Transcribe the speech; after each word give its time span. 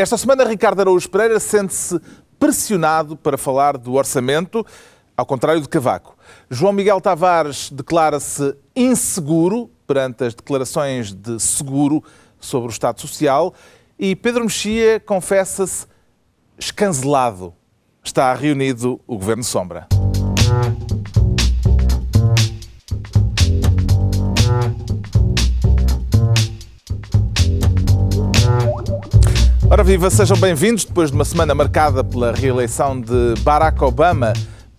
Esta 0.00 0.16
semana, 0.16 0.44
Ricardo 0.44 0.80
Araújo 0.80 1.10
Pereira 1.10 1.38
sente-se 1.38 2.00
pressionado 2.38 3.18
para 3.18 3.36
falar 3.36 3.76
do 3.76 3.92
orçamento, 3.92 4.64
ao 5.14 5.26
contrário 5.26 5.60
de 5.60 5.68
Cavaco. 5.68 6.16
João 6.48 6.72
Miguel 6.72 7.02
Tavares 7.02 7.68
declara-se 7.70 8.56
inseguro 8.74 9.70
perante 9.86 10.24
as 10.24 10.34
declarações 10.34 11.12
de 11.12 11.38
seguro 11.38 12.02
sobre 12.40 12.70
o 12.70 12.72
Estado 12.72 12.98
Social 12.98 13.52
e 13.98 14.16
Pedro 14.16 14.44
Mexia 14.44 14.98
confessa-se 15.00 15.86
escancelado. 16.58 17.52
Está 18.02 18.32
reunido 18.32 18.98
o 19.06 19.18
Governo 19.18 19.44
Sombra. 19.44 19.86
Ora 29.72 29.84
viva, 29.84 30.10
sejam 30.10 30.36
bem-vindos 30.36 30.84
depois 30.84 31.10
de 31.10 31.14
uma 31.14 31.24
semana 31.24 31.54
marcada 31.54 32.02
pela 32.02 32.32
reeleição 32.32 33.00
de 33.00 33.34
Barack 33.44 33.80
Obama 33.84 34.32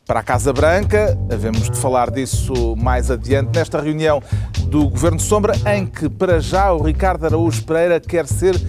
para 0.05 0.19
a 0.19 0.23
Casa 0.23 0.51
Branca. 0.51 1.17
Havemos 1.31 1.69
de 1.69 1.77
falar 1.77 2.11
disso 2.11 2.75
mais 2.75 3.09
adiante 3.09 3.57
nesta 3.57 3.79
reunião 3.79 4.21
do 4.67 4.89
Governo 4.89 5.17
Sombra, 5.17 5.53
em 5.73 5.85
que 5.85 6.09
para 6.09 6.41
já 6.41 6.73
o 6.73 6.83
Ricardo 6.83 7.25
Araújo 7.25 7.63
Pereira 7.63 8.01
quer 8.01 8.27
ser 8.27 8.61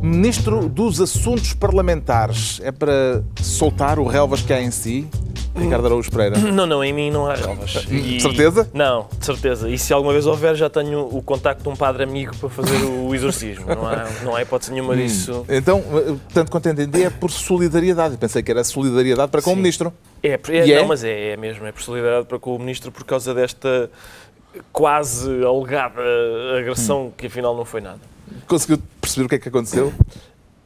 Ministro 0.00 0.66
dos 0.66 0.98
Assuntos 0.98 1.52
Parlamentares. 1.52 2.58
É 2.64 2.72
para 2.72 3.22
soltar 3.42 3.98
o 3.98 4.06
relvas 4.06 4.40
que 4.40 4.54
há 4.54 4.62
em 4.62 4.70
si? 4.70 5.06
Ricardo 5.56 5.86
Araújo 5.86 6.10
Pereira. 6.10 6.38
Não, 6.38 6.66
não, 6.66 6.84
em 6.84 6.92
mim 6.92 7.10
não 7.10 7.26
há 7.26 7.34
relvas. 7.34 7.70
De 7.70 8.20
certeza? 8.20 8.68
Não, 8.72 9.08
de 9.18 9.24
certeza. 9.24 9.68
E 9.70 9.78
se 9.78 9.92
alguma 9.92 10.12
vez 10.12 10.26
houver, 10.26 10.54
já 10.54 10.68
tenho 10.68 11.00
o 11.00 11.22
contacto 11.22 11.62
de 11.62 11.68
um 11.68 11.76
padre 11.76 12.02
amigo 12.04 12.36
para 12.36 12.48
fazer 12.48 12.84
o 12.84 13.14
exorcismo. 13.16 13.66
Não 13.66 13.86
há, 13.86 14.06
não 14.22 14.36
há 14.36 14.42
hipótese 14.42 14.72
nenhuma 14.72 14.94
disso. 14.96 15.44
Então, 15.48 15.82
tanto 16.32 16.50
quanto 16.50 16.68
entendi, 16.68 17.04
é 17.04 17.10
por 17.10 17.30
solidariedade. 17.30 18.14
Eu 18.14 18.18
pensei 18.18 18.42
que 18.42 18.50
era 18.50 18.62
solidariedade 18.62 19.30
para 19.30 19.42
com 19.42 19.52
o 19.52 19.56
Ministro. 19.56 19.92
É, 20.22 20.38
é, 20.48 20.66
E 20.66 20.72
é? 20.72 20.80
não, 20.80 20.88
mas 20.88 21.02
é, 21.02 21.30
é 21.30 21.36
mesmo, 21.36 21.66
é 21.66 21.72
por 21.72 21.82
solidariedade 21.82 22.26
para 22.28 22.38
com 22.38 22.54
o 22.54 22.58
Ministro 22.58 22.92
por 22.92 23.04
causa 23.04 23.32
desta 23.34 23.90
quase 24.72 25.28
alegada 25.44 26.00
agressão 26.58 27.12
que 27.16 27.26
afinal 27.26 27.56
não 27.56 27.64
foi 27.64 27.80
nada. 27.80 28.00
Conseguiu 28.46 28.78
perceber 29.00 29.26
o 29.26 29.28
que 29.28 29.34
é 29.36 29.38
que 29.38 29.48
aconteceu? 29.48 29.92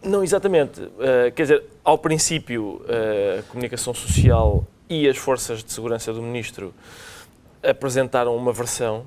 Não, 0.02 0.22
exatamente. 0.22 0.80
Uh, 0.80 1.30
quer 1.34 1.42
dizer, 1.42 1.64
ao 1.84 1.98
princípio, 1.98 2.80
uh, 2.84 3.40
a 3.40 3.42
comunicação 3.42 3.92
social 3.92 4.64
e 4.90 5.08
as 5.08 5.16
forças 5.16 5.62
de 5.62 5.72
segurança 5.72 6.12
do 6.12 6.20
Ministro 6.20 6.74
apresentaram 7.62 8.36
uma 8.36 8.52
versão 8.52 9.06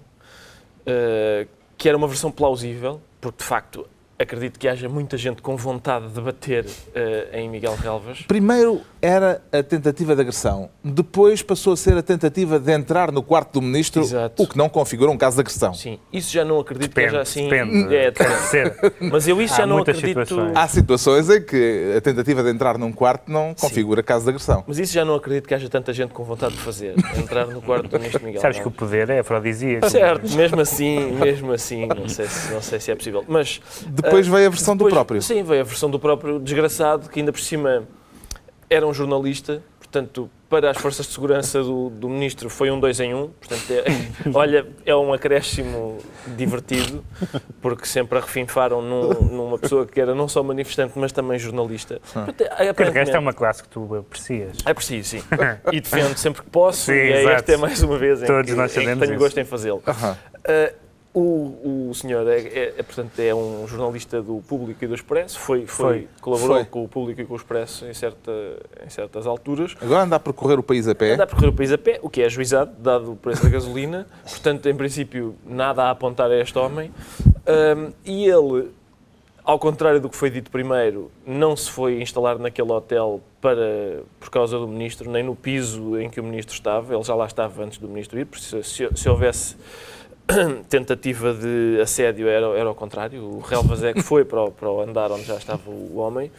uh, 0.82 1.48
que 1.78 1.90
era 1.90 1.98
uma 1.98 2.08
versão 2.08 2.32
plausível, 2.32 3.02
porque 3.20 3.40
de 3.40 3.44
facto 3.44 3.86
acredito 4.18 4.60
que 4.60 4.68
haja 4.68 4.88
muita 4.88 5.18
gente 5.18 5.42
com 5.42 5.56
vontade 5.56 6.08
de 6.10 6.22
bater 6.22 6.66
uh, 6.66 7.36
em 7.36 7.50
Miguel 7.50 7.76
Relvas. 7.76 8.22
Primeiro 8.28 8.82
era 9.02 9.42
a 9.52 9.62
tentativa 9.62 10.16
de 10.16 10.22
agressão, 10.22 10.70
depois 10.84 11.42
passou 11.42 11.74
a 11.74 11.78
ser 11.78 11.98
a 11.98 12.02
tentativa 12.02 12.58
de 12.60 12.72
entrar 12.72 13.12
no 13.12 13.22
quarto 13.22 13.54
do 13.54 13.62
ministro, 13.62 14.02
Exato. 14.02 14.42
o 14.42 14.48
que 14.48 14.58
não 14.58 14.70
configura 14.70 15.12
um 15.12 15.18
caso 15.18 15.36
de 15.36 15.42
agressão. 15.42 15.74
Sim, 15.74 16.00
isso 16.12 16.32
já 16.32 16.46
não 16.46 16.60
acredito 16.60 16.90
Depende, 16.90 17.10
que 17.10 17.16
haja 17.16 17.22
assim. 17.22 17.50
depende. 17.50 17.96
É, 17.96 18.12
Pode 18.12 18.40
ser. 18.44 18.94
Mas 19.12 19.28
eu 19.28 19.42
isso 19.42 19.54
Há 19.56 19.58
já 19.58 19.66
não 19.66 19.80
acredito. 19.80 20.08
situações. 20.08 20.52
Há 20.56 20.68
situações 20.68 21.30
em 21.30 21.42
que 21.42 21.94
a 21.98 22.02
tentativa 22.02 22.44
de 22.44 22.50
entrar 22.50 22.78
num 22.78 22.92
quarto 22.94 23.30
não 23.32 23.54
configura 23.54 24.02
caso 24.02 24.24
de 24.24 24.30
agressão. 24.30 24.64
Mas 24.68 24.80
isso 24.80 24.94
já 24.94 25.04
não 25.04 25.16
acredito 25.16 25.48
que 25.48 25.54
haja 25.54 25.68
tanta 25.70 25.92
gente 25.92 26.14
com 26.14 26.24
vontade 26.24 26.54
de 26.54 26.62
fazer. 26.62 26.96
Entrar 27.18 27.48
no 27.48 27.62
quarto 27.62 27.88
do 27.90 27.98
ministro 27.98 28.24
Miguel. 28.24 28.42
Sabes 28.42 28.60
que 28.60 28.68
o 28.68 28.72
poder 28.72 29.10
é 29.10 29.20
afrodisíaco. 29.20 29.90
Certo, 29.90 30.34
mesmo 30.36 30.62
assim, 30.62 31.12
mesmo 31.14 31.52
assim, 31.52 31.88
não 31.88 32.08
sei 32.08 32.28
se, 32.28 32.54
não 32.54 32.62
sei 32.62 32.80
se 32.80 32.92
é 32.92 32.96
possível. 32.96 33.24
Mas 33.28 33.62
Depois 34.04 34.28
ah, 34.28 34.32
veio 34.32 34.48
a 34.48 34.50
versão 34.50 34.76
do 34.76 34.80
depois- 34.80 34.94
próprio. 34.94 35.22
Sim, 35.22 35.44
veio 35.44 35.62
a 35.62 35.66
versão 35.66 35.90
do 35.90 36.00
próprio 36.00 36.40
desgraçado, 36.40 37.10
que 37.10 37.20
ainda 37.20 37.32
por 37.32 37.42
cima 37.42 37.84
era 38.70 38.86
um 38.88 38.94
jornalista, 38.94 39.62
portanto, 39.80 40.30
para 40.50 40.70
as 40.70 40.78
forças 40.78 41.08
de 41.08 41.14
segurança 41.14 41.64
do, 41.64 41.90
do 41.90 42.08
ministro 42.10 42.48
foi 42.50 42.70
um 42.70 42.80
dois 42.80 43.00
em 43.00 43.14
um. 43.14 43.30
Portanto, 43.30 43.64
é- 43.72 43.84
olha, 44.34 44.68
é 44.86 44.96
um 44.96 45.12
acréscimo 45.14 45.98
divertido, 46.38 47.04
porque 47.62 47.86
sempre 47.88 48.18
a 48.18 48.22
refinfaram 48.22 48.82
num- 48.82 49.10
numa 49.32 49.58
pessoa 49.58 49.86
que 49.86 50.00
era 50.00 50.14
não 50.14 50.28
só 50.28 50.44
manifestante, 50.44 50.94
mas 50.96 51.12
também 51.12 51.38
jornalista. 51.40 52.00
Portanto, 52.14 52.42
é- 52.42 52.46
Porque 52.46 52.56
de 52.56 52.60
resto 52.60 52.70
aparentemente- 52.70 53.16
é 53.16 53.20
uma 53.20 53.34
classe 53.34 53.64
que 53.64 53.70
tu 53.70 53.96
aprecias. 53.96 54.58
é 54.66 54.74
preciso, 54.74 55.10
sim. 55.10 55.24
E 55.72 55.80
defendo 55.82 56.16
sempre 56.18 56.44
que 56.44 56.50
posso, 56.50 56.86
Sim, 56.86 56.92
e 56.94 57.12
é 57.12 57.24
esta 57.34 57.52
é 57.54 57.58
mais 57.58 57.82
uma 57.82 57.98
vez 57.98 58.22
em 58.22 58.26
Todos 58.28 58.50
que, 58.52 58.58
nós 58.58 58.72
em 58.72 58.74
que 58.76 58.80
sabemos 58.82 59.00
tenho 59.06 59.14
isso. 59.16 59.24
gosto 59.24 59.40
em 59.40 59.46
fazê-lo. 59.46 59.82
Aham. 59.88 60.12
Uh, 60.40 60.83
o, 61.14 61.90
o 61.90 61.94
senhor 61.94 62.28
é, 62.28 62.40
é- 62.40 62.74
é, 62.78 62.84
portanto, 62.84 63.20
é 63.20 63.34
um 63.36 63.68
jornalista 63.68 64.22
do 64.22 64.42
Público 64.48 64.84
e 64.84 64.88
do 64.88 64.96
Expresso, 64.96 65.38
foi, 65.40 65.68
foi, 65.68 65.86
Foi. 65.86 66.08
colaborou 66.22 66.56
Foi. 66.58 66.66
com 66.66 66.84
o 66.84 66.88
Público 66.88 67.22
e 67.22 67.26
com 67.26 67.34
o 67.34 67.38
Expresso 67.38 67.86
em, 67.86 67.94
certa, 67.94 68.32
em 68.84 68.90
certas 68.90 69.28
alturas. 69.28 69.76
Agora 69.80 70.04
anda 70.04 70.16
a 70.16 70.20
percorrer 70.20 70.58
o 70.58 70.64
país 70.64 70.88
a 70.88 70.96
pé. 70.96 71.14
Anda 71.14 71.24
a 71.24 71.28
percorrer 71.28 71.50
o 71.50 71.54
país 71.54 71.72
a 71.72 71.78
pé, 71.78 72.00
o 72.02 72.10
que 72.10 72.22
é 72.22 72.26
ajuizado, 72.26 72.72
dado 72.80 73.12
o 73.12 73.16
preço 73.16 73.44
da 73.44 73.50
gasolina. 73.50 74.08
Portanto, 74.28 74.68
em 74.68 74.76
princípio, 74.76 75.36
nada 75.46 75.84
a 75.84 75.92
apontar 75.92 76.32
a 76.32 76.38
este 76.40 76.58
homem. 76.58 76.92
Um, 77.46 77.92
e 78.06 78.26
ele, 78.26 78.72
ao 79.44 79.60
contrário 79.60 80.00
do 80.02 80.10
que 80.10 80.16
foi 80.16 80.30
dito 80.32 80.50
primeiro, 80.50 81.12
não 81.28 81.56
se 81.56 81.70
foi 81.70 82.02
instalar 82.02 82.40
naquele 82.40 82.72
hotel 82.72 83.22
para, 83.40 84.02
por 84.20 84.30
causa 84.32 84.58
do 84.58 84.68
ministro, 84.68 85.12
nem 85.12 85.22
no 85.22 85.36
piso 85.36 86.00
em 86.00 86.10
que 86.10 86.20
o 86.20 86.24
ministro 86.24 86.56
estava. 86.56 86.94
Ele 86.96 87.04
já 87.04 87.14
lá 87.14 87.26
estava 87.28 87.64
antes 87.64 87.78
do 87.78 87.88
ministro 87.88 88.18
ir, 88.20 88.26
porque 88.26 88.44
se, 88.44 88.64
se, 88.64 88.90
se 88.96 89.10
houvesse 89.10 89.56
tentativa 90.70 91.34
de 91.34 91.80
assédio 91.82 92.28
era, 92.28 92.48
era 92.58 92.70
ao 92.70 92.76
contrário. 92.76 93.24
O 93.24 93.40
Relvas 93.40 93.82
é 93.84 93.94
que 93.94 94.02
foi 94.02 94.26
para 94.26 94.44
o, 94.44 94.52
para 94.52 94.70
o 94.70 94.82
andar 94.82 95.12
onde 95.12 95.24
já 95.24 95.36
estava 95.36 95.70
o 95.70 95.98
homem. 95.98 96.32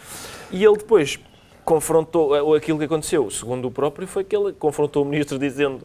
E 0.50 0.64
ele 0.64 0.76
depois 0.76 1.18
confrontou 1.64 2.30
ou 2.30 2.54
aquilo 2.54 2.78
que 2.78 2.84
aconteceu, 2.84 3.30
segundo 3.30 3.68
o 3.68 3.70
próprio, 3.70 4.06
foi 4.06 4.22
que 4.22 4.36
ele 4.36 4.52
confrontou 4.52 5.02
o 5.02 5.06
ministro 5.06 5.38
dizendo. 5.38 5.80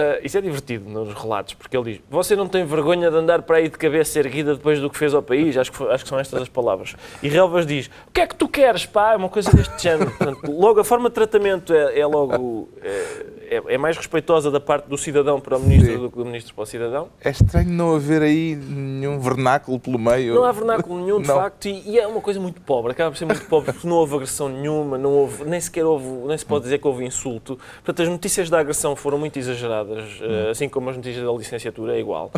"Ah, 0.00 0.20
isso 0.22 0.36
é 0.38 0.40
divertido 0.40 0.88
nos 0.88 1.12
relatos, 1.14 1.54
porque 1.54 1.76
ele 1.76 1.92
diz: 1.92 2.00
Você 2.10 2.34
não 2.36 2.46
tem 2.48 2.64
vergonha 2.64 3.10
de 3.10 3.16
andar 3.16 3.42
para 3.42 3.58
aí 3.58 3.68
de 3.68 3.76
cabeça 3.78 4.18
erguida 4.18 4.54
depois 4.54 4.80
do 4.80 4.88
que 4.90 4.96
fez 4.98 5.14
ao 5.14 5.22
país? 5.22 5.56
Acho 5.56 5.70
que, 5.70 5.76
foi- 5.76 5.90
acho 5.92 6.04
que 6.04 6.08
são 6.10 6.18
estas 6.18 6.42
as 6.42 6.48
palavras. 6.48 6.94
E 7.22 7.28
Relvas 7.28 7.66
diz: 7.66 7.86
O 8.08 8.12
que 8.12 8.20
é 8.20 8.26
que 8.26 8.34
tu 8.34 8.48
queres, 8.48 8.86
pá? 8.86 9.12
É 9.12 9.16
uma 9.16 9.28
coisa 9.28 9.50
deste 9.52 9.82
género. 9.82 10.10
Portanto, 10.16 10.50
logo 10.50 10.80
a 10.80 10.84
forma 10.84 11.08
de 11.08 11.14
tratamento 11.14 11.72
é, 11.74 11.98
é 12.00 12.06
logo. 12.06 12.68
É, 12.82 13.40
é- 13.56 13.74
é 13.74 13.76
mais 13.76 13.96
respeitosa 13.96 14.48
da 14.48 14.60
parte 14.60 14.86
do 14.88 14.96
cidadão 14.96 15.40
para 15.40 15.56
o 15.56 15.60
ministro 15.60 15.92
Sim. 15.94 15.98
do 15.98 16.08
que 16.10 16.16
do 16.16 16.24
ministro 16.24 16.54
para 16.54 16.62
o 16.62 16.66
cidadão. 16.66 17.08
É 17.20 17.30
estranho 17.30 17.68
não 17.70 17.96
haver 17.96 18.22
aí 18.22 18.54
nenhum 18.54 19.18
vernáculo 19.18 19.78
pelo 19.80 19.98
meio. 19.98 20.34
Não 20.36 20.44
há 20.44 20.52
vernáculo 20.52 21.00
nenhum, 21.00 21.20
de 21.20 21.26
Não. 21.28 21.34
facto, 21.34 21.66
e, 21.66 21.82
e 21.90 21.98
é 21.98 22.06
uma 22.06 22.20
coisa 22.20 22.38
muito 22.38 22.60
pobre, 22.60 22.92
acaba 22.92 23.10
por 23.10 23.16
ser 23.16 23.24
muito 23.24 23.44
pobre, 23.46 23.72
porque 23.72 23.88
não 23.88 23.96
houve 23.96 24.14
agressão 24.14 24.48
nenhuma, 24.48 24.96
não 24.96 25.10
houve, 25.10 25.44
nem 25.44 25.60
sequer 25.60 25.84
houve, 25.84 26.06
nem 26.28 26.38
se 26.38 26.46
pode 26.46 26.62
dizer 26.62 26.78
que 26.78 26.86
houve 26.86 27.04
insulto. 27.04 27.58
Portanto, 27.84 28.02
as 28.02 28.08
notícias 28.08 28.48
da 28.48 28.60
agressão 28.60 28.94
foram 28.94 29.18
muito 29.18 29.36
exageradas, 29.36 29.89
eh, 29.98 30.50
assim 30.50 30.68
como 30.68 30.90
as 30.90 30.96
notícias 30.96 31.24
da 31.24 31.32
licenciatura, 31.32 31.96
é 31.96 32.00
igual. 32.00 32.30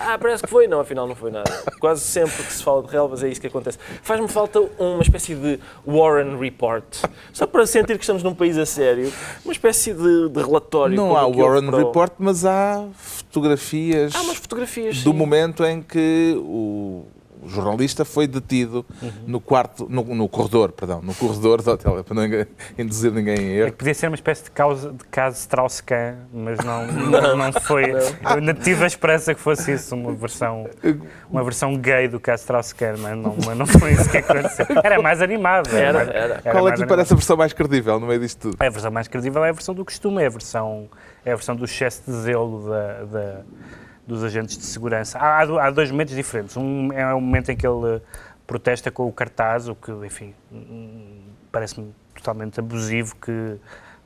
Ah, 0.00 0.18
parece 0.18 0.42
que 0.42 0.48
foi, 0.50 0.66
não, 0.66 0.80
afinal 0.80 1.06
não 1.06 1.14
foi 1.14 1.30
nada. 1.30 1.50
Quase 1.80 2.00
sempre 2.02 2.42
que 2.42 2.52
se 2.52 2.62
fala 2.62 2.82
de 2.82 2.90
relvas 2.90 3.22
é 3.22 3.28
isso 3.28 3.40
que 3.40 3.46
acontece. 3.46 3.78
Faz-me 4.02 4.28
falta 4.28 4.60
uma 4.78 5.02
espécie 5.02 5.34
de 5.34 5.58
Warren 5.86 6.38
Report, 6.38 6.84
só 7.32 7.46
para 7.46 7.66
sentir 7.66 7.96
que 7.96 8.02
estamos 8.04 8.22
num 8.22 8.34
país 8.34 8.56
a 8.58 8.66
sério, 8.66 9.12
uma 9.44 9.52
espécie 9.52 9.92
de, 9.94 10.28
de 10.28 10.42
relatório. 10.42 10.96
Não 10.96 11.16
há 11.16 11.26
Warren 11.26 11.66
para 11.66 11.76
o- 11.76 11.86
Report, 11.86 12.12
mas 12.18 12.44
há 12.44 12.86
fotografias 12.94 14.14
Há 14.14 14.22
umas 14.22 14.36
fotografias, 14.38 15.02
do 15.02 15.10
sim. 15.10 15.16
momento 15.16 15.64
em 15.64 15.82
que 15.82 16.34
o 16.38 17.04
jornalista 17.48 18.04
foi 18.04 18.26
detido 18.26 18.84
Uhum. 19.02 19.10
no 19.26 19.40
quarto, 19.40 19.86
no, 19.88 20.02
no 20.14 20.28
corredor, 20.28 20.72
perdão, 20.72 21.00
no 21.02 21.14
corredor 21.14 21.62
do 21.62 21.70
hotel, 21.70 22.04
para 22.04 22.14
não 22.14 22.22
induzir 22.78 23.10
ninguém 23.12 23.36
em 23.38 23.50
É 23.50 23.56
erro. 23.60 23.70
que 23.72 23.76
podia 23.78 23.94
ser 23.94 24.06
uma 24.08 24.14
espécie 24.14 24.44
de, 24.44 24.50
causa, 24.50 24.92
de 24.92 25.04
caso 25.04 25.36
Strauss-Kahn, 25.38 26.14
mas 26.32 26.58
não, 26.64 26.86
não, 26.86 27.36
não 27.36 27.52
foi. 27.52 27.90
Eu 27.92 27.98
ainda 28.24 28.54
tive 28.54 28.84
a 28.84 28.86
esperança 28.86 29.34
que 29.34 29.40
fosse 29.40 29.72
isso, 29.72 29.94
uma 29.94 30.12
versão, 30.12 30.68
uma 31.30 31.42
versão 31.42 31.76
gay 31.76 32.08
do 32.08 32.20
caso 32.20 32.42
Strauss-Kahn, 32.42 32.96
mas 32.98 33.16
não, 33.16 33.36
mas 33.46 33.56
não 33.58 33.66
foi 33.66 33.92
isso 33.92 34.08
que 34.10 34.18
aconteceu. 34.18 34.66
Era 34.82 35.00
mais 35.00 35.20
animado. 35.22 35.68
Era, 35.76 35.92
mais- 36.04 36.08
era. 36.10 36.42
Qual 36.42 36.68
é 36.68 36.72
que 36.72 36.80
lhe 36.80 36.86
parece 36.86 37.12
a 37.12 37.16
versão 37.16 37.36
mais 37.36 37.52
credível 37.52 37.98
no 38.00 38.06
meio 38.06 38.20
disto 38.20 38.50
tudo? 38.50 38.56
A 38.60 38.68
versão 38.68 38.90
mais 38.90 39.08
credível 39.08 39.44
é 39.44 39.48
a 39.50 39.52
versão 39.52 39.74
do 39.74 39.84
costume, 39.84 40.22
é 40.22 40.26
a 40.26 40.30
versão, 40.30 40.88
é 41.24 41.32
a 41.32 41.36
versão 41.36 41.54
do 41.56 41.64
excesso 41.64 42.02
de 42.06 42.12
zelo 42.12 42.68
da- 42.68 43.04
da- 43.04 43.40
dos 44.08 44.24
agentes 44.24 44.56
de 44.56 44.64
segurança. 44.64 45.18
Há, 45.18 45.40
há 45.40 45.44
do- 45.46 45.58
há 45.58 45.70
dois 45.70 45.90
momentos 45.90 46.14
diferentes. 46.16 46.56
Um 46.56 46.90
é 46.92 47.14
o 47.14 47.20
momento 47.20 47.50
em 47.50 47.56
que 47.56 47.66
ele 47.66 47.96
eh, 47.96 48.00
protesta 48.46 48.90
com 48.90 49.06
o 49.06 49.12
cartaz, 49.12 49.68
o 49.68 49.74
que, 49.74 49.92
enfim, 49.92 50.34
hum, 50.50 51.20
parece-me 51.52 51.94
totalmente 52.14 52.58
abusivo 52.58 53.14
que, 53.16 53.56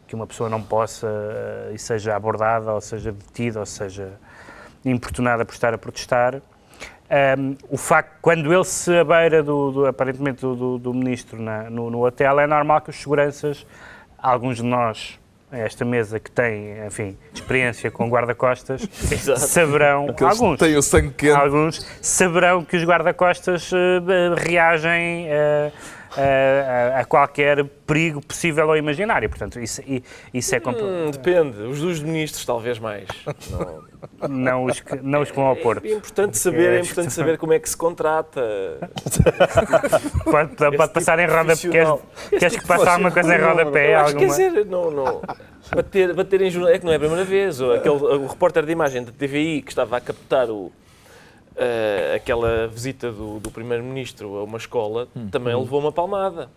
que 0.08 0.14
uma 0.16 0.26
pessoa 0.26 0.50
não 0.50 0.60
possa 0.60 1.06
eh, 1.06 1.70
e 1.74 1.78
seja 1.78 2.16
abordada, 2.16 2.72
ou 2.72 2.80
seja 2.80 3.12
detida, 3.12 3.60
ou 3.60 3.66
seja 3.66 4.12
importunada 4.84 5.44
por 5.44 5.52
estar 5.52 5.72
a 5.72 5.78
protestar. 5.78 6.42
Um, 7.38 7.56
o 7.68 7.76
facto, 7.76 8.16
quando 8.20 8.52
ele 8.52 8.64
se 8.64 8.98
abeira, 8.98 9.42
do, 9.42 9.70
do- 9.70 9.86
aparentemente, 9.86 10.40
do, 10.40 10.56
do- 10.56 10.78
do 10.78 10.94
ministro 10.94 11.40
na- 11.40 11.70
no, 11.70 11.90
no 11.90 12.04
hotel, 12.04 12.40
é 12.40 12.46
normal 12.46 12.80
que 12.80 12.90
os 12.90 12.96
seguranças, 12.96 13.64
alguns 14.18 14.56
de 14.56 14.62
nós, 14.64 15.20
esta 15.52 15.84
mesa 15.84 16.18
que 16.18 16.30
tem, 16.30 16.86
enfim, 16.86 17.16
experiência 17.32 17.90
com 17.90 18.08
guarda-costas, 18.08 18.88
saberão, 19.36 20.06
Aqueles 20.08 20.40
alguns, 20.40 20.58
que 20.58 20.64
têm 20.64 20.76
o 20.76 20.82
sangue 20.82 21.10
quente. 21.10 21.32
alguns 21.32 21.86
saberão 22.00 22.64
que 22.64 22.76
os 22.76 22.84
guarda-costas 22.84 23.70
eh, 23.72 24.34
reagem 24.48 25.26
eh, 25.28 25.70
a, 26.16 27.00
a, 27.00 27.04
qualquer 27.04 27.64
perigo 27.86 28.20
possível 28.24 28.68
ou 28.68 28.76
imaginário. 28.76 29.28
Portanto, 29.28 29.60
isso, 29.60 29.82
isso 30.32 30.54
é... 30.54 30.58
Hum, 30.58 31.10
depende. 31.10 31.62
Os 31.62 31.80
dos 31.80 32.00
ministros, 32.00 32.44
talvez 32.44 32.78
mais. 32.78 33.08
Não, 33.50 34.28
não 34.28 34.64
os, 34.64 34.80
que, 34.80 34.96
não 34.96 35.22
os 35.22 35.30
que 35.30 35.36
vão 35.36 35.46
ao 35.46 35.56
Porto. 35.56 35.84
É 35.86 35.92
importante 35.92 36.38
saber, 36.38 36.72
é 36.72 36.80
importante 36.80 37.12
saber 37.12 37.38
como 37.38 37.52
é 37.52 37.58
que 37.58 37.68
se 37.68 37.76
contrata. 37.76 38.40
pode, 40.24 40.54
pode 40.56 40.70
tipo 40.70 40.88
passar 40.88 41.18
em 41.18 41.26
roda... 41.26 41.56
Queres, 41.56 41.88
queres 42.30 42.56
que 42.56 42.66
passe 42.66 42.88
alguma 42.88 43.10
coisa 43.10 43.34
em 43.34 43.40
rodapé? 43.40 43.94
Alguma... 43.94 44.18
Quer 44.18 44.26
dizer, 44.26 44.66
não... 44.66 44.90
não 44.90 45.22
bater, 45.74 46.14
bater 46.14 46.42
em 46.42 46.50
jornal. 46.50 46.72
É 46.72 46.78
que 46.78 46.84
não 46.84 46.92
é 46.92 46.96
a 46.96 46.98
primeira 46.98 47.24
vez. 47.24 47.60
Aquele, 47.60 47.94
o 47.94 48.26
repórter 48.26 48.64
de 48.64 48.72
imagem 48.72 49.04
da 49.04 49.12
TVI 49.12 49.62
que 49.62 49.70
estava 49.70 49.96
a 49.96 50.00
captar 50.00 50.50
o, 50.50 50.72
uh, 51.56 52.16
aquela 52.16 52.66
visita 52.68 53.10
do, 53.10 53.40
do 53.40 53.50
Primeiro-Ministro 53.50 54.38
a 54.38 54.44
uma 54.44 54.58
escola 54.58 55.08
hum. 55.16 55.28
também 55.30 55.54
hum. 55.54 55.60
levou 55.60 55.80
uma 55.80 55.92
palmada. 55.92 56.50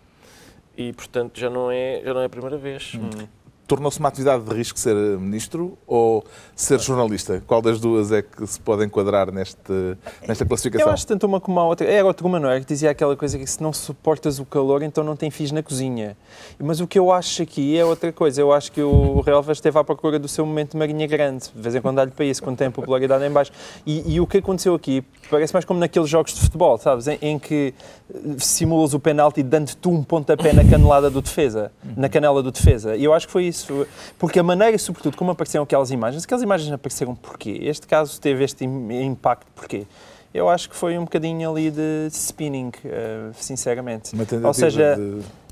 E, 0.76 0.92
portanto, 0.92 1.38
já 1.40 1.48
não 1.48 1.70
é, 1.70 2.02
já 2.04 2.12
não 2.12 2.20
é 2.20 2.26
a 2.26 2.28
primeira 2.28 2.58
vez. 2.58 2.92
Hum. 2.94 3.26
Tornou-se 3.66 3.98
uma 3.98 4.08
atividade 4.08 4.44
de 4.44 4.54
risco 4.54 4.78
ser 4.78 4.94
ministro 4.94 5.76
ou 5.86 6.24
ser 6.54 6.78
jornalista? 6.80 7.42
Qual 7.46 7.60
das 7.60 7.80
duas 7.80 8.12
é 8.12 8.22
que 8.22 8.46
se 8.46 8.60
pode 8.60 8.84
enquadrar 8.84 9.32
neste, 9.32 9.96
nesta 10.26 10.46
classificação? 10.46 10.88
Eu 10.88 10.92
acho 10.92 11.06
tanto 11.06 11.26
uma 11.26 11.40
como 11.40 11.58
a 11.58 11.64
outra. 11.64 11.86
É 11.86 12.00
a 12.00 12.04
outra 12.04 12.26
uma, 12.26 12.38
não 12.38 12.50
é? 12.50 12.60
Que 12.60 12.66
dizia 12.66 12.90
aquela 12.90 13.16
coisa 13.16 13.38
que 13.38 13.46
se 13.46 13.62
não 13.62 13.72
suportas 13.72 14.38
o 14.38 14.44
calor, 14.44 14.82
então 14.82 15.02
não 15.02 15.16
tem 15.16 15.30
fios 15.30 15.50
na 15.50 15.62
cozinha. 15.62 16.16
Mas 16.58 16.80
o 16.80 16.86
que 16.86 16.98
eu 16.98 17.10
acho 17.10 17.42
aqui 17.42 17.76
é 17.76 17.84
outra 17.84 18.12
coisa. 18.12 18.40
Eu 18.40 18.52
acho 18.52 18.70
que 18.70 18.80
o 18.80 19.20
Relvas 19.20 19.58
esteve 19.58 19.78
à 19.78 19.84
procura 19.84 20.18
do 20.18 20.28
seu 20.28 20.46
momento 20.46 20.72
de 20.72 20.76
Marinha 20.76 21.06
Grande. 21.06 21.46
De 21.54 21.60
vez 21.60 21.74
em 21.74 21.80
quando 21.80 21.96
dá-lhe 21.96 22.12
para 22.12 22.24
isso, 22.24 22.42
quando 22.42 22.56
tem 22.56 22.68
a 22.68 22.70
popularidade 22.70 23.24
em 23.24 23.30
baixo. 23.30 23.50
E, 23.84 24.14
e, 24.14 24.20
o 24.20 24.26
que 24.26 24.38
aconteceu 24.38 24.74
aqui 24.74 25.04
parece 25.30 25.52
mais 25.52 25.64
como 25.64 25.80
naqueles 25.80 26.08
jogos 26.08 26.34
de 26.34 26.40
futebol, 26.40 26.78
sabes? 26.78 27.08
Em, 27.08 27.18
em 27.20 27.38
que 27.38 27.74
simulas 28.38 28.94
o 28.94 29.00
penalti 29.00 29.42
dando-te 29.42 29.88
um 29.88 30.02
pontapé 30.02 30.52
na 30.52 30.64
canelada 30.64 31.10
do 31.10 31.20
defesa, 31.20 31.72
na 31.96 32.08
canela 32.08 32.42
do 32.42 32.52
defesa. 32.52 32.96
E 32.96 33.02
eu 33.02 33.12
acho 33.12 33.26
que 33.26 33.32
foi 33.32 33.44
isso 33.44 33.55
isso. 33.56 33.86
Porque 34.18 34.38
a 34.38 34.42
maneira, 34.42 34.76
sobretudo, 34.78 35.16
como 35.16 35.30
apareceram 35.30 35.64
aquelas 35.64 35.90
imagens, 35.90 36.24
aquelas 36.24 36.42
imagens 36.42 36.72
apareceram 36.72 37.14
porquê? 37.14 37.58
Este 37.62 37.86
caso 37.86 38.20
teve 38.20 38.44
este 38.44 38.64
impacto 38.64 39.46
porquê? 39.54 39.86
Eu 40.36 40.50
acho 40.50 40.68
que 40.68 40.76
foi 40.76 40.98
um 40.98 41.04
bocadinho 41.04 41.50
ali 41.50 41.70
de 41.70 42.08
spinning, 42.10 42.68
uh, 42.68 43.32
sinceramente. 43.32 44.10
Ou 44.44 44.52
seja, 44.52 44.98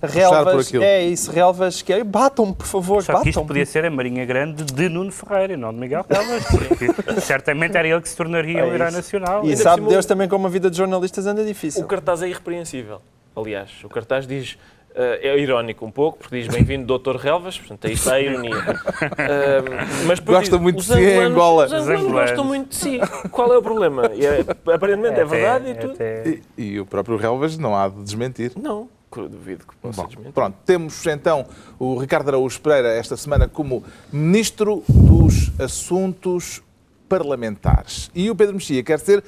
relvas, 0.02 0.74
é 0.74 1.02
isso, 1.02 1.30
relvas 1.32 1.80
que 1.80 1.90
é, 1.90 2.04
batam 2.04 2.52
por 2.52 2.66
favor, 2.66 3.02
Só 3.02 3.22
que 3.22 3.30
isto 3.30 3.42
podia 3.46 3.64
ser 3.64 3.86
a 3.86 3.90
Marinha 3.90 4.26
Grande 4.26 4.62
de 4.62 4.88
Nuno 4.90 5.10
Ferreira, 5.10 5.56
não 5.56 5.72
de 5.72 5.80
Miguel 5.80 6.04
Relvas, 6.06 6.44
porque 6.44 6.92
certamente 7.22 7.78
era 7.78 7.88
ele 7.88 8.02
que 8.02 8.08
se 8.10 8.16
tornaria 8.16 8.60
é 8.60 8.62
o 8.62 8.74
herói 8.74 8.90
nacional. 8.90 9.42
E, 9.46 9.52
e 9.52 9.56
sabe 9.56 9.86
Deus 9.86 10.04
também 10.04 10.28
como 10.28 10.46
a 10.46 10.50
vida 10.50 10.70
de 10.70 10.76
jornalistas 10.76 11.26
anda 11.26 11.42
difícil. 11.42 11.82
O 11.82 11.86
cartaz 11.86 12.20
é 12.20 12.28
irrepreensível. 12.28 13.00
Aliás, 13.34 13.70
o 13.82 13.88
cartaz 13.88 14.26
diz 14.26 14.58
é 14.94 15.38
irónico 15.38 15.84
um 15.84 15.90
pouco, 15.90 16.18
porque 16.18 16.40
diz 16.40 16.48
bem-vindo 16.48 16.86
Doutor 16.86 17.16
Relvas, 17.16 17.58
portanto 17.58 17.86
aí 17.86 17.94
está 17.94 18.14
a 18.14 18.20
ironia. 18.20 18.56
Uh, 18.56 20.06
mas 20.06 20.20
Gosta 20.20 20.58
muito 20.58 20.76
de 20.76 20.84
si 20.84 21.00
em 21.00 21.18
Angola. 21.18 21.66
Os 21.66 21.72
angolanos 21.72 22.12
gostam 22.12 22.44
muito 22.44 22.68
de 22.68 22.76
si. 22.76 23.00
Qual 23.30 23.52
é 23.52 23.58
o 23.58 23.62
problema? 23.62 24.06
É, 24.06 24.72
aparentemente 24.72 25.18
é, 25.18 25.22
é 25.22 25.24
verdade 25.24 25.70
e 25.70 25.74
tudo. 25.74 25.96
E, 26.00 26.42
e, 26.56 26.80
o 26.80 26.86
próprio 26.86 27.16
Relvas 27.16 27.58
não 27.58 27.74
há 27.74 27.88
de 27.88 28.02
desmentir. 28.02 28.52
Não, 28.56 28.88
duvido 29.10 29.64
que 29.66 29.76
possa 29.76 30.02
Bom, 30.02 30.08
desmentir. 30.08 30.32
Pronto, 30.32 30.56
temos 30.64 31.06
então 31.06 31.46
o 31.78 31.98
Ricardo 31.98 32.28
Araújo 32.28 32.60
Pereira 32.60 32.88
esta 32.88 33.16
semana 33.16 33.48
como 33.48 33.82
Ministro 34.12 34.82
dos 34.88 35.50
Assuntos 35.58 36.62
Parlamentares. 37.08 38.10
E 38.14 38.30
o 38.30 38.34
Pedro 38.34 38.54
Mexia 38.54 38.82
quer 38.82 38.98
ser 38.98 39.22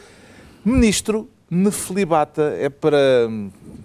Ministro 0.64 1.28
Nefelibata. 1.50 2.54
É 2.58 2.69
para 2.69 3.28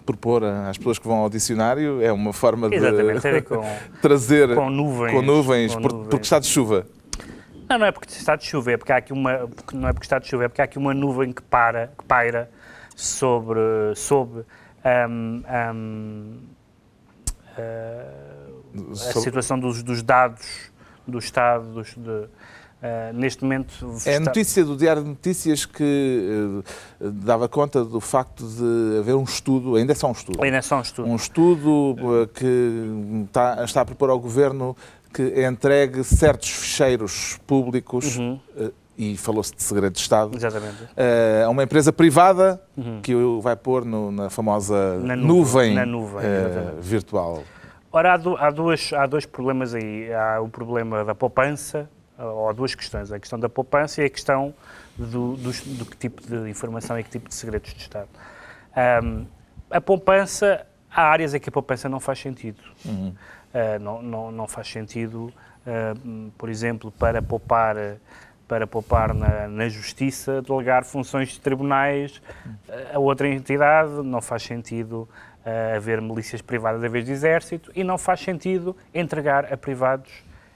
propor 0.06 0.44
às 0.44 0.78
pessoas 0.78 1.00
que 1.00 1.08
vão 1.08 1.18
ao 1.18 1.30
dicionário, 1.30 2.02
é 2.02 2.12
uma 2.12 2.34
forma 2.34 2.70
de 2.70 2.78
com, 3.44 3.64
trazer 4.02 4.54
com 4.56 4.70
nuvens, 4.70 5.12
com 5.12 5.22
nuvens, 5.22 5.76
com 5.76 5.82
nuvens. 5.82 6.08
porque 6.10 6.24
está 6.24 6.40
de 6.40 6.48
chuva. 6.48 6.86
Não, 7.70 7.78
não 7.78 7.86
é 7.86 7.92
porque 7.92 8.10
está 8.10 8.36
de 8.36 8.46
chuva, 8.46 8.72
é 8.72 8.78
porque 8.78 8.92
há 8.92 8.98
aqui 8.98 9.14
uma, 9.14 9.50
não 9.72 9.88
é 9.88 9.94
porque 9.94 10.06
está 10.06 10.20
de 10.20 10.28
chuva, 10.28 10.46
é 10.46 10.48
porque 10.50 10.62
há 10.62 10.66
aqui 10.66 10.78
uma 10.78 10.94
nuvem 10.94 11.32
que 11.32 11.42
para, 11.42 11.88
que 11.98 12.04
paira 12.04 12.52
sobre, 12.96 13.60
sobre 13.96 14.44
um, 15.10 15.44
um, 15.74 16.40
uh, 17.58 18.92
a 18.92 19.20
situação 19.22 19.58
dos, 19.58 19.82
dos, 19.84 20.04
dados 20.04 20.72
do 21.08 21.18
Estado, 21.20 21.66
dos, 21.74 21.96
de, 21.96 22.28
Uh, 22.82 23.14
neste 23.14 23.44
momento. 23.44 23.96
É 24.08 24.16
a 24.16 24.20
notícia 24.20 24.66
do 24.66 24.76
Diário 24.76 25.04
de 25.04 25.10
Notícias 25.10 25.68
que 25.68 26.64
uh, 27.00 27.12
dava 27.12 27.48
conta 27.48 27.86
do 27.86 28.02
facto 28.02 28.44
de 28.44 28.98
haver 28.98 29.14
um 29.14 29.24
estudo, 29.24 29.76
ainda 29.76 29.92
é 29.92 29.96
só 29.96 30.08
um 30.08 30.14
estudo. 30.14 30.44
Ainda 30.44 30.58
é 30.58 30.62
só 30.64 30.80
um 30.80 30.82
estudo. 30.82 31.08
Um 31.08 31.16
estudo 31.16 31.92
uh, 31.92 32.28
que 32.34 33.24
está, 33.28 33.64
está 33.64 33.82
a 33.82 33.86
propor 33.86 34.10
ao 34.10 34.20
Governo 34.20 34.76
que 35.14 35.46
entregue 35.46 36.04
certos 36.04 36.50
ficheiros 36.50 37.40
públicos. 37.46 38.18
Uhum. 38.18 38.40
e 38.98 39.16
falou-se 39.16 39.54
de 39.54 39.62
segredo 39.62 39.94
de 39.94 40.00
Estado. 40.00 40.36
Exatamente. 40.36 40.88
a 41.46 41.50
uma 41.50 41.64
empresa 41.64 41.94
privada 41.94 42.60
uhum. 42.76 43.00
que 43.02 43.14
vai 43.42 43.56
pôr 43.56 43.86
no, 43.86 44.12
na 44.12 44.30
famosa 44.32 44.98
na 45.00 45.16
nuvem, 45.16 45.76
na 45.76 45.86
nuvem 45.86 46.22
virtual. 46.80 47.44
Ora, 47.92 48.14
há, 48.14 48.18
do, 48.18 48.38
há, 48.38 48.50
duas, 48.50 48.92
há 48.94 49.06
dois 49.06 49.26
problemas 49.26 49.76
aí. 49.76 50.12
Há 50.14 50.40
o 50.40 50.48
problema 50.48 51.04
da 51.04 51.14
poupança, 51.14 51.90
ou 52.22 52.50
há 52.50 52.54
duas 52.54 52.76
questões. 52.76 53.12
A 53.12 53.20
questão 53.20 53.40
da 53.40 53.50
poupança 53.50 54.02
e 54.02 54.06
a 54.06 54.10
questão 54.10 54.54
do, 54.98 55.36
do, 55.36 55.52
do 55.78 55.86
que 55.86 55.98
tipo 55.98 56.22
de 56.22 56.50
informação 56.50 57.00
e 57.00 57.04
que 57.04 57.10
tipo 57.10 57.30
de 57.30 57.36
segredos 57.36 57.74
de 57.74 57.82
Estado. 57.82 58.10
Um, 59.04 59.26
a 59.70 59.82
poupança, 59.82 60.66
há 60.90 61.04
áreas 61.04 61.34
em 61.34 61.40
que 61.40 61.50
a 61.50 61.52
poupança 61.52 61.90
não 61.90 62.00
faz 62.00 62.20
sentido. 62.20 62.62
Uhum. 62.86 63.10
Uh, 63.10 63.80
não, 63.80 64.02
não, 64.02 64.32
não 64.32 64.48
faz 64.48 64.68
sentido, 64.68 65.34
uh, 65.66 66.32
por 66.38 66.50
exemplo, 66.50 66.92
para 66.92 67.22
poupar 67.22 67.76
para 68.48 68.68
poupar 68.68 69.14
na, 69.14 69.48
na, 69.48 69.70
justiça, 69.70 70.42
delegar 70.42 70.84
funções 70.84 71.30
de 71.30 71.40
tribunais 71.40 72.22
a 72.94 73.00
outra 73.00 73.30
entidade, 73.30 73.90
não 74.04 74.22
faz 74.22 74.44
sentido 74.44 75.08
uh, 75.46 75.78
haver 75.78 76.02
milícias 76.02 76.42
privadas 76.42 76.84
a 76.84 76.88
vez 76.90 77.06
de 77.06 77.14
exército 77.14 77.72
e 77.74 77.82
não 77.82 77.98
faz 77.98 78.20
sentido 78.20 78.76
entregar 78.94 79.52
a 79.54 79.56
privados 79.56 80.12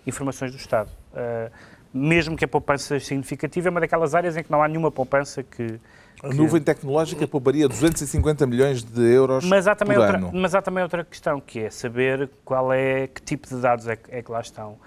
informações 0.06 0.52
do 0.52 0.58
Estado. 0.58 0.90
Uh, 1.16 1.52
mesmo 1.94 2.36
que 2.36 2.44
a 2.44 2.48
poupança 2.48 2.88
seja 2.88 3.06
significativa, 3.06 3.70
é 3.70 3.72
uma 3.72 3.80
daquelas 3.80 4.14
áreas 4.14 4.36
em 4.36 4.44
que 4.44 4.52
não 4.52 4.62
há 4.62 4.68
nenhuma 4.68 4.92
poupança 4.92 5.42
que... 5.42 5.80
A 6.22 6.34
nuvem 6.34 6.62
tecnológica 6.62 7.28
pouparia 7.28 7.68
250 7.68 8.46
milhões 8.48 8.84
de 8.84 9.02
euros 9.02 9.46
mas 9.46 9.68
há 9.68 9.76
também 9.76 9.96
por 9.96 10.04
outra, 10.04 10.18
ano. 10.18 10.32
Mas 10.34 10.56
há 10.56 10.62
também 10.62 10.82
outra 10.82 11.04
questão, 11.04 11.40
que 11.40 11.60
é 11.60 11.70
saber 11.70 12.30
qual 12.44 12.74
é, 12.74 13.07
que 13.07 13.22
tipo 13.22 13.48
de 13.48 13.56
dados 13.62 13.88
é, 13.88 13.98
é 14.10 14.22
que 14.22 14.31
lá 14.31 14.42
estão 14.42 14.78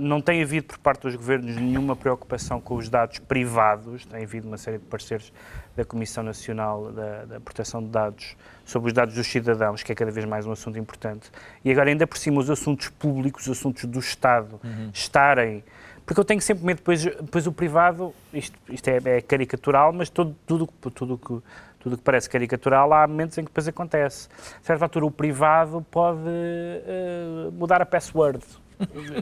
não 0.00 0.20
tem 0.20 0.42
havido 0.42 0.66
por 0.66 0.78
parte 0.78 1.02
dos 1.02 1.14
governos 1.14 1.54
nenhuma 1.56 1.94
preocupação 1.94 2.60
com 2.60 2.76
os 2.76 2.88
dados 2.88 3.18
privados, 3.18 4.04
tem 4.06 4.22
havido 4.22 4.48
uma 4.48 4.56
série 4.56 4.78
de 4.78 4.84
parceiros 4.84 5.32
da 5.76 5.84
Comissão 5.84 6.24
Nacional 6.24 6.90
da, 6.90 7.24
da, 7.24 7.40
Proteção 7.40 7.82
de 7.82 7.88
Dados 7.88 8.36
sobre 8.64 8.88
os 8.88 8.92
dados 8.92 9.14
dos 9.14 9.26
cidadãos, 9.26 9.82
que 9.82 9.92
é 9.92 9.94
cada 9.94 10.10
vez 10.10 10.26
mais 10.26 10.46
um 10.46 10.52
assunto 10.52 10.78
importante. 10.78 11.30
E 11.64 11.70
agora, 11.70 11.90
ainda 11.90 12.06
por 12.06 12.18
cima, 12.18 12.40
os 12.40 12.50
assuntos 12.50 12.88
públicos, 12.88 13.46
os 13.46 13.58
assuntos 13.58 13.84
do 13.84 13.98
Estado, 13.98 14.60
uhum. 14.64 14.90
estarem. 14.92 15.62
Porque 16.04 16.18
eu 16.18 16.24
tenho 16.24 16.40
sempre 16.40 16.64
medo, 16.64 16.78
depois, 16.78 17.04
depois 17.04 17.46
o 17.46 17.52
privado, 17.52 18.14
isto, 18.32 18.58
isto 18.68 18.88
é, 18.88 19.00
é, 19.04 19.20
caricatural, 19.20 19.92
mas 19.92 20.10
todo, 20.10 20.34
tudo, 20.46 20.66
tudo 20.94 21.18
que 21.18 21.42
tudo 21.80 21.96
que 21.96 22.02
parece 22.02 22.28
caricatural, 22.28 22.92
há 22.92 23.06
momentos 23.06 23.38
em 23.38 23.40
que 23.42 23.48
depois 23.48 23.66
acontece. 23.66 24.28
A 24.62 24.66
certa 24.66 24.84
altura, 24.84 25.06
o 25.06 25.10
privado 25.10 25.84
pode 25.90 26.20
uh, 26.20 27.50
mudar 27.52 27.80
a 27.80 27.86
password 27.86 28.44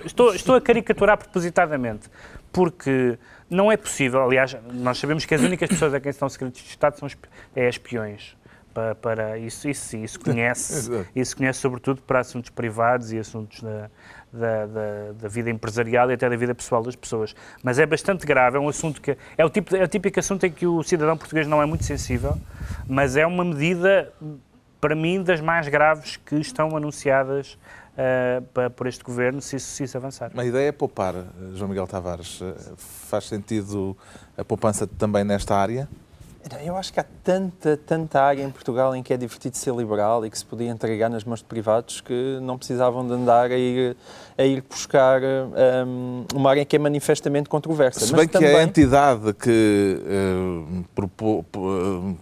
Estou, 0.04 0.34
estou 0.34 0.54
a 0.54 0.60
caricaturar 0.60 1.18
propositadamente, 1.18 2.08
porque 2.52 3.18
não 3.50 3.72
é 3.72 3.76
possível, 3.76 4.22
aliás, 4.22 4.56
nós 4.72 4.98
sabemos 4.98 5.24
que 5.24 5.34
as 5.34 5.40
únicas 5.40 5.68
pessoas 5.68 5.94
a 5.94 6.00
quem 6.00 6.10
estão 6.10 6.28
segredos 6.28 6.60
de 6.60 6.68
Estado 6.68 6.98
são 6.98 7.08
é 7.56 7.68
espiões. 7.68 8.36
Para, 8.72 8.94
para 8.94 9.38
isso, 9.38 9.68
isso, 9.68 9.96
isso 9.96 10.20
conhece, 10.20 10.90
isso 11.16 11.36
conhece 11.36 11.58
sobretudo 11.58 12.02
para 12.02 12.20
assuntos 12.20 12.50
privados 12.50 13.12
e 13.12 13.18
assuntos 13.18 13.62
da, 13.62 13.90
da, 14.32 14.66
da, 14.66 15.12
da, 15.20 15.28
vida 15.28 15.50
empresarial 15.50 16.10
e 16.10 16.14
até 16.14 16.28
da 16.28 16.36
vida 16.36 16.54
pessoal 16.54 16.82
das 16.82 16.94
pessoas. 16.94 17.34
Mas 17.62 17.78
é 17.78 17.86
bastante 17.86 18.26
grave, 18.26 18.56
é 18.56 18.60
um 18.60 18.68
assunto 18.68 19.00
que 19.00 19.16
é 19.36 19.44
o, 19.44 19.50
tipo, 19.50 19.74
é 19.74 19.82
o 19.82 19.88
típico 19.88 20.20
assunto 20.20 20.44
em 20.44 20.52
que 20.52 20.66
o 20.66 20.82
cidadão 20.82 21.16
português 21.16 21.46
não 21.46 21.62
é 21.62 21.66
muito 21.66 21.84
sensível, 21.84 22.38
mas 22.86 23.16
é 23.16 23.26
uma 23.26 23.44
medida, 23.44 24.12
para 24.80 24.94
mim, 24.94 25.22
das 25.22 25.40
mais 25.40 25.66
graves 25.66 26.16
que 26.16 26.36
estão 26.36 26.76
anunciadas 26.76 27.58
uh, 27.98 28.70
por 28.70 28.86
este 28.86 29.02
governo 29.02 29.40
se 29.40 29.56
isso, 29.56 29.66
se 29.66 29.84
isso 29.84 29.96
avançar. 29.96 30.30
A 30.36 30.44
ideia 30.44 30.68
é 30.68 30.72
poupar, 30.72 31.14
João 31.54 31.68
Miguel 31.68 31.86
Tavares. 31.86 32.40
Eh, 32.40 32.54
faz 32.76 33.24
sentido 33.24 33.96
a 34.36 34.44
poupança 34.44 34.86
também 34.86 35.24
nesta 35.24 35.56
área? 35.56 35.88
Eu 36.64 36.76
acho 36.76 36.92
que 36.92 37.00
há 37.00 37.04
tanta, 37.22 37.76
tanta 37.76 38.22
área 38.22 38.42
em 38.42 38.50
Portugal 38.50 38.94
em 38.94 39.02
que 39.02 39.12
é 39.12 39.16
divertido 39.16 39.56
ser 39.56 39.74
liberal 39.74 40.24
e 40.24 40.30
que 40.30 40.38
se 40.38 40.44
podia 40.44 40.70
entregar 40.70 41.10
nas 41.10 41.24
mãos 41.24 41.40
de 41.40 41.44
privados 41.44 42.00
que 42.00 42.38
não 42.40 42.56
precisavam 42.56 43.06
de 43.06 43.12
andar 43.12 43.50
a 43.50 43.56
ir, 43.56 43.96
a 44.38 44.44
ir 44.44 44.62
buscar 44.62 45.20
um, 45.20 46.24
uma 46.32 46.50
área 46.50 46.64
que 46.64 46.76
é 46.76 46.78
manifestamente 46.78 47.48
controversa. 47.48 47.98
Se 47.98 48.12
bem 48.12 48.18
Mas 48.18 48.26
que 48.26 48.32
também... 48.32 48.54
a 48.54 48.62
entidade 48.62 49.32
que 49.34 50.00
uh, 50.00 50.84
propô, 50.94 51.44
uh, 51.56 52.16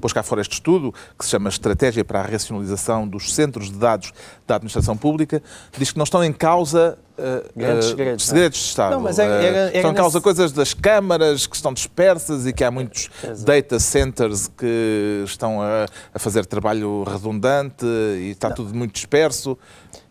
pôs 0.00 0.14
cá 0.14 0.22
fora 0.22 0.40
este 0.40 0.54
estudo, 0.54 0.94
que 1.16 1.26
se 1.26 1.30
chama 1.30 1.50
Estratégia 1.50 2.02
para 2.02 2.20
a 2.20 2.22
Racionalização 2.22 3.06
dos 3.06 3.34
Centros 3.34 3.70
de 3.70 3.76
Dados 3.76 4.14
da 4.46 4.56
Administração 4.56 4.96
Pública, 4.96 5.42
diz 5.76 5.92
que 5.92 5.98
não 5.98 6.04
estão 6.04 6.24
em 6.24 6.32
causa 6.32 6.98
Uh, 7.18 7.42
Grandes 7.56 7.86
segredos. 7.86 8.26
segredos 8.26 8.58
de 8.60 8.64
Estado. 8.64 8.92
Não, 8.92 9.00
mas 9.00 9.18
era, 9.18 9.42
era, 9.42 9.56
era 9.56 9.76
estão 9.76 9.90
em 9.90 9.94
causa 9.94 10.18
nesse... 10.18 10.22
coisas 10.22 10.52
das 10.52 10.72
câmaras 10.72 11.48
que 11.48 11.56
estão 11.56 11.72
dispersas 11.72 12.46
e 12.46 12.52
que 12.52 12.62
há 12.62 12.70
muitos 12.70 13.10
Exato. 13.24 13.44
data 13.44 13.80
centers 13.80 14.46
que 14.46 15.24
estão 15.26 15.60
a, 15.60 15.86
a, 16.14 16.18
fazer 16.20 16.46
trabalho 16.46 17.02
redundante 17.02 17.84
e 17.84 18.30
está 18.30 18.50
não. 18.50 18.54
tudo 18.54 18.72
muito 18.72 18.92
disperso. 18.92 19.58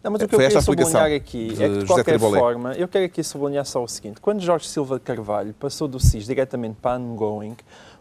Não, 0.07 0.13
mas 0.13 0.21
o 0.21 0.27
que 0.27 0.35
Foi 0.35 0.45
eu 0.45 0.47
queria 0.47 0.61
sublinhar 0.61 1.11
aqui 1.11 1.51
é 1.51 1.67
que, 1.67 1.79
de 1.79 1.85
qualquer 1.85 2.17
forma, 2.17 2.73
eu 2.75 2.87
quero 2.87 3.05
aqui 3.05 3.21
sublinhar 3.21 3.65
só 3.65 3.83
o 3.83 3.87
seguinte. 3.89 4.21
Quando 4.21 4.39
Jorge 4.39 4.65
Silva 4.65 4.97
Carvalho 4.99 5.53
passou 5.53 5.85
do 5.85 5.99
SIS 5.99 6.25
diretamente 6.25 6.77
para 6.81 6.95
a 6.95 6.97
Ongoing, 6.97 7.57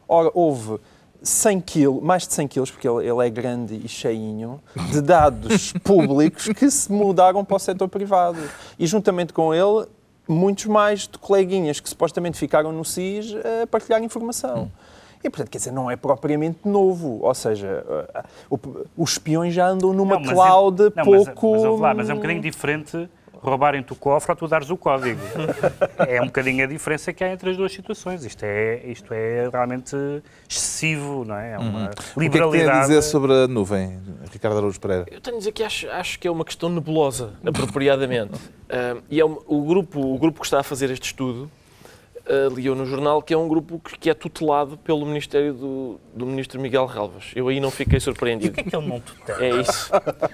ora, 0.08 0.30
houve 0.32 0.78
100 1.20 1.60
quilos, 1.62 2.00
mais 2.00 2.28
de 2.28 2.32
100 2.32 2.46
quilos, 2.46 2.70
porque 2.70 2.88
ele, 2.88 3.08
ele, 3.08 3.26
é 3.26 3.28
grande 3.28 3.80
e 3.84 3.88
cheinho, 3.88 4.60
de 4.92 5.00
dados 5.00 5.72
públicos 5.82 6.46
que 6.46 6.70
se 6.70 6.92
mudaram 6.92 7.44
para 7.44 7.56
o 7.56 7.58
setor 7.58 7.88
privado. 7.88 8.38
E 8.78 8.86
juntamente 8.86 9.32
com 9.32 9.52
ele, 9.52 9.88
muitos 10.28 10.66
mais 10.66 11.08
de 11.08 11.18
coleguinhas 11.18 11.80
que 11.80 11.88
supostamente 11.88 12.38
ficaram 12.38 12.70
no 12.70 12.84
SIS 12.84 13.34
a 13.62 13.66
partilhar 13.66 14.00
informação. 14.00 14.62
Hum. 14.62 14.85
E, 15.26 15.30
portanto, 15.30 15.50
quer 15.50 15.58
dizer, 15.58 15.72
não 15.72 15.90
é 15.90 15.96
propriamente 15.96 16.60
novo. 16.64 17.18
Ou 17.20 17.34
seja, 17.34 17.84
os 18.96 19.10
espiões 19.10 19.52
já 19.52 19.66
andam 19.66 19.92
numa 19.92 20.20
não, 20.20 20.32
cloud 20.32 20.92
não, 20.94 21.04
pouco... 21.04 21.52
Mas, 21.52 21.62
mas, 21.62 21.80
mas, 21.80 21.96
mas 21.96 22.10
é 22.10 22.12
um 22.12 22.16
bocadinho 22.16 22.40
diferente 22.40 23.08
roubarem-te 23.42 23.92
o 23.92 23.96
cofre 23.96 24.32
ou 24.32 24.36
tu 24.36 24.48
dares 24.48 24.70
o 24.70 24.76
código. 24.76 25.20
é 26.08 26.22
um 26.22 26.26
bocadinho 26.26 26.64
a 26.64 26.66
diferença 26.66 27.12
que 27.12 27.22
há 27.22 27.32
entre 27.32 27.50
as 27.50 27.56
duas 27.56 27.72
situações. 27.72 28.24
Isto 28.24 28.44
é, 28.44 28.86
isto 28.86 29.12
é 29.12 29.48
realmente 29.52 29.96
excessivo, 30.48 31.24
não 31.24 31.36
é? 31.36 31.52
É 31.52 31.58
uma 31.58 31.80
uhum. 31.80 31.90
liberalidade. 32.16 32.48
O 32.48 32.50
que 32.50 32.56
é 32.56 32.60
que 32.60 32.70
tem 32.70 32.70
a 32.70 32.80
dizer 32.82 33.02
sobre 33.02 33.32
a 33.32 33.48
nuvem, 33.48 33.98
Ricardo 34.32 34.58
Araújo 34.58 34.80
Pereira? 34.80 35.06
Eu 35.10 35.20
tenho 35.20 35.36
a 35.36 35.38
dizer 35.38 35.52
que 35.52 35.62
acho, 35.62 35.88
acho 35.90 36.18
que 36.18 36.26
é 36.26 36.30
uma 36.30 36.44
questão 36.44 36.68
nebulosa, 36.68 37.34
apropriadamente. 37.44 38.34
uh, 38.70 39.02
e 39.10 39.20
é 39.20 39.24
um, 39.24 39.38
o, 39.46 39.62
grupo, 39.62 40.00
o 40.00 40.18
grupo 40.18 40.40
que 40.40 40.46
está 40.46 40.60
a 40.60 40.64
fazer 40.64 40.90
este 40.90 41.06
estudo 41.06 41.50
uh, 42.28 42.54
li 42.54 42.66
eu 42.66 42.74
no 42.74 42.86
jornal 42.86 43.22
que 43.22 43.32
é 43.32 43.36
um 43.36 43.48
grupo 43.48 43.80
que, 43.80 44.10
é 44.10 44.14
tutelado 44.14 44.76
pelo 44.78 45.04
Ministério 45.06 45.52
do, 45.52 46.00
do 46.14 46.26
Ministro 46.26 46.60
Miguel 46.60 46.86
Relvas. 46.86 47.32
Eu 47.34 47.48
aí 47.48 47.60
não 47.60 47.70
fiquei 47.70 48.00
surpreendido. 48.00 48.48
E 48.48 48.50
o 48.50 48.54
que 48.54 48.60
é 48.60 48.70
que 48.70 48.76
ele 48.76 48.86
não 48.86 49.00
tutela? 49.00 49.44
É 49.44 49.60
isso. 49.60 49.90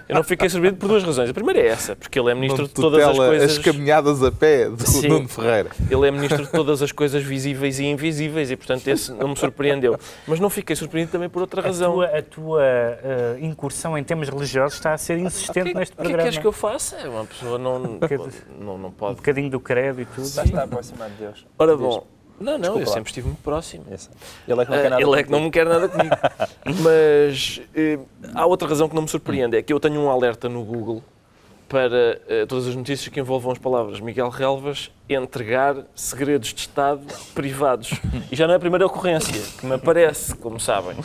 Eu 0.09 0.17
não 0.17 0.25
fiquei 0.25 0.49
surpreendido 0.49 0.81
por 0.81 0.89
duas 0.89 1.03
razões. 1.03 1.31
A 1.31 1.35
primeira 1.35 1.61
é 1.61 1.67
essa, 1.67 1.97
porque 1.97 2.19
ele 2.19 2.31
é 2.31 2.35
Ministro 2.35 2.67
de 2.67 2.75
todas 2.75 3.03
as 3.03 3.17
coisas... 3.17 3.53
as 3.53 3.59
caminhadas 3.59 4.23
a 4.23 4.33
pé 4.33 4.69
do 4.69 4.87
Sim, 4.87 5.09
Nuno 5.09 5.29
Ferreira. 5.29 5.71
Ele 5.91 6.09
é 6.09 6.11
Ministro 6.11 6.45
de 6.45 6.51
todas 6.51 6.83
as 6.83 6.93
coisas 6.93 7.23
visíveis 7.23 7.79
e 7.79 7.85
invisíveis 7.85 8.51
e, 8.51 8.57
portanto, 8.57 8.87
esse 8.89 9.13
não 9.13 9.29
me 9.29 9.37
surpreendeu. 9.37 9.99
Mas 10.27 10.41
não 10.41 10.51
fiquei 10.51 10.77
surpreendido 10.77 11.13
também 11.13 11.29
por 11.29 11.43
outra 11.43 11.63
razão. 11.63 12.01
A 12.01 12.07
tua, 12.07 12.19
a 12.19 12.23
tua 12.23 12.63
uh, 12.63 13.45
incursão 13.45 13.97
em 13.97 14.05
temas 14.05 14.29
religiosos 14.29 14.75
está 14.75 14.93
a 14.93 14.99
ser 14.99 15.19
insistente 15.19 15.73
que, 15.73 15.79
neste 15.79 15.95
programa. 15.95 16.15
O 16.15 16.23
que 16.23 16.29
é 16.29 16.31
que 16.31 16.31
queres 16.31 16.39
que 16.39 16.47
eu 16.47 16.53
faça? 16.53 16.97
É 16.97 17.09
uma 17.09 17.25
pessoa 17.25 17.59
não, 17.59 17.79
não, 17.79 18.79
não 18.79 18.91
pode... 18.91 19.13
Um 19.13 19.17
bocadinho 19.17 19.51
do 19.51 19.61
credo 19.61 20.01
e 20.01 20.05
tudo. 20.05 20.27
Já 20.29 20.45
está 20.45 20.65
aproximado 20.65 21.13
de 21.13 21.19
Deus. 21.19 21.47
Ora 21.59 21.82
bom... 21.83 22.07
Não, 22.41 22.55
não, 22.55 22.59
Desculpa 22.59 22.81
eu 22.81 22.87
lá. 22.87 22.95
sempre 22.95 23.11
estive 23.11 23.27
muito 23.29 23.43
próximo. 23.43 23.85
Ele 23.89 24.61
é 24.61 24.65
que 24.65 24.71
não 24.71 24.83
quer 24.83 24.91
nada, 24.91 25.03
Ele 25.03 25.21
é 25.21 25.23
que 25.23 25.31
não 25.31 25.41
me 25.41 25.51
quer 25.51 25.67
nada 25.67 25.89
comigo. 25.89 26.17
Mas 26.83 27.61
eh, 27.75 27.99
há 28.35 28.47
outra 28.47 28.69
razão 28.69 28.89
que 28.89 28.95
não 28.95 29.03
me 29.03 29.09
surpreende, 29.09 29.57
é 29.57 29.63
que 29.63 29.73
eu 29.73 29.79
tenho 29.79 30.01
um 30.01 30.11
alerta 30.11 30.49
no 30.49 30.65
Google 30.65 31.03
para 31.69 32.21
eh, 32.29 32.45
todas 32.47 32.67
as 32.67 32.75
notícias 32.75 33.09
que 33.09 33.21
envolvam 33.21 33.53
as 33.53 33.59
palavras 33.59 34.01
Miguel 34.01 34.29
Relvas 34.29 34.91
entregar 35.09 35.77
segredos 35.95 36.53
de 36.53 36.61
Estado 36.61 37.01
privados. 37.35 37.93
E 38.31 38.37
já 38.37 38.47
não 38.47 38.55
é 38.55 38.57
a 38.57 38.61
primeira 38.61 38.87
ocorrência 38.87 39.41
que 39.59 39.65
me 39.65 39.75
aparece, 39.75 40.35
como 40.35 40.59
sabem. 40.59 40.97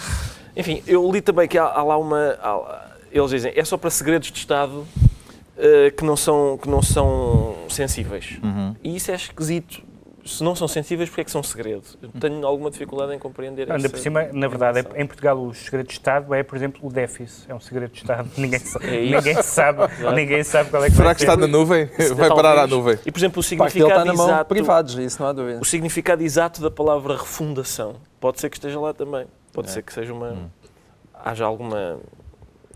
Enfim, 0.55 0.81
eu 0.87 1.09
li 1.11 1.21
também 1.21 1.47
que 1.47 1.57
há, 1.57 1.65
há 1.65 1.83
lá 1.83 1.97
uma... 1.97 2.37
Há, 2.41 2.87
eles 3.11 3.29
dizem, 3.29 3.53
é 3.55 3.63
só 3.63 3.77
para 3.77 3.89
segredos 3.89 4.31
de 4.31 4.39
Estado 4.39 4.79
uh, 4.79 5.91
que, 5.95 6.03
não 6.03 6.17
são, 6.17 6.57
que 6.57 6.69
não 6.69 6.81
são 6.81 7.55
sensíveis. 7.69 8.37
Uhum. 8.43 8.75
E 8.83 8.95
isso 8.95 9.11
é 9.11 9.15
esquisito 9.15 9.86
se 10.27 10.43
não 10.43 10.55
são 10.55 10.67
sensíveis, 10.67 11.09
porque 11.09 11.21
é 11.21 11.23
que 11.23 11.31
são 11.31 11.41
segredos? 11.41 11.97
Eu 12.01 12.09
tenho 12.19 12.45
alguma 12.45 12.69
dificuldade 12.69 13.13
em 13.13 13.19
compreender 13.19 13.71
Ainda 13.71 13.89
por 13.89 13.99
cima, 13.99 14.27
na 14.33 14.47
verdade, 14.47 14.79
é, 14.79 15.01
em 15.01 15.05
Portugal 15.05 15.37
o 15.37 15.53
segredo 15.53 15.87
de 15.87 15.93
Estado 15.93 16.33
é, 16.33 16.43
por 16.43 16.55
exemplo, 16.55 16.87
o 16.87 16.91
déficit. 16.91 17.49
É 17.49 17.55
um 17.55 17.59
segredo 17.59 17.91
de 17.91 17.99
Estado. 17.99 18.29
Ninguém, 18.37 18.59
é 18.81 19.15
ninguém 19.15 19.41
sabe, 19.41 19.79
ninguém 20.13 20.43
sabe 20.43 20.69
qual 20.69 20.83
é 20.83 20.89
que 20.89 20.95
Será 20.95 21.15
que 21.15 21.21
está 21.21 21.35
na 21.35 21.47
nuvem? 21.47 21.89
Vai 22.15 22.29
parar 22.29 22.57
à 22.57 22.67
nuvem. 22.67 22.99
E, 23.05 23.11
por 23.11 23.19
exemplo, 23.19 23.39
o 23.39 23.43
significado 23.43 23.89
está 23.89 24.05
na 24.05 24.13
mão 24.13 24.27
exato... 24.27 24.45
privados, 24.49 24.97
isso 24.97 25.21
não 25.21 25.29
há 25.29 25.33
dúvida. 25.33 25.59
O 25.59 25.65
significado 25.65 26.21
exato 26.21 26.61
da 26.61 26.69
palavra 26.69 27.15
refundação 27.15 27.95
pode 28.19 28.39
ser 28.39 28.49
que 28.49 28.57
esteja 28.57 28.79
lá 28.79 28.93
também. 28.93 29.25
Pode 29.53 29.69
é. 29.69 29.71
ser 29.71 29.81
que 29.81 29.93
seja 29.93 30.13
uma... 30.13 30.29
Hum. 30.29 30.49
Haja 31.23 31.45
alguma 31.45 31.97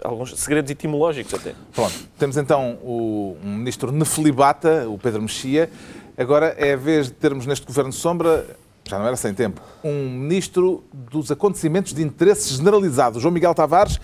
alguns 0.04 0.38
segredos 0.40 0.72
etimológicos 0.72 1.34
até. 1.34 1.54
Pronto, 1.74 1.94
temos 2.18 2.38
então 2.38 2.78
o 2.84 3.38
ministro 3.42 3.92
nefelibata, 3.92 4.90
o 4.90 4.98
Pedro 4.98 5.22
Mexia, 5.22 5.70
Agora 6.18 6.56
é 6.58 6.74
a 6.74 6.78
vez 6.78 7.08
de 7.08 7.14
termos 7.14 7.46
neste 7.46 7.66
Governo 7.66 7.92
Sombra, 7.92 8.46
já 8.88 8.98
não 9.00 9.08
era 9.08 9.16
sem 9.16 9.34
tempo, 9.34 9.62
um 9.84 10.10
ministro 10.10 10.84
dos 10.94 11.32
acontecimentos 11.32 11.94
de 11.94 12.02
interesse 12.02 12.54
generalizado, 12.54 13.20
João 13.20 13.34
Miguel 13.34 13.54
Tavares, 13.54 14.00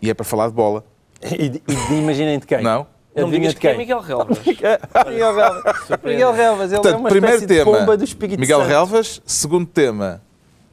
e 0.00 0.10
é 0.10 0.14
para 0.14 0.24
falar 0.24 0.48
de 0.48 0.54
bola. 0.54 0.84
E 1.22 1.48
de, 1.48 1.62
e 1.66 1.74
de 1.74 1.94
imaginem 1.94 2.38
de 2.38 2.46
quem? 2.46 2.62
Não. 2.62 2.86
Não 3.14 3.30
digas 3.30 3.54
de 3.54 3.60
quem? 3.60 3.70
É 3.70 3.76
Miguel 3.76 4.00
Relvas. 4.00 4.38
Miguel 4.44 5.34
Relvas. 5.34 5.88
Miguel 6.04 6.32
Relvas, 6.32 6.72
ele 6.72 6.82
Portanto, 6.82 6.94
é 6.94 6.96
uma 6.96 7.08
primeiro 7.08 7.46
tema, 7.46 7.64
pomba 7.64 7.96
do 7.96 8.04
Espírito 8.04 8.38
Miguel 8.38 8.58
Santo. 8.58 8.68
Relvas, 8.68 9.22
segundo 9.24 9.66
tema, 9.66 10.20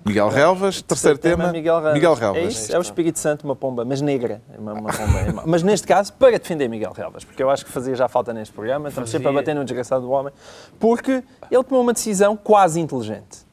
Miguel 0.06 0.30
Relvas, 0.30 0.82
terceiro, 0.82 1.18
tema, 1.18 1.52
Miguel 1.52 1.76
Relvas. 1.76 1.94
Miguel 1.94 2.14
Relvas. 2.14 2.44
É, 2.44 2.48
isso, 2.48 2.76
é 2.76 2.78
o 2.78 2.82
Espírito 2.82 3.20
Santo, 3.20 3.46
uma 3.46 3.56
pomba, 3.56 3.86
mas 3.86 4.02
negra. 4.02 4.42
Uma, 4.58 4.74
uma 4.74 4.92
pomba. 4.92 5.44
mas 5.46 5.64
neste 5.64 5.88
caso, 5.88 6.12
para 6.14 6.38
defender 6.38 6.68
Miguel 6.68 6.92
Relvas, 6.92 7.24
porque 7.24 7.42
eu 7.42 7.50
acho 7.50 7.66
que 7.66 7.72
fazia 7.72 7.96
já 7.96 8.08
falta 8.08 8.34
neste 8.34 8.54
programa, 8.54 8.90
estamos 8.90 9.10
sempre 9.10 9.30
a 9.30 9.32
bater 9.32 9.56
no 9.56 9.64
desgraçado 9.64 10.02
do 10.06 10.12
homem, 10.12 10.34
porque 10.80 11.24
ele 11.50 11.64
tomou 11.64 11.82
uma 11.82 11.94
decisão 11.94 12.36
quase 12.36 12.80
inteligente 12.80 13.46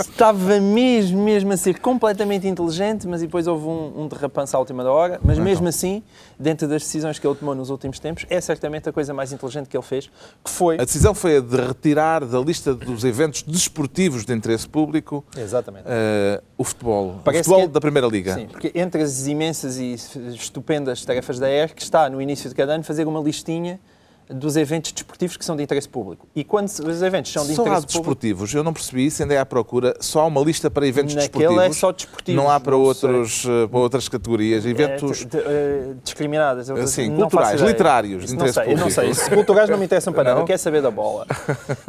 estava 0.00 0.60
mesmo, 0.60 1.22
mesmo 1.22 1.52
a 1.52 1.56
ser 1.56 1.78
completamente 1.80 2.46
inteligente, 2.46 3.06
mas 3.06 3.20
depois 3.20 3.46
houve 3.46 3.66
um, 3.66 4.02
um 4.02 4.08
derrapanço 4.08 4.56
à 4.56 4.60
última 4.60 4.84
da 4.84 4.90
hora. 4.90 5.20
Mas 5.22 5.36
então. 5.36 5.44
mesmo 5.44 5.68
assim, 5.68 6.02
dentro 6.38 6.68
das 6.68 6.82
decisões 6.82 7.18
que 7.18 7.26
ele 7.26 7.34
tomou 7.34 7.54
nos 7.54 7.70
últimos 7.70 7.98
tempos, 7.98 8.26
é 8.28 8.40
certamente 8.40 8.88
a 8.88 8.92
coisa 8.92 9.12
mais 9.14 9.32
inteligente 9.32 9.68
que 9.68 9.76
ele 9.76 9.84
fez, 9.84 10.10
que 10.44 10.50
foi... 10.50 10.76
A 10.76 10.84
decisão 10.84 11.14
foi 11.14 11.38
a 11.38 11.40
de 11.40 11.56
retirar 11.56 12.24
da 12.24 12.38
lista 12.38 12.74
dos 12.74 13.04
eventos 13.04 13.42
desportivos 13.42 14.24
de 14.24 14.32
interesse 14.32 14.68
público 14.68 15.24
Exatamente. 15.36 15.84
Uh, 15.86 16.42
o 16.58 16.64
futebol. 16.64 17.20
Parece 17.24 17.42
o 17.42 17.44
futebol 17.44 17.64
é... 17.64 17.68
da 17.68 17.80
Primeira 17.80 18.06
Liga. 18.06 18.34
Sim, 18.34 18.46
porque 18.46 18.72
entre 18.74 19.02
as 19.02 19.26
imensas 19.26 19.78
e 19.78 19.94
estupendas 20.34 21.04
tarefas 21.04 21.38
da 21.38 21.50
ERC 21.50 21.80
está, 21.80 22.08
no 22.08 22.20
início 22.20 22.48
de 22.48 22.54
cada 22.54 22.74
ano, 22.74 22.84
fazer 22.84 23.06
uma 23.06 23.20
listinha 23.20 23.80
dos 24.28 24.56
eventos 24.56 24.92
desportivos 24.92 25.36
que 25.36 25.44
são 25.44 25.56
de 25.56 25.62
interesse 25.62 25.88
público. 25.88 26.26
E 26.34 26.42
quando 26.42 26.66
os 26.68 27.02
eventos 27.02 27.32
são 27.32 27.46
de 27.46 27.54
só 27.54 27.62
interesse 27.62 27.84
há 27.84 27.86
desportivos, 27.86 28.50
público, 28.50 28.58
eu 28.58 28.64
não 28.64 28.72
percebi 28.72 29.10
se 29.10 29.22
ainda 29.22 29.34
é 29.34 29.38
à 29.38 29.46
procura, 29.46 29.94
só 30.00 30.20
há 30.20 30.26
uma 30.26 30.40
lista 30.40 30.70
para 30.70 30.86
eventos 30.86 31.14
naquele 31.14 31.46
desportivos. 31.46 31.64
é 31.64 31.72
só 31.72 31.92
desportivos. 31.92 32.42
Não 32.42 32.50
há 32.50 32.58
para, 32.58 32.76
outros, 32.76 33.44
eh, 33.44 33.66
para 33.68 33.78
outras 33.78 34.08
categorias, 34.08 34.66
é, 34.66 34.70
eventos... 34.70 35.22
É, 35.22 35.24
de, 35.24 35.38
de, 35.38 36.00
discriminadas. 36.02 36.68
Eu, 36.68 36.86
Sim, 36.86 37.14
culturais, 37.14 37.60
literários, 37.60 38.26
de 38.26 38.34
interesse 38.34 38.58
não 38.58 38.64
sei, 38.64 38.74
público. 38.74 39.00
não 39.06 39.14
sei, 39.14 39.34
culturais 39.34 39.70
não 39.70 39.78
me 39.78 39.84
interessam 39.84 40.12
para 40.12 40.24
nada, 40.24 40.40
eu 40.40 40.44
quero 40.44 40.58
saber 40.58 40.82
da 40.82 40.90
bola. 40.90 41.26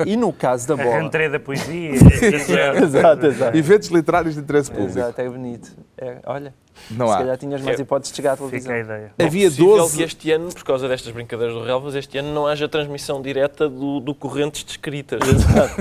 E 0.05 0.15
no 0.15 0.31
caso 0.31 0.67
da 0.67 0.75
bola... 0.75 0.95
A 0.95 1.01
rentrée 1.01 1.29
da 1.29 1.39
poesia. 1.39 1.91
exato, 2.83 3.25
exato. 3.25 3.57
Eventos 3.57 3.89
literários 3.89 4.35
de 4.35 4.41
interesse 4.41 4.69
público. 4.69 4.99
Exato, 4.99 5.19
é 5.19 5.29
bonito. 5.29 5.71
É, 5.97 6.17
olha... 6.25 6.53
Não 6.89 7.07
Se 7.07 7.13
há. 7.13 7.17
calhar 7.17 7.37
tinhas 7.37 7.61
mais 7.61 7.79
hipóteses 7.79 8.11
de 8.11 8.15
chegar 8.15 8.33
à 8.33 8.37
televisão. 8.37 8.73
Fica 8.73 8.73
a 8.73 8.97
ideia. 8.97 9.11
Bom, 9.17 9.25
Havia 9.25 9.49
12... 9.49 9.97
que 9.97 10.03
este 10.03 10.31
ano, 10.31 10.53
por 10.53 10.63
causa 10.63 10.87
destas 10.87 11.11
brincadeiras 11.13 11.55
do 11.55 11.63
Relvas, 11.63 11.95
este 11.95 12.17
ano 12.17 12.33
não 12.33 12.47
haja 12.47 12.67
transmissão 12.67 13.21
direta 13.21 13.67
do, 13.67 13.99
do 13.99 14.15
correntes 14.15 14.63
descritas. 14.63 15.19
Exato. 15.27 15.75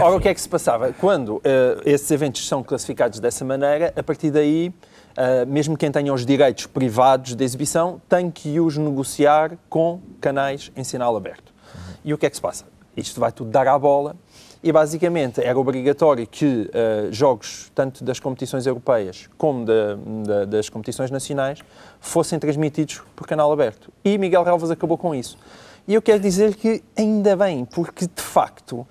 Ora, 0.00 0.16
o 0.16 0.20
que 0.20 0.28
é 0.28 0.34
que 0.34 0.40
se 0.40 0.48
passava? 0.48 0.92
Quando 0.92 1.36
uh, 1.36 1.42
esses 1.84 2.10
eventos 2.10 2.46
são 2.46 2.62
classificados 2.62 3.18
dessa 3.20 3.44
maneira, 3.44 3.92
a 3.96 4.02
partir 4.02 4.30
daí, 4.30 4.68
uh, 4.68 5.46
mesmo 5.46 5.76
quem 5.76 5.90
tenha 5.90 6.12
os 6.12 6.24
direitos 6.24 6.66
privados 6.66 7.34
de 7.34 7.44
exibição, 7.44 8.00
tem 8.08 8.30
que 8.30 8.60
os 8.60 8.76
negociar 8.76 9.52
com 9.68 10.00
canais 10.20 10.70
em 10.76 10.84
sinal 10.84 11.16
aberto. 11.16 11.52
Uhum. 11.74 11.94
E 12.04 12.14
o 12.14 12.18
que 12.18 12.26
é 12.26 12.30
que 12.30 12.36
se 12.36 12.42
passa? 12.42 12.64
Isto 12.96 13.20
vai 13.20 13.32
tudo 13.32 13.50
dar 13.50 13.66
à 13.66 13.78
bola 13.78 14.16
e 14.62 14.72
basicamente 14.72 15.40
era 15.42 15.58
obrigatório 15.58 16.26
que 16.26 16.70
uh, 16.70 17.12
jogos, 17.12 17.70
tanto 17.74 18.02
das 18.02 18.18
competições 18.18 18.66
europeias 18.66 19.28
como 19.38 19.64
da, 19.64 19.96
da, 20.24 20.44
das 20.44 20.68
competições 20.68 21.10
nacionais, 21.10 21.60
fossem 22.00 22.38
transmitidos 22.38 23.02
por 23.14 23.26
canal 23.26 23.52
aberto. 23.52 23.92
E 24.04 24.18
Miguel 24.18 24.42
Relvas 24.42 24.70
acabou 24.70 24.98
com 24.98 25.14
isso. 25.14 25.38
E 25.86 25.94
eu 25.94 26.02
quero 26.02 26.20
dizer 26.20 26.54
que 26.54 26.82
ainda 26.96 27.36
bem, 27.36 27.64
porque 27.64 28.06
de 28.06 28.22
facto 28.22 28.86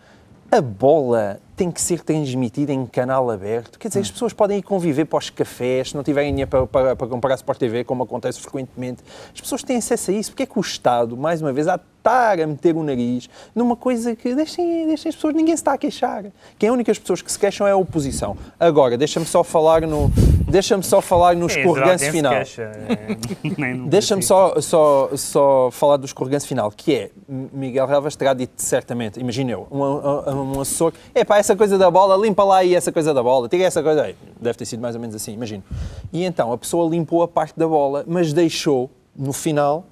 a 0.52 0.62
bola 0.62 1.40
tem 1.58 1.72
que 1.72 1.82
ser 1.82 2.02
transmitido 2.02 2.72
em 2.72 2.86
canal 2.86 3.32
aberto. 3.32 3.80
Quer 3.80 3.88
dizer, 3.88 4.02
as 4.02 4.12
pessoas 4.12 4.32
podem 4.32 4.60
ir 4.60 4.62
conviver 4.62 5.06
para 5.06 5.18
os 5.18 5.32
cafés, 5.32 5.90
se 5.90 5.96
não 5.96 6.04
tiverem 6.04 6.30
dinheiro 6.30 6.50
para, 6.50 6.68
para, 6.68 6.96
para 6.96 7.08
comprar 7.08 7.34
Sport 7.34 7.58
TV, 7.58 7.84
como 7.84 8.04
acontece 8.04 8.40
frequentemente. 8.40 9.04
As 9.34 9.42
pessoas 9.42 9.64
têm 9.64 9.78
acesso 9.78 10.12
a 10.12 10.14
isso. 10.14 10.30
Porque 10.30 10.44
é 10.44 10.46
que 10.46 10.58
o 10.58 10.62
Estado, 10.62 11.18
mais 11.18 11.42
uma 11.42 11.52
vez, 11.52 11.68
há 11.68 11.80
a 12.08 12.48
meter 12.48 12.76
o 12.76 12.84
nariz 12.84 13.30
numa 13.54 13.76
coisa 13.76 14.16
que 14.16 14.34
deixem, 14.34 14.88
deixem 14.88 15.10
as 15.10 15.16
pessoas, 15.16 15.34
ninguém 15.34 15.56
se 15.56 15.62
está 15.62 15.74
a 15.74 15.78
queixar. 15.78 16.24
Quem 16.58 16.68
é 16.68 16.70
a 16.70 16.74
única 16.74 16.94
pessoas 16.94 17.22
que 17.22 17.32
se 17.32 17.38
queixam 17.38 17.68
é 17.68 17.72
a 17.72 17.76
oposição. 17.76 18.38
Agora, 18.60 18.98
deixa-me 18.98 19.26
só 19.26 19.44
falar 19.44 19.82
no, 19.82 20.10
deixa-me 20.48 20.84
só 20.84 21.02
falar 21.02 21.36
no 21.36 21.50
É, 21.50 21.50
escorreganço 21.50 22.06
Israel 22.06 22.12
final. 22.14 22.34
é, 22.34 23.88
Deixa-me 23.90 24.24
só, 24.24 24.60
só, 24.62 25.10
só 25.16 25.70
falar 25.72 25.98
do 25.98 26.06
escorreganço 26.06 26.48
final, 26.48 26.72
que 26.72 26.96
é, 26.96 27.12
Miguel 27.28 27.86
Relvas 27.86 28.16
terá 28.16 28.34
dito 28.34 28.54
certamente, 28.56 29.20
imagina 29.20 29.52
eu, 29.52 29.68
um, 29.70 29.82
um, 29.82 30.58
um 30.58 30.62
assessor, 30.62 30.94
é 31.14 31.26
pá, 31.26 31.38
essa 31.48 31.56
coisa 31.56 31.78
da 31.78 31.90
bola, 31.90 32.18
limpa 32.18 32.44
lá 32.44 32.58
aí 32.58 32.76
essa 32.76 32.92
coisa 32.92 33.14
da 33.14 33.24
bola, 33.24 33.48
tira 33.48 33.64
essa 33.64 33.82
coisa 33.82 34.04
aí. 34.04 34.16
Deve 34.40 34.58
ter 34.58 34.66
sido 34.66 34.82
mais 34.82 34.96
ou 34.96 35.02
menos 35.02 35.16
assim, 35.16 35.32
imagino. 35.32 35.64
E 36.12 36.26
então, 36.26 36.52
a 36.52 36.58
pessoa 36.58 36.90
limpou 36.90 37.24
a 37.24 37.28
parte 37.28 37.58
da 37.58 37.66
bola, 37.66 38.04
mas 38.06 38.34
deixou, 38.34 38.90
no 39.16 39.32
final, 39.32 39.86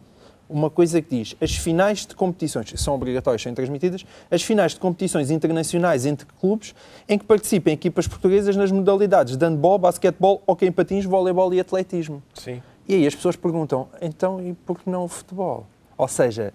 uma 0.50 0.70
coisa 0.70 1.02
que 1.02 1.16
diz, 1.16 1.34
as 1.42 1.56
finais 1.56 2.06
de 2.06 2.14
competições, 2.14 2.74
são 2.76 2.94
obrigatórias, 2.94 3.42
são 3.42 3.54
transmitidas, 3.54 4.06
as 4.30 4.44
finais 4.44 4.74
de 4.74 4.82
competições 4.82 5.32
internacionais 5.32 6.06
entre 6.06 6.28
clubes 6.42 6.76
em 7.08 7.18
que 7.18 7.24
participem 7.24 7.74
equipas 7.74 8.06
portuguesas 8.06 8.58
nas 8.58 8.70
modalidades 8.70 9.38
de 9.38 9.46
handball, 9.46 9.80
basquetebol, 9.80 10.44
hockey 10.46 10.68
em 10.68 10.72
patins, 10.74 11.06
voleibol 11.06 11.54
e 11.54 11.60
atletismo. 11.62 12.22
Sim. 12.34 12.62
E 12.86 12.96
aí 12.96 13.08
as 13.08 13.16
pessoas 13.16 13.38
perguntam, 13.38 13.88
então 14.02 14.46
e 14.46 14.54
por 14.54 14.78
que 14.78 14.90
não 14.90 15.06
o 15.06 15.08
futebol? 15.08 15.66
Ou 15.98 16.08
seja, 16.08 16.54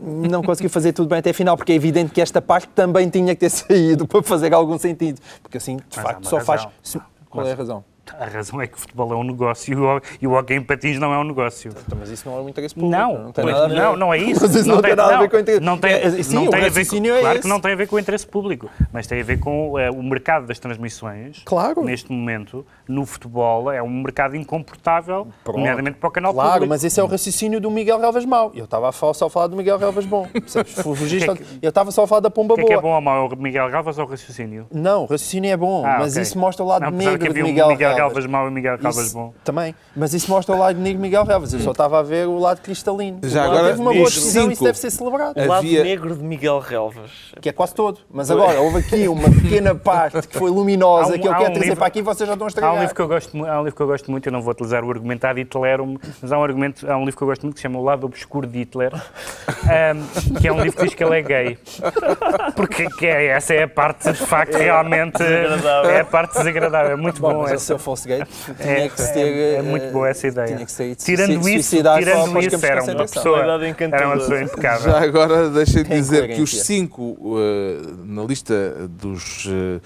não 0.00 0.42
conseguiu 0.42 0.70
fazer 0.70 0.92
tudo 0.92 1.08
bem 1.08 1.18
até 1.18 1.30
a 1.30 1.34
final, 1.34 1.56
porque 1.56 1.72
é 1.72 1.74
evidente 1.74 2.12
que 2.12 2.20
esta 2.20 2.40
parte 2.40 2.68
também 2.68 3.08
tinha 3.08 3.34
que 3.34 3.40
ter 3.40 3.50
saído 3.50 4.06
para 4.06 4.22
fazer 4.22 4.52
algum 4.54 4.78
sentido. 4.78 5.20
Porque 5.42 5.58
assim, 5.58 5.76
de 5.76 5.84
Mas 5.96 6.02
facto, 6.04 6.28
só 6.28 6.40
faz. 6.40 6.62
razão. 6.62 6.72
se- 6.82 7.00
Qual 7.28 7.46
é 7.46 7.52
a 7.52 7.54
razão? 7.54 7.84
A 8.18 8.26
razão 8.26 8.60
é 8.60 8.66
que 8.66 8.74
o 8.74 8.78
futebol 8.78 9.12
é 9.12 9.16
um 9.16 9.24
negócio 9.24 9.72
e 9.72 9.76
o, 9.76 10.00
e 10.22 10.26
o 10.26 10.32
hockey 10.32 10.54
em 10.54 10.62
patins 10.62 10.98
não 10.98 11.12
é 11.12 11.18
um 11.18 11.24
negócio. 11.24 11.70
Então, 11.86 11.98
mas 11.98 12.10
isso 12.10 12.28
não 12.28 12.36
é 12.38 12.40
um 12.40 12.48
interesse 12.48 12.74
público. 12.74 12.94
Não, 12.96 13.18
não 13.24 13.32
tem 13.32 13.44
nada 13.44 13.64
a 13.64 13.68
ver. 13.68 13.74
não, 13.74 13.96
não 13.96 14.14
é 14.14 14.18
isso. 14.22 14.40
Mas 14.42 14.54
isso 14.54 14.68
não 14.68 14.82
tem 14.82 14.94
nada 14.94 15.16
a 15.16 15.20
ver 15.20 15.30
com 15.30 15.36
o 15.36 15.40
interesse- 15.40 15.60
Não 15.64 15.78
tem, 15.78 15.92
É, 15.92 16.22
sim, 16.22 16.34
não 16.34 16.46
o 16.46 16.50
tem 16.50 16.60
a 16.60 16.62
ver 16.64 16.70
com, 16.70 16.78
raciocínio 16.78 17.14
é 17.14 17.20
claro 17.20 17.34
esse. 17.34 17.42
que 17.42 17.48
não 17.48 17.60
tem 17.60 17.72
a 17.72 17.76
ver 17.76 17.86
com 17.88 17.96
o 17.96 17.98
interesse 17.98 18.26
público, 18.26 18.70
mas 18.92 19.06
tem 19.06 19.20
a 19.20 19.24
ver 19.24 19.38
com 19.40 19.78
eh, 19.78 19.90
o 19.90 20.02
mercado 20.02 20.46
das 20.46 20.58
transmissões. 20.58 21.42
Claro. 21.44 21.82
Neste 21.84 22.12
momento, 22.12 22.64
no 22.88 23.04
futebol, 23.06 23.70
é 23.70 23.82
um 23.82 23.88
mercado 24.02 24.36
incomportável, 24.36 25.26
Pronto. 25.44 25.58
nomeadamente 25.58 25.98
para 25.98 26.08
o 26.08 26.12
canal 26.12 26.32
Claro, 26.32 26.52
público. 26.52 26.68
mas 26.70 26.84
esse 26.84 26.98
é 27.00 27.02
o 27.02 27.06
raciocínio 27.06 27.60
do 27.60 27.70
Miguel 27.70 27.98
Relvas 28.00 28.24
mau. 28.24 28.52
Eu 28.54 28.64
estava 28.64 28.88
a 28.88 28.92
falar, 28.92 29.14
só 29.14 29.26
a 29.26 29.30
falar 29.30 29.46
do 29.48 29.56
Miguel 29.56 29.78
Relvas 29.78 30.04
bom. 30.06 30.26
Fugiste 30.82 31.28
O 31.30 31.34
que 31.36 31.42
é 31.42 31.46
ao- 31.46 31.52
Eu 31.62 31.68
estava 31.68 31.90
só 31.90 32.04
a 32.04 32.06
falar 32.06 32.20
da 32.20 32.30
pomba 32.30 32.54
O 32.54 32.56
que 32.56 32.62
é 32.62 32.66
que 32.66 32.72
é 32.72 32.76
boa. 32.76 32.82
bom 32.90 32.94
ou 32.96 33.00
mau? 33.00 33.26
É 33.30 33.34
o 33.34 33.36
Miguel 33.36 33.70
Galvas 33.70 33.98
ou 33.98 34.04
o 34.04 34.08
raciocínio? 34.08 34.66
Não, 34.72 35.02
o 35.02 35.06
raciocínio 35.06 35.50
é 35.50 35.56
bom, 35.56 35.84
Ah, 35.86 35.96
mas 36.00 36.12
ok. 36.12 36.22
isso 36.22 36.38
mostra 36.38 36.64
o 36.64 36.68
lado 36.68 36.82
não, 36.82 36.90
que 36.90 36.96
negro 37.04 37.30
um 37.30 37.44
Miguel, 37.44 37.68
Miguel 37.68 37.94
Relvas. 37.94 38.01
Galvas 38.02 38.26
mau 38.26 38.48
e 38.48 38.50
Miguel 38.50 38.76
Isso 38.82 39.14
bom. 39.14 39.32
Também. 39.44 39.74
Mas 39.96 40.14
isso 40.14 40.30
mostra 40.30 40.54
o 40.54 40.58
lado 40.58 40.78
negro 40.78 40.98
de 40.98 41.02
Miguel 41.02 41.24
Relvas. 41.24 41.52
Eu 41.52 41.60
só 41.60 41.70
estava 41.72 41.98
a 41.98 42.02
ver 42.02 42.26
o 42.26 42.38
lado 42.38 42.60
cristalino. 42.60 43.20
Já 43.22 43.44
agora, 43.44 43.68
teve 43.68 43.80
uma 43.80 43.92
boa 43.92 44.04
decisão 44.04 44.50
e 44.50 44.52
isso 44.54 44.64
deve 44.64 44.78
ser 44.78 44.90
celebrado. 44.90 45.38
O 45.38 45.46
lado 45.46 45.58
Havia- 45.58 45.84
negro 45.84 46.16
de 46.16 46.22
Miguel 46.22 46.58
Relvas. 46.58 47.10
Que 47.40 47.48
é 47.48 47.52
quase 47.52 47.74
todo. 47.74 48.00
Mas 48.10 48.30
agora, 48.30 48.60
houve 48.60 48.78
aqui 48.78 49.06
uma 49.08 49.30
pequena 49.42 49.74
parte 49.74 50.26
que 50.28 50.38
foi 50.38 50.50
luminosa 50.50 51.14
um- 51.14 51.18
que 51.18 51.26
eu 51.28 51.32
quero 51.32 51.42
um 51.42 51.46
trazer 51.46 51.60
livro- 51.60 51.76
para 51.76 51.86
aqui 51.86 51.98
e 52.00 52.02
vocês 52.02 52.26
já 52.26 52.34
estão 52.34 52.46
a 52.46 52.46
Há 52.46 52.46
um, 52.46 52.48
estragar. 52.48 52.80
livro 52.80 52.94
que 52.94 53.00
eu 53.02 53.08
gosto, 53.08 53.46
há 53.46 53.60
um 53.60 53.64
livro 53.64 53.76
que 53.76 53.82
eu 53.82 53.86
gosto 53.86 54.10
muito, 54.10 54.26
eu 54.26 54.32
não 54.32 54.42
vou 54.42 54.52
utilizar 54.52 54.84
o 54.84 54.90
argumento 54.90 55.24
ad 55.24 55.40
Hitlerum, 55.40 55.96
mas 56.20 56.32
há 56.32 56.38
um, 56.38 56.44
argumento, 56.44 56.90
há 56.90 56.96
um 56.96 57.04
livro 57.04 57.16
que 57.16 57.22
eu 57.22 57.28
gosto 57.28 57.42
muito 57.42 57.54
que 57.54 57.60
se 57.60 57.62
chama 57.62 57.78
O 57.78 57.82
Lado 57.84 58.06
Obscuro 58.06 58.46
de 58.46 58.58
Hitler, 58.60 58.92
que 60.40 60.48
é 60.48 60.52
um 60.52 60.60
livro 60.62 60.76
que 60.78 60.84
diz 60.84 60.94
que 60.94 61.04
ele 61.04 61.18
é 61.18 61.22
gay. 61.22 61.58
Porque 62.56 62.86
que 62.90 63.06
é, 63.06 63.26
essa 63.26 63.54
é 63.54 63.62
a 63.64 63.68
parte, 63.68 64.10
de 64.12 64.18
facto, 64.26 64.54
realmente... 64.56 65.18
desagradável. 65.18 65.90
É 65.90 66.00
a 66.00 66.04
parte 66.04 66.32
desagradável. 66.36 66.92
É 66.92 66.96
muito 66.96 67.20
Bom, 67.20 67.32
bom, 67.34 67.44
essa. 67.48 67.78
Fosse 67.92 68.08
gay, 68.08 68.22
tinha 68.60 68.84
É, 68.84 68.88
que 68.88 69.00
se 69.00 69.12
ter... 69.12 69.20
é, 69.20 69.54
é 69.54 69.58
eh, 69.58 69.62
muito 69.62 69.90
boa 69.92 70.08
essa 70.08 70.26
ideia. 70.26 70.46
Tinha 70.46 70.64
que 70.64 70.72
ser 70.72 70.94
Tirando 70.96 71.48
isso, 71.48 71.76
tirando 71.76 72.00
isso, 72.40 72.66
era 72.66 72.82
uma 72.82 73.06
pessoa, 73.06 73.38
era 73.40 74.06
uma 74.06 74.16
pessoa 74.16 74.42
impecável. 74.42 74.92
Já 74.92 75.00
agora 75.02 75.50
deixem 75.50 75.82
de 75.82 75.90
dizer 75.90 76.34
que 76.34 76.40
os 76.40 76.62
cinco 76.62 77.16
eh, 77.38 77.80
na 78.04 78.22
lista 78.22 78.88
dos 78.88 79.46
eh, 79.48 79.80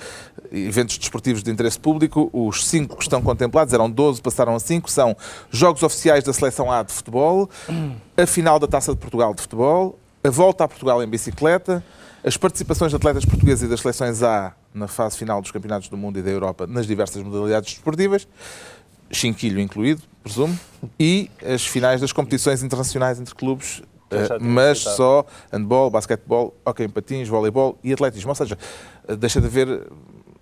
eventos 0.52 0.98
desportivos 0.98 1.42
de 1.42 1.50
interesse 1.50 1.78
público, 1.78 2.30
os 2.32 2.66
cinco 2.66 2.96
que 2.96 3.02
estão 3.02 3.20
contemplados, 3.20 3.74
eram 3.74 3.90
12, 3.90 4.22
passaram 4.22 4.54
a 4.54 4.60
5, 4.60 4.90
são 4.90 5.16
Jogos 5.50 5.82
Oficiais 5.82 6.22
da 6.24 6.32
Seleção 6.32 6.70
A 6.70 6.82
de 6.82 6.92
Futebol, 6.92 7.50
a 8.16 8.26
final 8.26 8.58
da 8.58 8.66
Taça 8.66 8.92
de 8.92 8.98
Portugal 8.98 9.34
de 9.34 9.42
Futebol, 9.42 9.98
a 10.22 10.30
volta 10.30 10.64
a 10.64 10.68
Portugal 10.68 11.02
em 11.02 11.06
bicicleta, 11.08 11.82
as 12.24 12.36
participações 12.36 12.90
de 12.90 12.96
atletas 12.96 13.24
portugueses 13.24 13.64
e 13.64 13.68
das 13.68 13.80
seleções 13.80 14.22
A 14.22 14.52
na 14.76 14.86
fase 14.86 15.16
final 15.16 15.40
dos 15.40 15.50
Campeonatos 15.50 15.88
do 15.88 15.96
Mundo 15.96 16.18
e 16.18 16.22
da 16.22 16.30
Europa 16.30 16.66
nas 16.66 16.86
diversas 16.86 17.22
modalidades 17.22 17.72
desportivas, 17.72 18.28
chinquilho 19.10 19.58
incluído, 19.58 20.02
presumo, 20.22 20.58
e 21.00 21.30
as 21.44 21.66
finais 21.66 22.00
das 22.00 22.12
competições 22.12 22.62
internacionais 22.62 23.18
entre 23.18 23.34
clubes, 23.34 23.82
tinha 24.08 24.38
mas 24.38 24.78
citado. 24.78 24.96
só 24.96 25.26
handball, 25.52 25.90
basquetebol, 25.90 26.54
hockey 26.64 26.84
em 26.84 26.88
patins, 26.88 27.28
voleibol 27.28 27.78
e 27.82 27.92
atletismo. 27.92 28.30
Ou 28.30 28.34
seja, 28.34 28.58
eh, 29.08 29.16
deixa 29.16 29.40
de 29.40 29.46
haver, 29.46 29.88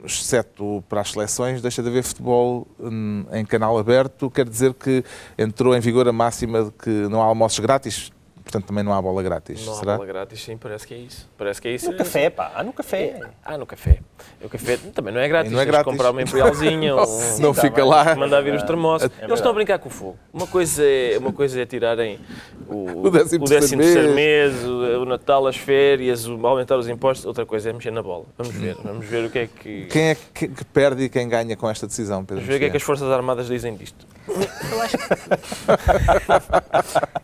exceto 0.05 0.85
para 0.89 1.01
as 1.01 1.13
seleções, 1.13 1.63
deixa 1.63 1.83
de 1.83 1.89
haver 1.89 2.03
futebol 2.03 2.67
hum, 2.79 3.25
em 3.33 3.45
canal 3.45 3.79
aberto. 3.79 4.31
Quer 4.31 4.49
dizer 4.49 4.75
que 4.75 5.03
entrou 5.39 5.75
em 5.75 5.81
vigor 5.81 6.07
a 6.09 6.13
máxima 6.13 6.65
de 6.65 6.71
que 6.73 6.91
não 7.09 7.23
há 7.23 7.25
almoços 7.25 7.59
grátis, 7.59 8.13
portanto 8.45 8.67
também 8.67 8.85
não 8.85 8.93
há 8.93 9.03
bola 9.03 9.23
grátis. 9.23 9.65
Não 9.65 9.73
há 9.73 9.77
Será? 9.77 9.97
bola 9.97 10.07
grátis, 10.07 10.43
sim, 10.43 10.57
parece 10.57 10.87
que 10.87 10.95
é 10.95 10.99
isso. 10.99 11.29
Parece 11.37 11.61
que 11.61 11.69
é 11.69 11.73
isso. 11.73 11.91
No 11.91 11.97
café, 11.97 12.31
pá. 12.31 12.53
Ah, 12.55 12.63
no 12.63 12.73
café. 12.73 13.21
Ah, 13.45 13.59
no 13.59 13.67
café. 13.67 13.99
O 14.43 14.49
café 14.49 14.77
também 14.95 15.13
não 15.13 15.21
é 15.21 15.29
grátis. 15.29 15.51
E 15.51 15.55
não 15.55 15.61
é 15.61 15.65
grátis. 15.65 15.91
comprar 15.91 16.11
uma 16.11 16.23
imperialzinha, 16.23 16.95
um, 16.97 17.39
não 17.41 17.53
tá 17.55 17.63
fica 17.63 17.85
lá. 17.85 18.15
mandar 18.15 18.41
vir 18.43 18.55
os 18.55 18.63
termossos. 18.63 19.11
É 19.19 19.25
Eles 19.25 19.35
estão 19.35 19.51
a 19.51 19.55
brincar 19.55 19.79
com 19.79 19.89
o 19.89 19.93
fogo. 19.93 20.19
Uma 20.33 20.47
coisa 20.47 20.85
é, 20.85 21.17
uma 21.19 21.33
coisa 21.33 21.61
é 21.61 21.67
tirarem 21.67 22.21
o, 22.69 23.07
O 23.07 23.11
décimo 23.11 23.45
o 23.45 23.49
décimo 23.49 23.83
terceiro 23.83 24.13
terceiro 24.13 24.15
mês, 24.15 24.65
o, 24.65 25.03
o 25.03 25.05
Natal, 25.05 25.47
as 25.47 25.57
férias, 25.57 26.27
o, 26.27 26.47
aumentar 26.47 26.77
os 26.77 26.89
impostos. 26.89 27.27
Outra 27.27 27.45
coisa 27.47 27.71
é 27.71 27.73
mexer 27.73 27.91
na 27.91 28.03
bola. 28.03 28.27
Vamos 28.37 28.55
ver. 28.55 28.77
Vamos 28.85 29.07
ver 29.07 29.25
o 29.25 29.31
que 29.31 29.39
é 29.39 29.47
que. 29.47 29.87
Quem 29.87 30.11
é 30.11 30.15
que, 30.15 30.49
que 30.49 30.65
perde 30.67 31.05
e 31.05 31.09
quem 31.09 31.29
ganha 31.29 31.57
com 31.57 31.69
esta 31.69 31.87
decisão, 31.87 32.25
Pedro? 32.25 32.37
Vamos 32.37 32.49
ver 32.49 32.57
o 32.57 32.59
que 32.59 32.65
é 32.67 32.71
que 32.71 32.77
as? 32.77 32.83
Forças 32.83 33.11
Armadas 33.11 33.47
dizem 33.49 33.75
disto. 33.77 34.07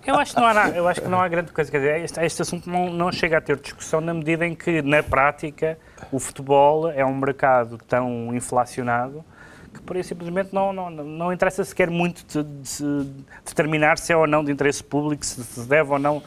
Eu 0.07 0.15
acho 0.17 0.35
que 0.35 0.41
não 0.41 0.47
há, 0.47 0.55
nada- 0.55 0.77
eu 0.77 0.87
acho 0.89 1.01
que 1.01 1.09
não 1.09 1.21
há 1.21 1.29
grande 1.29 1.53
coisa. 1.53 1.71
Quer 1.71 1.79
dizer, 1.79 2.01
este, 2.05 2.21
este 2.21 2.43
assunto 2.43 2.69
não, 2.69 2.91
não 2.91 3.11
chega 3.13 3.39
a 3.39 3.41
ter 3.41 3.57
discussão 3.59 4.01
na 4.01 4.13
medida 4.13 4.47
em 4.47 4.55
que, 4.55 4.83
na 4.83 5.03
prática, 5.03 5.79
o 6.13 6.19
futebol 6.19 6.91
é 6.91 7.05
um 7.05 7.15
mercado 7.15 7.79
tão 7.89 8.35
inflacionado 8.35 9.25
que, 9.73 9.81
por 9.81 9.97
aí, 9.97 10.05
simplesmente, 10.05 10.53
não, 10.53 10.73
não, 10.73 10.91
não 10.91 11.33
interessa 11.33 11.65
sequer 11.65 11.89
muito 11.91 12.25
de, 12.27 12.43
de 12.43 13.25
determinar 13.45 13.99
se 13.99 14.13
é 14.13 14.17
ou 14.17 14.27
não 14.27 14.45
de 14.45 14.51
interesse 14.51 14.83
público, 14.83 15.25
se 15.25 15.43
se 15.43 15.61
deve 15.69 15.91
ou 15.93 15.99
não. 15.99 16.23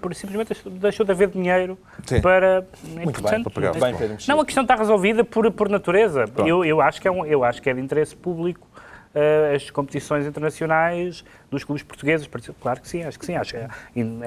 Por 0.00 0.14
simplesmente 0.14 0.54
deixou 0.70 1.04
de 1.04 1.10
haver 1.10 1.28
dinheiro 1.28 1.76
Sim. 2.06 2.20
para. 2.20 2.64
Muito 2.84 3.20
portanto, 3.20 3.50
para 3.50 3.72
pagar 3.72 3.76
o 3.76 3.80
Bem, 3.80 4.16
não, 4.28 4.40
a 4.40 4.44
questão 4.44 4.62
está 4.62 4.76
resolvida 4.76 5.24
por, 5.24 5.50
por 5.50 5.68
natureza. 5.68 6.24
Eu, 6.46 6.64
eu, 6.64 6.80
acho 6.80 7.00
que 7.00 7.08
é 7.08 7.10
um, 7.10 7.26
eu 7.26 7.42
acho 7.42 7.60
que 7.60 7.68
é 7.68 7.74
de 7.74 7.80
interesse 7.80 8.14
público 8.14 8.66
eh, 9.14 9.52
as 9.56 9.70
competições 9.70 10.26
internacionais 10.26 11.24
dos 11.50 11.64
clubes 11.64 11.82
portugueses. 11.82 12.28
Claro 12.60 12.80
que 12.80 12.88
sim, 12.88 13.02
acho 13.04 13.18
que 13.18 13.26
sim. 13.26 13.34
Acho, 13.36 13.52
que 13.52 13.56
é- 13.58 13.68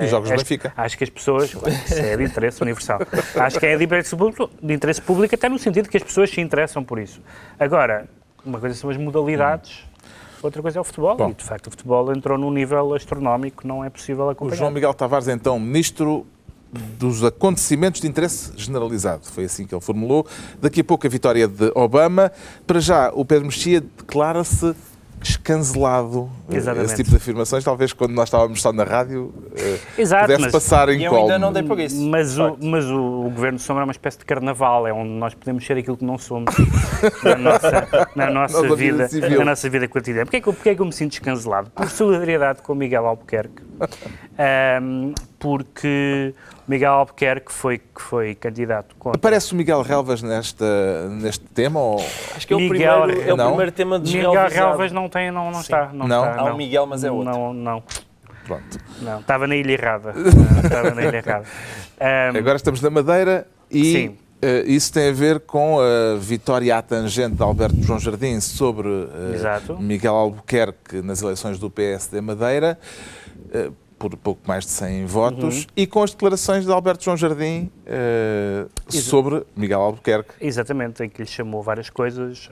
Os 0.04 0.10
jogos 0.10 0.30
do 0.30 0.34
acho- 0.36 0.44
Benfica. 0.44 0.74
Acho 0.76 0.98
que 0.98 1.04
as 1.04 1.10
pessoas. 1.10 1.52
Isso 1.86 1.94
é 2.00 2.17
de 2.17 2.24
interesse 2.24 2.62
universal. 2.62 3.00
Acho 3.36 3.60
que 3.60 3.65
é 3.65 3.78
de 3.78 3.84
interesse, 3.84 4.15
público, 4.15 4.50
de 4.62 4.74
interesse 4.74 5.02
público, 5.02 5.36
até 5.36 5.48
no 5.50 5.60
sentido 5.60 5.88
que 5.89 5.98
as 5.98 6.04
pessoas 6.04 6.30
se 6.30 6.41
interessam 6.41 6.84
por 6.84 7.00
isso. 7.00 7.22
Agora, 7.60 8.08
uma 8.46 8.60
coisa 8.60 8.76
são 8.76 8.89
as 8.89 8.98
modalidades. 8.98 9.86
Outra 10.41 10.60
coisa 10.62 10.80
é 10.80 10.82
o 10.82 10.84
futebol, 10.84 11.15
Bom. 11.15 11.30
e 11.30 11.34
de 11.36 11.44
facto 11.44 11.67
o 11.67 11.70
futebol 11.70 12.12
entrou 12.12 12.36
num 12.36 12.50
nível 12.50 12.96
astronómico, 12.96 13.67
não 13.67 13.86
é 13.86 13.91
possível 13.91 14.26
O 14.26 14.30
acompanhar. 14.32 14.58
João 14.58 14.72
Miguel 14.72 14.91
Tavares, 14.96 15.28
então, 15.28 15.60
ministro 15.60 16.26
dos 16.98 17.24
acontecimentos 17.24 18.00
de 18.02 18.08
interesse 18.08 18.52
generalizado. 18.56 19.22
Foi 19.26 19.44
assim 19.46 19.66
que 19.66 19.74
ele 19.76 19.82
formulou. 19.82 20.26
Daqui 20.62 20.82
a 20.82 20.84
pouco 20.84 21.06
a 21.06 21.10
vitória 21.10 21.48
de 21.48 21.72
Obama. 21.76 22.32
Para 22.66 22.80
já, 22.80 23.12
o 23.14 23.26
Pedro 23.26 23.46
Mexia 23.46 23.82
declara-se 23.82 24.74
escancelado. 25.24 26.28
Exatamente. 26.50 26.86
Esse 26.88 26.96
tipo 26.96 27.10
de 27.12 27.16
afirmações, 27.18 27.64
talvez 27.64 27.94
quando 27.94 28.12
nós 28.12 28.28
estávamos 28.28 28.60
só 28.60 28.74
na 28.74 28.84
rádio, 28.84 29.32
eh, 29.56 29.78
Exato, 29.98 30.24
pudesse 30.24 30.42
mas- 30.42 30.52
passar 30.52 30.90
em 30.90 31.04
eu 31.04 31.12
colmo. 31.12 31.26
ainda 31.26 31.38
não 31.40 31.54
dei 31.54 31.62
por 31.62 31.80
isso. 31.80 32.02
Mas, 32.10 32.40
o, 32.40 32.58
mas 32.60 32.86
o, 32.86 33.28
o 33.28 33.30
Governo 33.30 33.58
de 33.60 33.64
Sombra 33.64 33.84
é 33.84 33.86
uma 33.86 33.92
espécie 33.92 34.18
de 34.18 34.26
carnaval, 34.26 34.88
é 34.88 34.94
onde 34.94 35.12
nós 35.12 35.36
podemos 35.36 35.64
ser 35.64 35.78
aquilo 35.78 35.96
que 35.96 36.04
não 36.06 36.18
somos 36.18 36.56
na 37.24 37.36
nossa, 37.38 37.88
na 38.16 38.32
nossa, 38.32 38.62
Nossa 38.64 38.76
vida 38.76 39.08
vida, 39.08 39.30
na 39.30 39.46
nossa 39.46 39.70
vida 39.70 39.88
cotidiana. 39.88 40.26
Porquê 40.26 40.38
é, 40.38 40.42
que, 40.42 40.50
eu- 40.50 40.54
porquê 40.54 40.70
é 40.70 40.76
que 40.76 40.82
eu 40.82 40.86
me 40.88 40.94
sinto 40.94 41.12
descancelado? 41.12 41.70
Por 41.70 41.88
solidariedade 41.90 42.62
com 42.64 42.74
o 42.74 42.76
Miguel 42.76 43.06
Albuquerque. 43.06 43.62
Ahm, 44.40 45.14
porque 45.41 46.34
o 46.67 46.71
Miguel 46.71 46.91
Albuquerque 46.93 47.51
foi, 47.51 47.80
que 47.80 48.01
foi 48.01 48.36
candidato 48.36 48.95
contra... 48.97 49.17
Aparece 49.17 49.51
o 49.51 49.56
Miguel 49.56 49.82
Relvas 49.82 50.21
nesta, 50.21 51.10
neste 51.10 51.43
tema? 51.45 51.80
Ou... 51.80 51.99
Acho 52.36 52.47
que 52.47 52.54
é 52.54 52.56
o, 52.56 52.60
Miguel- 52.60 53.01
primeiro, 53.04 53.30
é 53.30 53.34
o 53.34 53.38
Não? 53.38 53.47
primeiro 53.47 53.71
tema 53.71 53.97
Miguel 53.99 54.21
desrealizado. 54.32 54.67
Relvas 54.69 54.91
não, 54.91 55.10
tem, 55.10 55.32
não, 55.32 55.51
não 55.51 55.60
está. 55.60 55.89
Não, 55.91 56.08
Não? 56.08 56.30
está, 56.30 56.41
Há 56.41 56.54
um. 56.54 56.58
Miguel, 56.58 56.86
mas 56.86 57.04
é 57.04 57.12
outro. 57.12 57.32
Não, 57.34 57.54
não, 57.54 57.84
Pronto. 58.45 58.77
não. 59.01 59.19
Estava 59.19 59.47
na 59.47 59.56
ilha 59.56 59.71
errada. 59.73 60.13
Não, 60.15 60.62
Estava 60.63 60.91
na 60.91 61.04
ilha 61.04 61.17
errada. 61.17 61.45
Ahm, 61.99 62.38
Agora 62.38 62.56
estamos 62.56 62.82
na 62.82 62.89
Madeira 62.89 63.47
e 63.69 63.84
Sim. 63.91 64.17
Uh, 64.43 64.67
isso 64.67 64.91
tem 64.91 65.10
a 65.10 65.13
ver 65.13 65.41
com 65.41 65.77
a 65.80 66.17
vitória 66.17 66.75
à 66.75 66.82
tangente 66.82 67.36
de 67.36 67.43
Alberto 67.43 67.80
João 67.84 67.99
Jardim 67.99 68.39
sobre 68.39 68.88
uh, 68.88 69.80
Miguel 69.80 70.15
Albuquerque 70.15 70.99
nas 71.04 71.21
eleições 71.21 71.60
do 71.60 71.69
PSD 71.69 72.21
Madeira, 72.21 72.80
uh, 73.54 73.71
por 74.10 74.18
pouco 74.18 74.42
mais 74.48 74.66
de 74.66 74.72
100 74.72 75.06
votos, 75.06 75.60
uhum. 75.60 75.66
e 75.76 75.86
com 75.86 76.02
as 76.02 76.12
declarações 76.12 76.66
de 76.66 76.72
Alberto 76.72 77.04
João 77.04 77.16
Jardim 77.16 77.70
sobre 78.90 79.44
Miguel 79.56 79.82
Albuquerque. 79.82 80.34
Exatamente, 80.42 81.04
em 81.04 81.10
que 81.10 81.22
lhe 81.22 81.28
chamou 81.28 81.62
várias 81.62 81.90
coisas, 81.90 82.50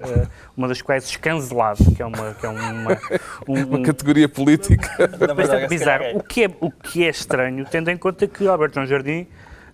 uma 0.56 0.68
das 0.68 0.82
quais 0.82 1.06
escancelado, 1.06 1.84
que 1.96 2.02
é 2.02 2.06
uma, 2.06 2.34
que 2.36 2.46
é 2.46 2.50
uma, 2.50 2.98
um, 3.48 3.64
uma 3.76 3.82
categoria 3.82 4.30
política. 4.30 4.88
Bastante 5.36 5.68
bizarro. 5.68 6.18
O 6.18 6.24
que, 6.24 6.44
é, 6.44 6.52
o 6.60 6.72
que 6.72 7.04
é 7.04 7.10
estranho, 7.10 7.66
tendo 7.66 7.90
em 7.90 7.98
conta 7.98 8.28
que 8.28 8.48
Alberto 8.48 8.76
João 8.76 8.86
Jardim 8.86 9.28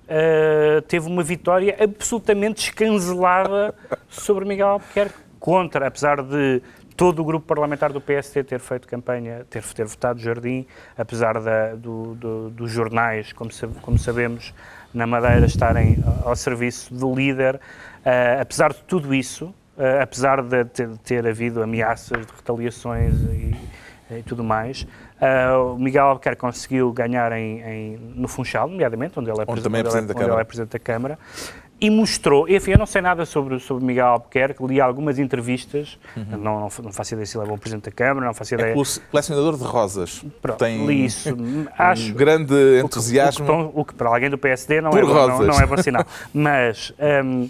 uh, 0.05 0.81
teve 0.83 1.07
uma 1.07 1.23
vitória 1.23 1.75
absolutamente 1.79 2.69
escancelada 2.69 3.73
sobre 4.09 4.45
Miguel 4.45 4.67
Albuquerque 4.67 5.25
contra, 5.39 5.87
apesar 5.87 6.23
de 6.23 6.61
todo 6.95 7.21
o 7.21 7.25
grupo 7.25 7.45
parlamentar 7.45 7.91
do 7.91 8.01
PST 8.01 8.43
ter 8.43 8.59
feito 8.59 8.87
campanha, 8.87 9.45
ter, 9.49 9.63
ter 9.63 9.85
votado 9.85 10.19
Jardim, 10.19 10.65
apesar 10.97 11.39
da, 11.41 11.75
do, 11.75 12.15
do, 12.15 12.49
dos 12.49 12.71
jornais, 12.71 13.33
como, 13.33 13.49
como, 13.81 13.97
sabemos, 13.97 14.53
na 14.93 15.05
Madeira 15.05 15.45
estarem 15.45 15.97
ao 16.23 16.35
serviço 16.35 16.93
do 16.93 17.13
líder, 17.13 17.55
uh, 17.55 18.41
apesar 18.41 18.71
de 18.71 18.81
tudo 18.83 19.13
isso, 19.13 19.45
uh, 19.77 20.01
apesar 20.01 20.41
de 20.41 20.65
ter, 20.65 20.87
de 20.87 20.99
ter, 20.99 21.27
havido 21.27 21.61
ameaças 21.61 22.25
de 22.25 22.33
retaliações 22.33 23.13
e, 23.13 23.55
e 24.19 24.23
tudo 24.23 24.43
mais, 24.43 24.87
Uh, 25.15 25.75
o 25.75 25.79
Miguel 25.79 26.07
Albuquerque 26.07 26.41
conseguiu 26.41 26.91
ganhar 26.91 27.31
em, 27.31 27.61
em, 27.61 27.97
no 28.15 28.27
Funchal, 28.27 28.67
nomeadamente, 28.67 29.17
onde 29.17 29.31
ele 29.31 29.39
é, 29.39 29.43
onde 29.47 29.61
presidente, 29.61 30.11
é 30.11 30.37
é, 30.37 30.41
é 30.41 30.43
presidente 30.43 30.71
da 30.71 30.79
Câmara, 30.79 31.17
e 31.79 31.89
mostrou, 31.89 32.47
enfim, 32.47 32.71
eu 32.71 32.77
não 32.77 32.85
sei 32.85 33.01
nada 33.01 33.25
sobre, 33.25 33.59
sobre 33.59 33.83
Miguel 33.83 34.07
Albuquerque, 34.07 34.65
li 34.65 34.79
algumas 34.79 35.19
entrevistas, 35.19 35.99
uhum. 36.15 36.37
não, 36.37 36.59
não, 36.61 36.91
faço 36.91 37.13
ideia 37.13 37.25
se 37.25 37.37
ele 37.37 37.45
é 37.45 37.47
bom 37.47 37.57
presidente 37.57 37.85
da 37.85 37.91
Câmara, 37.91 38.25
não 38.25 38.33
faço 38.33 38.55
é 38.55 38.57
ideia... 38.57 38.71
É 38.71 39.09
colecionador 39.11 39.57
de 39.57 39.63
rosas. 39.63 40.23
Pronto, 40.41 40.57
Tem 40.57 40.85
li 40.85 41.05
isso. 41.05 41.35
Acho, 41.77 42.11
um 42.11 42.13
grande 42.13 42.79
entusiasmo. 42.83 43.45
O 43.45 43.47
que, 43.47 43.79
o, 43.79 43.85
que, 43.85 43.93
para 43.93 44.09
alguém 44.09 44.29
do 44.29 44.37
PSD 44.37 44.79
não, 44.79 44.91
é, 44.91 45.01
não, 45.01 45.39
não 45.39 45.59
é 45.59 45.65
bom 45.65 45.77
sinal. 45.77 46.05
Mas... 46.33 46.93
Um, 46.99 47.49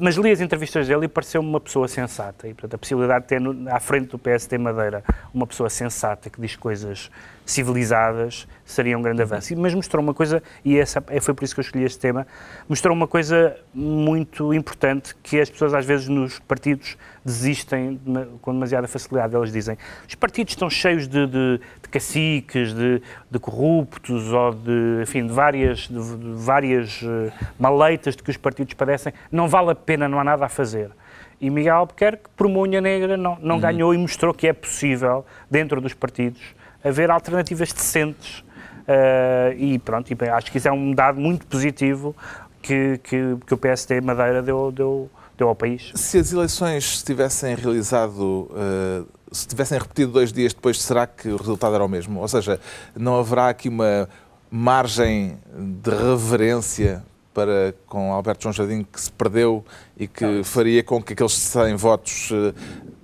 mas 0.00 0.14
li 0.14 0.30
as 0.30 0.40
entrevistas 0.40 0.86
dele 0.86 1.06
e 1.06 1.08
pareceu-me 1.08 1.48
uma 1.48 1.60
pessoa 1.60 1.88
sensata. 1.88 2.46
E, 2.46 2.54
portanto, 2.54 2.74
a 2.74 2.78
possibilidade 2.78 3.24
de 3.24 3.28
ter 3.28 3.40
no, 3.40 3.68
à 3.68 3.80
frente 3.80 4.10
do 4.10 4.18
PSD 4.18 4.56
Madeira 4.58 5.02
uma 5.34 5.46
pessoa 5.46 5.68
sensata 5.68 6.30
que 6.30 6.40
diz 6.40 6.54
coisas 6.54 7.10
civilizadas 7.46 8.46
seria 8.64 8.98
um 8.98 9.02
grande 9.02 9.22
avanço. 9.22 9.56
Mas 9.56 9.72
mostrou 9.72 10.02
uma 10.02 10.12
coisa, 10.12 10.42
e 10.64 10.76
essa, 10.76 11.02
é, 11.08 11.20
foi 11.20 11.32
por 11.32 11.44
isso 11.44 11.54
que 11.54 11.60
eu 11.60 11.62
escolhi 11.62 11.84
este 11.84 12.00
tema, 12.00 12.26
mostrou 12.68 12.94
uma 12.94 13.06
coisa 13.06 13.56
muito 13.72 14.52
importante 14.52 15.14
que 15.22 15.40
as 15.40 15.48
pessoas 15.48 15.72
às 15.72 15.86
vezes 15.86 16.08
nos 16.08 16.40
partidos 16.40 16.98
desistem 17.24 18.00
com 18.42 18.52
demasiada 18.52 18.88
facilidade. 18.88 19.34
Elas 19.34 19.52
dizem, 19.52 19.78
os 20.06 20.14
partidos 20.16 20.52
estão 20.52 20.68
cheios 20.68 21.06
de, 21.06 21.26
de, 21.26 21.60
de 21.82 21.88
caciques, 21.88 22.74
de, 22.74 23.00
de, 23.30 23.38
corruptos 23.38 24.32
ou 24.32 24.52
de, 24.52 25.02
enfim, 25.02 25.26
de 25.26 25.32
várias, 25.32 25.88
de, 25.88 25.98
várias 26.34 27.00
uh, 27.02 27.32
maleitas 27.58 28.16
de 28.16 28.22
que 28.22 28.30
os 28.30 28.36
partidos 28.36 28.74
padecem, 28.74 29.12
não 29.30 29.46
vale 29.46 29.70
a 29.70 29.74
pena, 29.74 30.08
não 30.08 30.18
há 30.18 30.24
nada 30.24 30.46
a 30.46 30.48
fazer. 30.48 30.90
E 31.40 31.50
Miguel 31.50 31.76
Albuquerque, 31.76 32.24
por 32.34 32.46
uma 32.46 32.60
unha 32.60 32.80
negra, 32.80 33.16
não, 33.16 33.38
não 33.40 33.56
uhum. 33.56 33.60
ganhou 33.60 33.94
e 33.94 33.98
mostrou 33.98 34.32
que 34.32 34.48
é 34.48 34.52
possível, 34.52 35.24
dentro 35.50 35.80
dos 35.80 35.92
partidos, 35.92 36.40
haver 36.86 37.10
alternativas 37.10 37.72
decentes. 37.72 38.40
Uh, 38.86 39.52
e 39.56 39.78
pronto, 39.80 40.10
e 40.12 40.28
acho 40.28 40.50
que 40.52 40.58
isso 40.58 40.68
é 40.68 40.72
um 40.72 40.92
dado 40.92 41.20
muito 41.20 41.44
positivo 41.46 42.14
que, 42.62 43.00
que, 43.02 43.36
que 43.44 43.54
o 43.54 43.56
PSD 43.56 44.00
Madeira 44.00 44.40
deu, 44.42 44.70
deu, 44.70 45.10
deu 45.36 45.48
ao 45.48 45.56
país. 45.56 45.90
Se 45.94 46.18
as 46.18 46.32
eleições 46.32 46.98
se 46.98 47.04
tivessem 47.04 47.54
realizado, 47.56 48.48
uh, 48.50 49.06
se 49.32 49.46
tivessem 49.48 49.78
repetido 49.78 50.12
dois 50.12 50.32
dias 50.32 50.54
depois, 50.54 50.80
será 50.80 51.06
que 51.06 51.28
o 51.28 51.36
resultado 51.36 51.74
era 51.74 51.84
o 51.84 51.88
mesmo? 51.88 52.20
Ou 52.20 52.28
seja, 52.28 52.60
não 52.94 53.18
haverá 53.18 53.48
aqui 53.48 53.68
uma 53.68 54.08
margem 54.48 55.36
de 55.52 55.90
reverência 55.90 57.02
para 57.34 57.74
com 57.86 58.12
Alberto 58.12 58.44
João 58.44 58.52
Jardim 58.52 58.82
que 58.82 58.98
se 58.98 59.12
perdeu 59.12 59.64
e 59.96 60.08
que 60.08 60.42
faria 60.42 60.82
com 60.82 61.02
que 61.02 61.12
aqueles 61.12 61.34
100 61.34 61.74
votos 61.74 62.30
uh, 62.30 62.54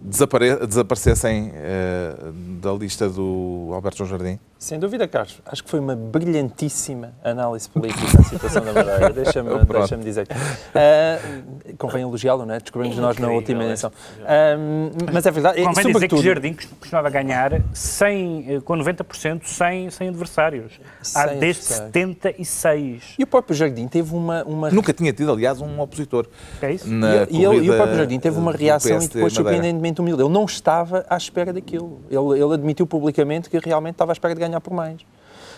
desapare 0.04 0.66
desaparecessem 0.66 1.50
uh, 1.50 2.32
da 2.60 2.72
lista 2.72 3.08
do 3.08 3.70
Alberto 3.72 3.98
João 3.98 4.10
Jardim? 4.10 4.38
Sem 4.62 4.78
dúvida, 4.78 5.08
Carlos. 5.08 5.40
Acho 5.44 5.64
que 5.64 5.68
foi 5.68 5.80
uma 5.80 5.96
brilhantíssima 5.96 7.14
análise 7.24 7.68
política 7.68 8.16
da 8.16 8.22
situação 8.22 8.64
da 8.64 8.72
Madeira. 8.72 9.10
Deixa-me 9.12 9.64
deixa 9.64 9.96
dizer. 9.96 10.28
Uh, 10.30 11.76
convém 11.76 12.02
elogiá-lo, 12.02 12.46
não 12.46 12.54
é? 12.54 12.60
Descobrimos 12.60 12.96
nós 12.96 13.18
na 13.18 13.28
última 13.28 13.64
eleição. 13.64 13.90
Uh, 14.20 15.10
mas 15.12 15.26
é 15.26 15.32
verdade. 15.32 15.64
Convém 15.64 15.92
dizer 15.92 16.06
que 16.06 16.22
Jardim 16.22 16.54
costumava 16.78 17.10
ganhar 17.10 17.60
100, 17.74 18.60
com 18.60 18.74
90% 18.74 19.40
sem, 19.46 19.90
sem 19.90 20.06
adversários. 20.06 20.78
Há 21.12 21.26
desde 21.26 21.64
76. 21.64 23.16
E 23.18 23.24
o 23.24 23.26
próprio 23.26 23.56
Jardim 23.56 23.88
teve 23.88 24.14
uma, 24.14 24.44
uma... 24.44 24.70
Nunca 24.70 24.92
tinha 24.92 25.12
tido, 25.12 25.32
aliás, 25.32 25.60
um 25.60 25.80
opositor. 25.80 26.28
É 26.62 26.72
isso? 26.72 26.86
E, 26.86 27.36
e, 27.36 27.44
ele, 27.44 27.64
e, 27.64 27.70
o 27.70 27.74
próprio 27.74 27.96
Jardim 27.96 28.20
teve 28.20 28.38
uma 28.38 28.52
reação 28.52 29.02
e 29.02 29.08
depois 29.08 29.32
surpreendentemente 29.32 30.00
humilde. 30.00 30.22
Ele 30.22 30.32
não 30.32 30.44
estava 30.44 31.04
à 31.10 31.16
espera 31.16 31.52
daquilo. 31.52 32.00
Ele, 32.08 32.40
ele 32.40 32.54
admitiu 32.54 32.86
publicamente 32.86 33.50
que 33.50 33.58
realmente 33.58 33.94
estava 33.94 34.12
à 34.12 34.14
espera 34.14 34.36
de 34.36 34.40
ganhar 34.40 34.51
por 34.60 34.72
mais. 34.74 35.04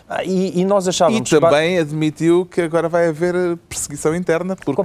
Ah, 0.06 0.22
e, 0.22 0.60
e, 0.60 0.64
nós 0.66 0.86
achávamos... 0.86 1.32
E 1.32 1.40
também 1.40 1.78
admitiu 1.78 2.44
que 2.44 2.60
agora 2.60 2.90
vai 2.90 3.08
haver 3.08 3.34
perseguição 3.68 4.14
interna, 4.14 4.54
porque 4.54 4.82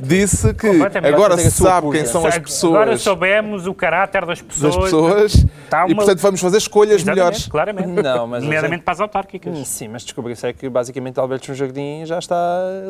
disse 0.00 0.54
que 0.54 0.68
agora 1.04 1.36
se 1.36 1.50
sabe 1.50 1.90
quem 1.90 2.06
são 2.06 2.24
as 2.24 2.38
pessoas... 2.38 2.74
Agora 2.74 2.96
soubemos 2.96 3.66
o 3.66 3.74
caráter 3.74 4.24
das 4.24 4.40
pessoas... 4.40 4.76
Das 4.76 4.84
pessoas 4.84 5.34
uma... 5.34 5.90
e, 5.90 5.94
portanto, 5.94 6.20
vamos 6.20 6.40
fazer 6.40 6.58
escolhas 6.58 7.02
Exatamente, 7.02 7.18
melhores. 7.18 7.46
claramente. 7.48 7.88
Não, 8.00 8.28
mas, 8.28 8.44
Nomeadamente 8.44 8.84
para 8.84 8.94
as 8.94 9.00
autárquicas. 9.00 9.58
Hum, 9.58 9.64
sim, 9.64 9.88
mas 9.88 10.04
descobri-se 10.04 10.46
é 10.46 10.52
que, 10.52 10.68
basicamente, 10.68 11.18
Alberto 11.18 11.52
Jardim 11.52 12.04
já 12.06 12.20
está 12.20 12.36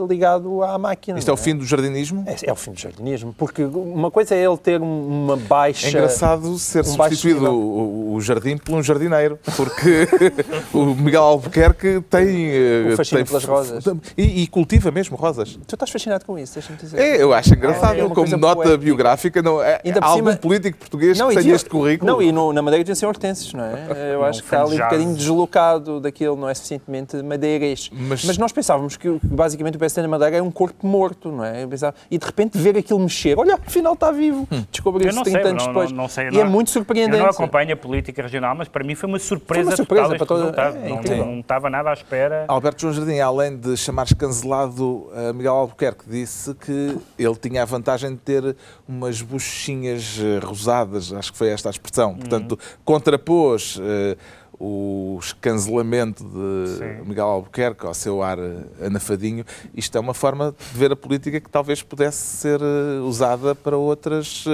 ligado 0.07 0.63
à 0.63 0.77
máquina. 0.77 1.19
Isto 1.19 1.29
é, 1.29 1.31
é 1.31 1.35
o 1.35 1.37
fim 1.39 1.57
do 1.57 1.65
jardinismo? 1.65 2.25
É, 2.27 2.51
é, 2.51 2.53
o 2.53 2.57
fim 2.57 2.73
do 2.73 2.79
jardinismo, 2.79 3.35
porque 3.39 3.65
uma 3.65 4.11
coisa 4.11 4.35
é 4.35 4.45
ele 4.45 4.59
ter 4.59 4.83
uma 4.83 5.37
baixa... 5.37 5.87
É 5.87 5.91
engraçado 5.91 6.59
ser 6.59 6.81
um 6.81 6.85
substituído 6.85 7.51
o, 7.51 8.15
o 8.15 8.21
jardim 8.21 8.59
por 8.59 8.75
um 8.75 8.83
jardineiro, 8.83 9.39
porque 9.57 10.07
o 10.75 10.95
Miguel 10.95 11.23
Albuquerque 11.23 11.70
que 11.73 12.01
tem. 12.09 12.93
O 12.93 12.97
fascínio 12.97 13.25
tem, 13.25 13.27
pelas 13.27 13.45
rosas. 13.45 13.85
E, 14.17 14.43
e, 14.43 14.47
cultiva 14.47 14.91
mesmo 14.91 15.17
rosas. 15.17 15.59
Tu 15.67 15.75
estás 15.75 15.91
fascinado 15.91 16.25
com 16.25 16.39
isso, 16.39 16.55
deixa-me 16.55 16.79
dizer. 16.79 16.99
É, 16.99 17.23
eu 17.23 17.33
acho 17.33 17.55
engraçado. 17.55 17.97
É, 17.97 18.01
é 18.01 18.09
como 18.09 18.37
nota 18.37 18.57
poética. 18.57 18.79
biográfica, 18.79 19.43
não, 19.43 19.63
é, 19.63 19.81
há 20.01 20.07
algum 20.07 20.37
político 20.37 20.79
português 20.79 21.19
não, 21.19 21.29
que 21.29 21.37
tenha 21.37 21.55
este 21.55 21.69
currículo. 21.69 22.11
Não, 22.11 22.23
e 22.23 22.33
no, 22.33 22.53
na 22.53 22.63
Madeira 22.63 22.85
tinha 22.85 23.09
hortenses, 23.09 23.53
não 23.53 23.65
é? 23.65 24.15
Eu 24.15 24.25
acho 24.25 24.41
que 24.41 24.47
está 24.47 24.63
ali 24.63 24.77
um 24.77 24.79
bocadinho 24.79 25.15
deslocado 25.15 26.01
daquilo, 26.01 26.37
não 26.37 26.49
é 26.49 26.55
suficientemente 26.55 27.23
madeirense. 27.23 27.91
Mas, 27.93 28.25
Mas 28.25 28.39
nós 28.39 28.53
pensávamos 28.53 28.97
que 28.97 29.19
basicamente 29.23 29.77
o 29.77 29.79
PSD 29.79 30.03
na 30.03 30.09
Madeira 30.09 30.37
é 30.37 30.43
um 30.43 30.51
corpo 30.51 30.87
morto, 30.87 31.31
não 31.31 31.45
é? 31.45 31.67
E 32.11 32.19
de 32.19 32.27
repente 32.27 32.59
ver 32.59 32.77
aquilo 32.77 32.99
mexer, 32.99 33.39
olha, 33.39 33.55
afinal 33.55 33.95
está 33.95 34.11
vivo. 34.11 34.47
Hum. 34.51 34.65
Descobriu-se 34.71 35.23
30 35.23 35.49
anos 35.49 35.67
depois. 35.67 35.93
Não, 35.93 36.09
sei, 36.09 36.29
e 36.31 36.41
é 36.41 36.45
muito 36.45 36.71
surpreendente. 36.71 37.19
Eu 37.19 37.25
não 37.25 37.31
acompanho 37.31 37.73
a 37.73 37.77
política 37.77 38.23
regional, 38.23 38.55
mas 38.55 38.69
para 38.69 38.85
mim 38.85 38.95
foi 38.95 39.09
uma 39.09 39.19
surpresa, 39.19 39.63
foi 39.63 39.71
uma 39.71 39.77
surpresa 39.77 40.17
para 40.17 40.27
toda... 40.27 40.75
Não 41.21 41.43
estava 41.61 41.71
nada 41.71 41.91
à 41.91 41.93
espera. 41.93 42.47
Alberto 42.49 42.81
João 42.81 42.95
Jardim, 42.95 43.21
além 43.21 43.57
de 43.57 43.77
chamar 43.77 44.07
cancelado 44.15 44.83
uh, 44.85 45.35
Miguel 45.35 45.55
Albuquerque, 45.55 46.09
disse 46.09 46.55
que 46.55 46.99
ele 47.19 47.37
tinha 47.37 47.63
a 47.63 47.65
vantagem 47.67 48.13
de 48.13 48.17
ter 48.17 48.57
umas 48.89 49.21
buchinhas 49.21 50.19
uh, 50.19 50.45
rosadas, 50.45 51.13
acho 51.13 51.33
que 51.33 51.39
foi 51.39 51.49
esta 51.49 51.69
a 51.69 51.71
expressão. 51.71 52.13
Uhum. 52.13 52.19
Portanto, 52.19 52.59
contrapôs 52.85 53.77
uh, 53.77 54.17
o 54.59 55.19
escancelamento 55.21 56.25
de 56.25 56.71
Sim. 56.77 57.09
Miguel 57.09 57.27
Albuquerque 57.27 57.87
ao 57.87 57.95
seu 57.95 58.23
ar 58.23 58.39
anafadinho. 58.85 59.45
Isto 59.75 59.97
é 59.97 60.01
uma 60.01 60.13
forma 60.13 60.55
de 60.73 60.79
ver 60.79 60.93
a 60.93 60.97
política 60.97 61.41
que 61.41 61.49
talvez 61.49 61.83
pudesse 61.83 62.19
ser 62.19 62.61
usada 63.03 63.55
para 63.55 63.79
outras 63.79 64.45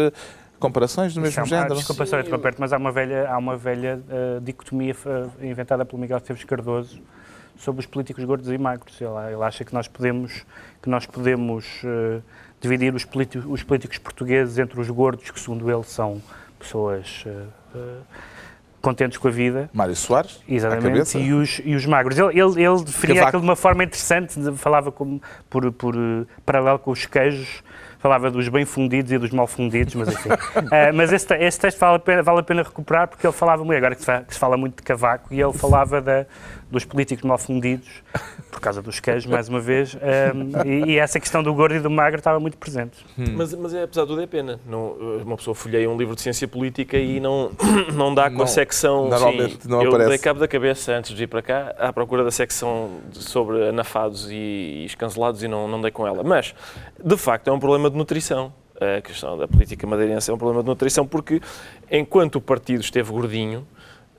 comparações 0.58 1.14
do 1.14 1.20
mesmo 1.20 1.42
é 1.42 1.46
género. 1.46 1.74
Desculpa 1.74 2.06
só 2.06 2.20
interromper 2.20 2.54
mas 2.58 2.72
há 2.72 2.76
uma 2.76 2.92
velha, 2.92 3.28
há 3.28 3.38
uma 3.38 3.56
velha 3.56 4.00
uh, 4.08 4.40
dicotomia 4.40 4.94
uh, 4.94 5.44
inventada 5.44 5.84
pelo 5.84 6.00
Miguel 6.00 6.18
Esteves 6.18 6.44
Cardoso 6.44 7.00
sobre 7.56 7.80
os 7.80 7.86
políticos 7.86 8.22
gordos 8.24 8.50
e 8.50 8.58
magros. 8.58 9.00
Ele, 9.00 9.32
ele 9.32 9.42
acha 9.42 9.64
que 9.64 9.72
nós 9.72 9.88
podemos, 9.88 10.44
que 10.82 10.88
nós 10.88 11.06
podemos 11.06 11.66
uh, 11.84 12.22
dividir 12.60 12.94
os 12.94 13.04
políticos, 13.04 13.46
os 13.48 13.62
políticos 13.62 13.98
portugueses 13.98 14.58
entre 14.58 14.80
os 14.80 14.88
gordos, 14.88 15.30
que 15.30 15.40
segundo 15.40 15.70
ele 15.70 15.84
são 15.84 16.20
pessoas 16.58 17.24
contentes 18.80 19.18
com 19.18 19.28
a 19.28 19.30
vida. 19.30 19.68
Mário 19.72 19.96
Soares, 19.96 20.40
Exatamente, 20.48 21.18
e 21.18 21.32
os, 21.32 21.60
e 21.64 21.74
os 21.74 21.84
magros. 21.84 22.16
Ele, 22.16 22.40
ele, 22.40 22.62
ele 22.64 22.84
definia 22.84 23.24
aquilo 23.24 23.42
de 23.42 23.48
uma 23.48 23.56
forma 23.56 23.82
interessante, 23.82 24.34
falava 24.56 24.92
como, 24.92 25.20
por, 25.50 25.70
por 25.72 25.94
paralelo 26.44 26.78
com 26.78 26.92
os 26.92 27.04
queijos, 27.04 27.62
falava 27.98 28.30
dos 28.30 28.48
bem 28.48 28.64
fundidos 28.64 29.12
e 29.12 29.18
dos 29.18 29.30
mal 29.30 29.46
fundidos, 29.46 29.94
mas 29.94 30.08
enfim. 30.08 30.28
Uh, 30.30 30.92
mas 30.94 31.12
esse, 31.12 31.34
esse, 31.34 31.60
texto 31.60 31.78
vale 31.78 31.96
a, 31.96 31.98
pena, 31.98 32.22
vale 32.22 32.40
a 32.40 32.42
pena 32.42 32.62
recuperar 32.62 33.08
porque 33.08 33.26
ele 33.26 33.32
falava 33.32 33.64
muito, 33.64 33.78
agora 33.78 33.94
que 33.94 34.00
se, 34.00 34.06
fala, 34.06 34.22
que 34.22 34.34
se 34.34 34.40
fala 34.40 34.56
muito 34.56 34.76
de 34.76 34.82
Cavaco, 34.82 35.32
e 35.32 35.40
ele 35.40 35.52
falava 35.52 36.00
da, 36.00 36.26
dos 36.70 36.84
políticos 36.84 37.24
mal 37.24 37.38
fundidos, 37.38 37.88
por 38.50 38.60
causa 38.60 38.82
dos 38.82 38.98
queijos, 38.98 39.26
mais 39.26 39.48
uma 39.48 39.60
vez, 39.60 39.94
um, 39.94 40.66
e, 40.66 40.92
e, 40.92 40.98
essa 40.98 41.20
questão 41.20 41.42
do 41.42 41.54
gordo 41.54 41.76
e 41.76 41.80
do 41.80 41.90
magro 41.90 42.18
estava 42.18 42.40
muito 42.40 42.56
presente. 42.58 43.04
Hum. 43.18 43.24
Mas, 43.36 43.54
mas 43.54 43.72
é, 43.72 43.84
apesar 43.84 44.02
de 44.02 44.08
tudo 44.08 44.20
é 44.20 44.26
pena. 44.26 44.58
Não, 44.66 44.92
uma 45.24 45.36
pessoa 45.36 45.54
folheia 45.54 45.88
um 45.88 45.96
livro 45.96 46.14
de 46.14 46.22
ciência 46.22 46.48
política 46.48 46.96
e 46.96 47.20
não, 47.20 47.52
não 47.94 48.14
dá 48.14 48.30
com 48.30 48.38
não, 48.38 48.44
a 48.44 48.48
secção... 48.48 49.08
Normalmente 49.08 49.62
sim, 49.62 49.68
não 49.68 49.82
eu 49.82 49.88
aparece. 49.90 50.10
dei 50.10 50.18
cabo 50.18 50.40
da 50.40 50.48
cabeça 50.48 50.92
antes 50.92 51.14
de 51.14 51.22
ir 51.22 51.26
para 51.26 51.42
cá 51.42 51.74
à 51.78 51.92
procura 51.92 52.24
da 52.24 52.30
secção 52.30 52.90
sobre 53.12 53.68
anafados 53.68 54.28
e, 54.30 54.34
e 54.34 54.84
escancelados 54.86 55.42
e 55.42 55.48
não, 55.48 55.68
não 55.68 55.80
dei 55.80 55.90
com 55.90 56.06
ela. 56.06 56.22
Mas, 56.24 56.54
de 57.02 57.16
facto, 57.16 57.48
é 57.48 57.52
um 57.52 57.60
problema 57.60 57.88
de 57.88 57.96
nutrição 57.96 58.52
a 58.80 59.00
questão 59.00 59.38
da 59.38 59.48
política 59.48 59.86
madeirense 59.86 60.30
é 60.30 60.34
um 60.34 60.38
problema 60.38 60.62
de 60.62 60.68
nutrição, 60.68 61.06
porque 61.06 61.40
enquanto 61.90 62.36
o 62.36 62.40
partido 62.40 62.80
esteve 62.80 63.10
gordinho, 63.10 63.66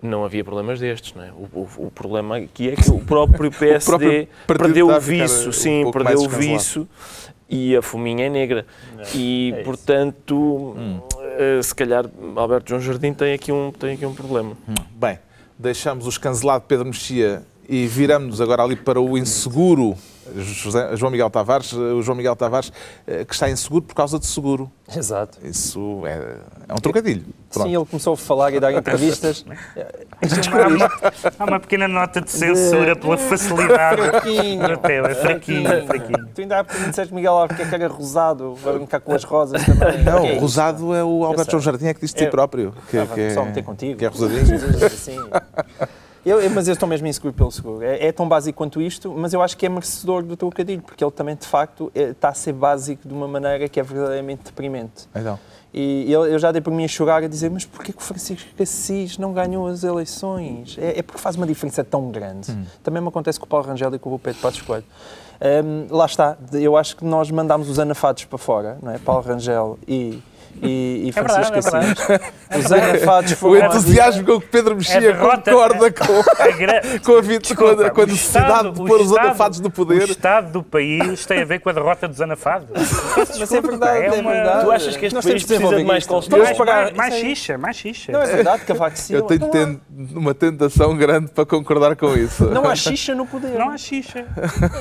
não 0.02 0.24
havia 0.24 0.44
problemas 0.44 0.80
destes, 0.80 1.14
não 1.16 1.24
é? 1.24 1.32
O, 1.32 1.48
o, 1.54 1.70
o 1.88 1.92
problema 1.92 2.38
aqui 2.38 2.70
é 2.70 2.76
que 2.76 2.90
o 2.90 3.00
próprio 3.00 3.52
PSD 3.52 4.28
o 4.44 4.48
próprio 4.48 4.66
perdeu 4.66 4.88
o 4.90 5.00
viço, 5.00 5.52
sim, 5.52 5.86
um 5.86 5.92
perdeu 5.92 6.20
o 6.20 6.30
viço 6.30 6.88
e 7.50 7.76
a 7.76 7.82
fominha 7.82 8.26
é 8.26 8.30
negra. 8.30 8.66
e, 9.16 9.54
é 9.56 9.64
portanto, 9.64 10.36
hum. 10.36 11.00
uh, 11.00 11.64
se 11.64 11.74
calhar 11.74 12.06
Alberto 12.36 12.70
João 12.70 12.82
Jardim 12.82 13.14
tem 13.14 13.34
aqui 13.34 13.52
um, 13.52 13.72
tem 13.72 13.94
aqui 13.94 14.06
um 14.06 14.14
problema. 14.14 14.58
Hum. 14.68 14.76
Bem, 14.96 15.20
deixamos 15.58 16.06
o 16.06 16.10
escancelado 16.10 16.66
Pedro 16.68 16.86
Mexia 16.86 17.44
e 17.68 17.88
viramos-nos 17.88 18.42
agora 18.42 18.64
ali 18.64 18.76
para 18.76 19.02
o 19.02 19.18
inseguro 19.18 19.96
José, 20.36 20.96
João 20.96 21.12
Miguel 21.12 21.30
Tavares, 21.30 21.74
o 21.74 22.02
João 22.02 22.16
Miguel 22.16 22.36
Tavares 22.36 22.72
eh, 23.06 23.26
que 23.26 23.34
está 23.34 23.50
inseguro 23.50 23.84
por 23.84 23.96
causa 23.96 24.20
de 24.20 24.26
seguro. 24.26 24.72
Exato. 24.96 25.38
Isso 25.44 26.04
é, 26.06 26.38
é 26.68 26.74
um 26.74 26.78
trocadilho. 26.78 27.26
Pronto. 27.52 27.68
Sim, 27.68 27.76
ele 27.76 27.86
começou 27.86 28.14
a 28.14 28.18
falar 28.18 28.54
e 28.54 28.58
a 28.58 28.60
dar 28.60 28.74
entrevistas. 28.74 29.46
há, 30.52 30.68
uma, 30.68 30.92
há 31.40 31.44
uma 31.44 31.60
pequena 31.60 31.88
nota 31.88 32.22
de 32.22 32.32
censura 32.32 32.96
de... 32.96 33.02
pela 33.02 33.18
facilidade 33.18 34.02
fraquinho. 34.02 34.68
do 34.68 34.78
tema. 34.78 35.08
É 35.10 35.16
fraquinho, 35.16 35.88
fraquinho. 35.88 36.28
Tu 36.34 36.42
ainda 36.42 36.60
há 36.60 36.64
bocadinho 36.64 36.90
disseste, 36.90 37.14
Miguel, 37.14 37.46
porque 37.48 37.64
é 37.64 37.66
que 37.66 37.76
era 37.76 37.88
rosado, 37.88 38.56
vai 38.56 38.74
brincar 38.76 39.00
com 39.00 39.14
as 39.14 39.24
rosas 39.24 39.66
também. 39.66 40.04
Não, 40.04 40.26
é 40.26 40.38
rosado 40.38 40.94
é 40.94 41.04
o 41.04 41.24
Alberto 41.24 41.52
João 41.52 41.62
Jardim, 41.62 41.88
é 41.88 41.94
que 41.94 42.02
diz 42.02 42.14
de 42.14 42.20
si 42.20 42.28
próprio. 42.28 42.74
Que, 42.90 42.98
ah, 42.98 43.08
que 43.08 43.22
é, 43.22 43.34
só 43.34 43.44
meter 43.44 43.64
contigo. 43.64 43.98
Que 43.98 44.06
é 44.06 44.08
rosadinho. 44.08 44.56
Assim. 44.86 45.18
Eu, 46.28 46.50
mas 46.50 46.68
eu 46.68 46.74
estou 46.74 46.90
mesmo 46.90 47.08
inseguro 47.08 47.34
pelo 47.34 47.50
seguro. 47.50 47.82
É, 47.86 48.08
é, 48.08 48.12
tão 48.12 48.28
básico 48.28 48.58
quanto 48.58 48.82
isto, 48.82 49.14
mas 49.16 49.34
eu 49.34 49.42
acho 49.42 49.56
que 49.56 49.66
é 49.66 49.70
merecedor 49.70 50.24
do 50.24 50.36
teu 50.36 50.50
cadilho, 50.50 50.82
porque 50.82 51.02
ele 51.02 51.12
também, 51.12 51.36
de 51.36 51.48
facto, 51.48 51.90
é, 51.96 52.10
está 52.10 52.30
a 52.30 52.34
ser 52.34 52.52
básico 52.52 53.08
de 53.08 53.14
uma 53.14 53.30
maneira 53.30 53.70
que 53.70 53.80
é 53.80 53.84
verdadeiramente 53.84 54.44
deprimente. 54.44 55.08
Então. 55.16 55.40
E 55.74 56.12
eu, 56.12 56.26
eu 56.26 56.38
já 56.38 56.52
dei 56.52 56.62
por 56.62 56.74
mim 56.74 56.84
a 56.84 56.88
chorar 56.88 57.24
a 57.24 57.28
dizer, 57.28 57.50
mas 57.50 57.64
porquê 57.64 57.94
que 57.94 58.00
o 58.00 58.04
Francisco 58.04 58.50
Assis 58.62 59.18
não 59.18 59.32
ganhou 59.32 59.68
as 59.68 59.86
eleições? 59.86 60.78
É, 60.78 61.00
é 61.00 61.02
porque 61.02 61.22
faz 61.22 61.38
uma 61.38 61.48
diferença 61.48 61.82
tão 61.82 62.12
grande. 62.12 62.52
Hum. 62.52 62.66
Também 62.84 63.02
me 63.02 63.08
acontece 63.08 63.40
com 63.40 63.46
o 63.46 63.50
Paulo 63.50 63.66
Rangel 63.66 63.96
e 63.96 64.00
com 64.00 64.14
o 64.14 64.20
Pedro 64.20 64.42
Passos 64.42 64.62
Coelho. 64.62 64.86
Um, 65.40 65.96
lá 65.96 66.06
está, 66.06 66.36
eu 66.54 66.76
acho 66.76 66.98
que 66.98 67.06
nós 67.06 67.32
mandámos 67.32 67.70
os 67.70 67.80
anafados 67.80 68.26
para 68.26 68.38
fora, 68.38 68.78
não 68.82 68.92
é? 68.92 68.98
Paulo 68.98 69.22
Rangel 69.22 69.78
e 69.88 70.22
e, 70.62 71.06
e 71.06 71.10
é 71.10 71.12
Francisco 71.12 71.58
é 71.58 71.62
verdade, 71.62 72.22
Assis. 72.50 72.66
Os 72.66 72.72
anafados 72.72 73.32
foram... 73.34 73.54
O 73.54 73.66
entusiasmo 73.66 74.26
com 74.26 74.42
que 74.42 74.48
Pedro 74.48 74.76
Mexia 74.76 75.00
derrota, 75.00 75.52
concorda 75.52 75.92
com, 75.92 76.20
a, 76.20 77.00
com, 77.04 77.18
a, 77.18 77.22
Desculpa, 77.40 77.90
com 77.90 78.02
a 78.02 78.06
necessidade 78.06 78.48
estado, 78.48 78.72
de 78.72 78.78
pôr 78.78 79.02
os 79.02 79.16
anafados 79.16 79.60
no 79.60 79.70
poder. 79.70 80.04
O 80.04 80.12
estado 80.12 80.52
do 80.52 80.64
país 80.64 81.26
tem 81.26 81.42
a 81.42 81.46
ver 81.46 81.60
com 81.60 81.70
a 81.70 81.74
derrota 81.74 82.08
dos 82.08 82.22
anafados. 82.22 82.70
Mas 83.40 83.52
é 83.52 83.62
verdade, 83.62 84.06
é, 84.06 84.12
uma... 84.14 84.32
verdade. 84.32 84.66
Tu 84.66 84.72
achas 84.72 84.98
que 84.98 85.06
este 85.06 85.16
Nós 85.16 85.26
país 85.26 85.44
precisa 85.44 85.76
de 85.76 85.84
mais 85.84 86.06
colesterol? 86.06 86.44
Mais, 86.44 86.58
mais, 86.58 86.94
mais 86.94 87.14
xixa, 87.16 87.58
mais 87.58 87.76
xixa. 87.78 88.12
Não, 88.12 88.22
é 88.22 88.26
verdade, 88.26 88.66
Cavaco 88.66 88.98
Silva. 88.98 89.24
Eu 89.24 89.28
tenho 89.28 89.52
ten, 89.52 89.82
uma 90.16 90.34
tentação 90.34 90.96
grande 90.96 91.32
para 91.32 91.46
concordar 91.46 91.96
com 91.96 92.16
isso. 92.16 92.46
Não 92.46 92.68
há 92.68 92.76
xixa 92.76 93.14
no 93.14 93.26
poder. 93.26 93.58
Não 93.58 93.70
há 93.70 93.78
xixa. 93.78 94.26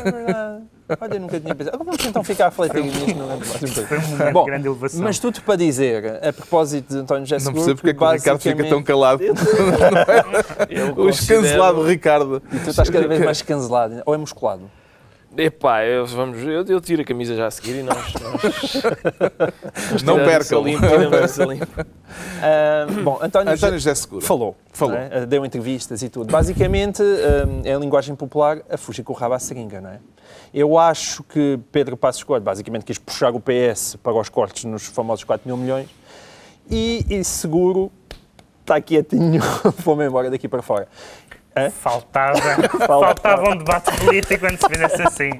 É 0.06 0.10
verdade. 0.10 0.75
Olha, 1.00 1.14
eu 1.14 1.20
nunca 1.20 1.40
tinha 1.40 1.54
pensado. 1.54 1.78
Vamos 1.78 2.04
então 2.04 2.22
ficar 2.22 2.46
a 2.46 2.48
refletir 2.48 2.84
nisto 2.84 3.14
no 3.16 3.26
mais 3.26 4.32
Bom, 4.32 4.44
grande 4.44 4.68
elevação. 4.68 5.02
Mas 5.02 5.18
tudo 5.18 5.42
para 5.42 5.56
dizer, 5.56 6.24
a 6.24 6.32
propósito 6.32 6.94
de 6.94 7.00
António 7.00 7.26
José 7.26 7.44
Não 7.44 7.52
percebo 7.52 7.76
porque 7.76 7.90
é 7.90 7.94
que 7.94 8.04
o 8.04 8.12
Ricardo 8.12 8.40
fica 8.40 8.64
tão 8.64 8.82
calado. 8.82 9.22
é? 9.26 9.32
O 10.96 11.08
escancelado 11.08 11.82
Ricardo. 11.82 12.42
E 12.52 12.58
tu 12.58 12.70
estás 12.70 12.88
cada 12.88 13.08
vez 13.08 13.24
mais 13.24 13.42
cancelado. 13.42 14.02
Ou 14.06 14.14
é 14.14 14.18
musculado? 14.18 14.70
Epá, 15.38 15.84
eu, 15.84 16.06
vamos, 16.06 16.42
eu, 16.42 16.64
eu 16.64 16.80
tiro 16.80 17.02
a 17.02 17.04
camisa 17.04 17.36
já 17.36 17.46
a 17.46 17.50
seguir 17.50 17.80
e 17.80 17.82
nós. 17.82 18.14
nós 19.92 20.02
não 20.02 20.16
percam. 20.16 20.62
Limpo, 20.62 20.86
uh, 20.86 20.90
bom, 23.04 23.18
António, 23.20 23.52
António 23.52 23.78
José 23.78 23.94
Seguro. 23.94 24.24
Falou. 24.24 24.56
falou. 24.72 24.96
É? 24.96 25.26
Deu 25.26 25.44
entrevistas 25.44 26.02
e 26.02 26.08
tudo. 26.08 26.32
Basicamente, 26.32 27.02
uh, 27.02 27.62
é 27.64 27.74
a 27.74 27.78
linguagem 27.78 28.14
popular 28.14 28.62
a 28.70 28.78
fugir 28.78 29.02
com 29.02 29.12
o 29.12 29.16
rabo 29.16 29.34
à 29.34 29.38
seringa, 29.38 29.80
não 29.80 29.90
é? 29.90 29.98
Eu 30.52 30.78
acho 30.78 31.22
que 31.24 31.58
Pedro 31.70 31.96
Passos 31.96 32.22
Coelho 32.24 32.44
basicamente 32.44 32.84
quis 32.84 32.98
puxar 32.98 33.34
o 33.34 33.40
PS 33.40 33.96
para 34.02 34.14
os 34.14 34.28
cortes 34.28 34.64
nos 34.64 34.86
famosos 34.86 35.24
4 35.24 35.46
mil 35.46 35.56
milhões 35.56 35.88
e, 36.70 37.04
e 37.08 37.22
seguro 37.24 37.90
está 38.60 38.80
quietinho, 38.80 39.40
vou-me 39.78 40.06
embora 40.06 40.30
daqui 40.30 40.48
para 40.48 40.60
fora. 40.62 40.88
Faltava, 41.80 42.38
faltava 42.86 43.50
um 43.50 43.56
debate 43.56 43.90
político 43.98 44.40
quando 44.40 44.58
se 44.60 44.68
fizesse 44.68 45.02
assim. 45.02 45.30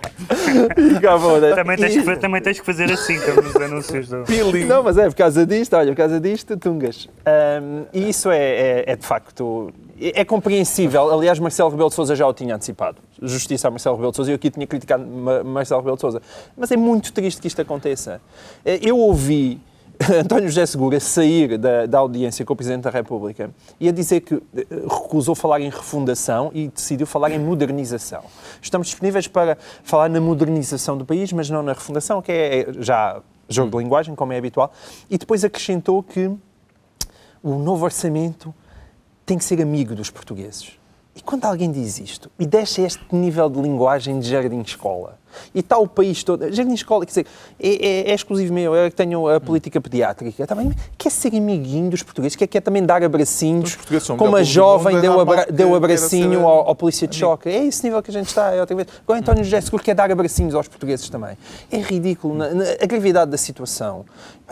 também, 1.55 1.77
tens 1.77 1.95
que, 1.95 2.17
também 2.17 2.43
tens 2.43 2.61
que 2.61 2.65
fazer 2.67 2.91
assim, 2.91 3.21
como 3.21 3.43
nos 3.43 3.57
anúncios 3.57 4.09
do. 4.09 4.25
Peeling. 4.25 4.65
Não, 4.65 4.83
mas 4.83 4.97
é 4.97 5.09
por 5.09 5.15
causa 5.15 5.45
disto, 5.45 5.77
olha, 5.77 5.93
por 5.93 5.97
causa 5.97 6.19
disto, 6.19 6.57
tungas. 6.57 7.07
Um, 7.27 7.85
e 7.93 8.09
isso 8.09 8.31
é, 8.31 8.39
é, 8.39 8.85
é, 8.87 8.97
de 8.97 9.07
facto. 9.07 9.71
É, 10.01 10.23
é 10.23 10.25
compreensível. 10.25 11.13
Aliás, 11.13 11.39
Marcelo 11.39 11.69
Rebelo 11.69 11.91
de 11.91 11.95
Souza 11.95 12.17
já 12.17 12.27
o 12.27 12.33
tinha 12.33 12.55
antecipado. 12.55 12.97
Justiça 13.21 13.69
a 13.69 13.71
Marcelo 13.71 13.97
Rebelo 13.97 14.13
de 14.13 14.17
Souza. 14.17 14.31
Eu 14.31 14.37
aqui 14.37 14.51
tinha 14.51 14.67
criticado 14.67 15.05
Marcelo 15.45 15.81
Rebelo 15.81 15.97
de 15.97 16.01
Souza. 16.01 16.23
Mas 16.57 16.71
é 16.71 16.77
muito 16.77 17.13
triste 17.13 17.43
que 17.43 17.49
isto 17.49 17.61
aconteça. 17.61 18.21
Eu 18.65 18.99
ouvi 18.99 19.61
António 20.21 20.49
José 20.49 20.67
Segura 20.67 21.01
sair 21.01 21.57
da, 21.57 21.87
da, 21.87 21.99
audiência 21.99 22.45
com 22.45 22.53
o 22.53 22.57
Presidente 22.57 22.83
da 22.83 22.91
República 22.91 23.51
e 23.81 23.89
a 23.89 23.93
dizer 23.93 24.21
que 24.21 24.35
eh, 24.35 24.67
recusou 24.83 25.35
falar 25.35 25.61
em 25.61 25.71
refundação 25.71 26.51
e 26.55 26.69
decidiu 26.69 27.07
falar 27.07 27.31
em 27.31 27.39
modernização. 27.39 28.23
Estamos 28.61 28.89
disponíveis 28.89 29.27
para 29.27 29.57
falar 29.83 30.09
na 30.11 30.21
modernização 30.21 30.99
do 30.99 31.05
país, 31.05 31.33
mas 31.33 31.49
não 31.49 31.63
na 31.63 31.73
refundação, 31.73 32.21
que 32.21 32.31
é, 32.31 32.61
é 32.61 32.67
já 32.81 33.23
jogo 33.49 33.71
de 33.71 33.79
linguagem, 33.79 34.15
como 34.15 34.33
é 34.33 34.39
habitual. 34.39 34.73
E 35.09 35.17
depois 35.17 35.45
acrescentou 35.45 36.03
que 36.03 36.31
o 37.43 37.55
novo 37.55 37.85
orçamento 37.85 38.55
tem 39.25 39.39
que 39.39 39.45
ser 39.45 39.61
amigo 39.63 39.95
dos 39.95 40.11
portugueses. 40.11 40.79
E 41.15 41.23
quando 41.23 41.47
alguém 41.47 41.73
diz 41.73 41.99
isto 41.99 42.31
e 42.39 42.45
deixa 42.45 42.83
este 42.83 43.03
nível 43.15 43.49
de 43.49 43.61
linguagem 43.61 44.21
de 44.21 44.29
jardim-escola, 44.29 45.19
e 45.55 45.61
está 45.61 45.79
o 45.79 45.87
país 45.87 46.23
todo. 46.23 46.53
Jardim-escola, 46.53 47.05
quer 47.05 47.11
dizer, 47.11 47.27
é, 47.61 47.69
é, 47.69 48.11
é, 48.11 48.15
exclusivo 48.15 48.53
meu, 48.53 48.75
eu 48.75 48.85
é 48.85 48.91
que 48.91 48.97
tenho 48.97 49.29
a 49.29 49.41
política 49.41 49.81
pediátrica. 49.81 50.47
Também 50.47 50.73
quer 50.97 51.11
ser 51.11 51.35
amiguinho 51.35 51.91
dos 51.91 52.03
portugueses, 52.03 52.37
quer, 52.37 52.47
quer 52.47 52.61
também 52.61 52.85
dar 52.85 53.03
abracinhos, 53.03 53.77
como 54.17 54.37
a 54.37 54.43
jovem 54.43 55.01
deu, 55.01 55.21
abra, 55.21 55.47
deu 55.51 55.75
abracinho 55.75 56.47
ao, 56.47 56.69
ao 56.69 56.75
polícia 56.75 57.07
de 57.07 57.17
choque. 57.17 57.49
É 57.49 57.65
esse 57.65 57.85
nível 57.85 58.03
que 58.03 58.11
a 58.11 58.15
gente 58.15 58.29
está. 58.29 58.53
É 58.53 58.61
outra 58.61 58.77
vez. 58.77 58.89
Agora 59.03 59.21
António 59.21 59.45
José 59.45 59.61
Seguro 59.61 59.83
quer 59.83 59.95
dar 59.95 60.11
abracinhos 60.11 60.55
aos 60.55 60.69
portugueses 60.69 61.09
também. 61.09 61.37
É 61.71 61.79
ridículo. 61.79 62.35
Na, 62.35 62.51
na, 62.51 62.65
a 62.81 62.87
gravidade 62.87 63.31
da 63.31 63.37
situação 63.37 64.05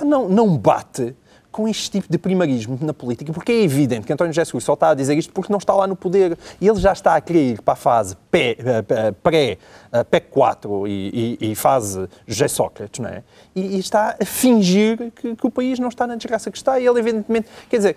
não, 0.02 0.28
não 0.28 0.56
bate 0.56 1.14
com 1.54 1.68
este 1.68 1.88
tipo 1.88 2.10
de 2.10 2.18
primarismo 2.18 2.76
na 2.82 2.92
política, 2.92 3.32
porque 3.32 3.52
é 3.52 3.62
evidente 3.62 4.04
que 4.04 4.12
António 4.12 4.32
José 4.32 4.44
Seguro 4.44 4.64
só 4.64 4.72
está 4.72 4.90
a 4.90 4.94
dizer 4.94 5.16
isto 5.16 5.32
porque 5.32 5.52
não 5.52 5.60
está 5.60 5.72
lá 5.72 5.86
no 5.86 5.94
poder. 5.94 6.36
E 6.60 6.66
ele 6.66 6.80
já 6.80 6.92
está 6.92 7.14
a 7.14 7.20
querer 7.20 7.52
ir 7.52 7.62
para 7.62 7.74
a 7.74 7.76
fase 7.76 8.16
pré-PEC 8.28 9.60
4 10.30 10.88
e, 10.88 11.38
e, 11.40 11.52
e, 11.52 11.54
fase 11.54 12.08
José 12.26 12.48
Sócrates, 12.48 12.98
não 12.98 13.08
é? 13.08 13.22
E, 13.54 13.76
e 13.76 13.78
está 13.78 14.16
a 14.20 14.24
fingir 14.24 15.12
que, 15.14 15.36
que, 15.36 15.46
o 15.46 15.50
país 15.50 15.78
não 15.78 15.86
está 15.86 16.08
na 16.08 16.16
desgraça 16.16 16.50
que 16.50 16.56
está. 16.56 16.80
E 16.80 16.86
ele, 16.88 16.98
evidentemente, 16.98 17.46
quer 17.70 17.76
dizer, 17.76 17.96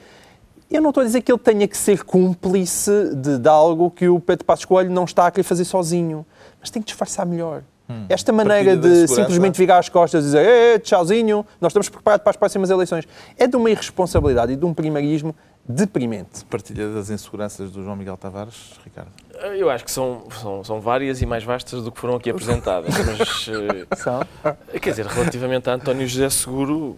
eu 0.69 0.79
não 0.79 0.89
estou 0.89 1.01
a 1.01 1.05
dizer 1.07 1.21
que 1.21 1.31
ele 1.31 1.39
tenha 1.39 1.67
que 1.67 1.75
ser 1.75 2.03
cúmplice 2.03 2.91
de, 3.15 3.39
de 3.39 3.49
algo 3.49 3.89
que 3.89 4.07
o 4.07 4.19
Pedro 4.19 4.45
Passos 4.45 4.65
Coelho 4.65 4.91
não 4.91 5.05
está 5.05 5.25
a 5.25 5.31
querer 5.31 5.43
fazer 5.43 5.65
sozinho, 5.65 6.23
mas 6.59 6.69
tem 6.69 6.79
que 6.79 6.89
disfarçar 6.89 7.25
melhor. 7.25 7.63
Hum. 7.89 8.05
Esta 8.09 8.33
maneira 8.33 8.75
de 8.75 9.07
simplesmente 9.07 9.57
virar 9.57 9.79
as 9.79 9.87
costas 9.87 10.23
e 10.23 10.27
dizer 10.27 10.81
tchauzinho, 10.81 11.45
nós 11.59 11.71
estamos 11.71 11.87
preparados 11.89 12.23
para 12.23 12.31
as 12.31 12.37
próximas 12.37 12.69
eleições, 12.69 13.07
é 13.37 13.47
de 13.47 13.55
uma 13.55 13.69
irresponsabilidade 13.69 14.53
e 14.53 14.55
de 14.55 14.65
um 14.65 14.73
primarismo 14.73 15.33
deprimente. 15.67 16.45
Partilha 16.45 16.89
das 16.89 17.09
inseguranças 17.09 17.71
do 17.71 17.83
João 17.83 17.95
Miguel 17.95 18.17
Tavares, 18.17 18.79
Ricardo? 18.83 19.11
Eu 19.55 19.69
acho 19.69 19.83
que 19.83 19.91
são, 19.91 20.23
são, 20.41 20.63
são 20.63 20.81
várias 20.81 21.21
e 21.21 21.25
mais 21.25 21.43
vastas 21.43 21.83
do 21.83 21.91
que 21.91 21.99
foram 21.99 22.15
aqui 22.15 22.29
apresentadas. 22.29 22.93
mas, 23.05 23.49
eh, 23.49 23.95
são? 23.95 24.21
Quer 24.81 24.89
dizer, 24.91 25.05
relativamente 25.05 25.69
a 25.69 25.73
António 25.73 26.07
José 26.07 26.29
Seguro, 26.29 26.97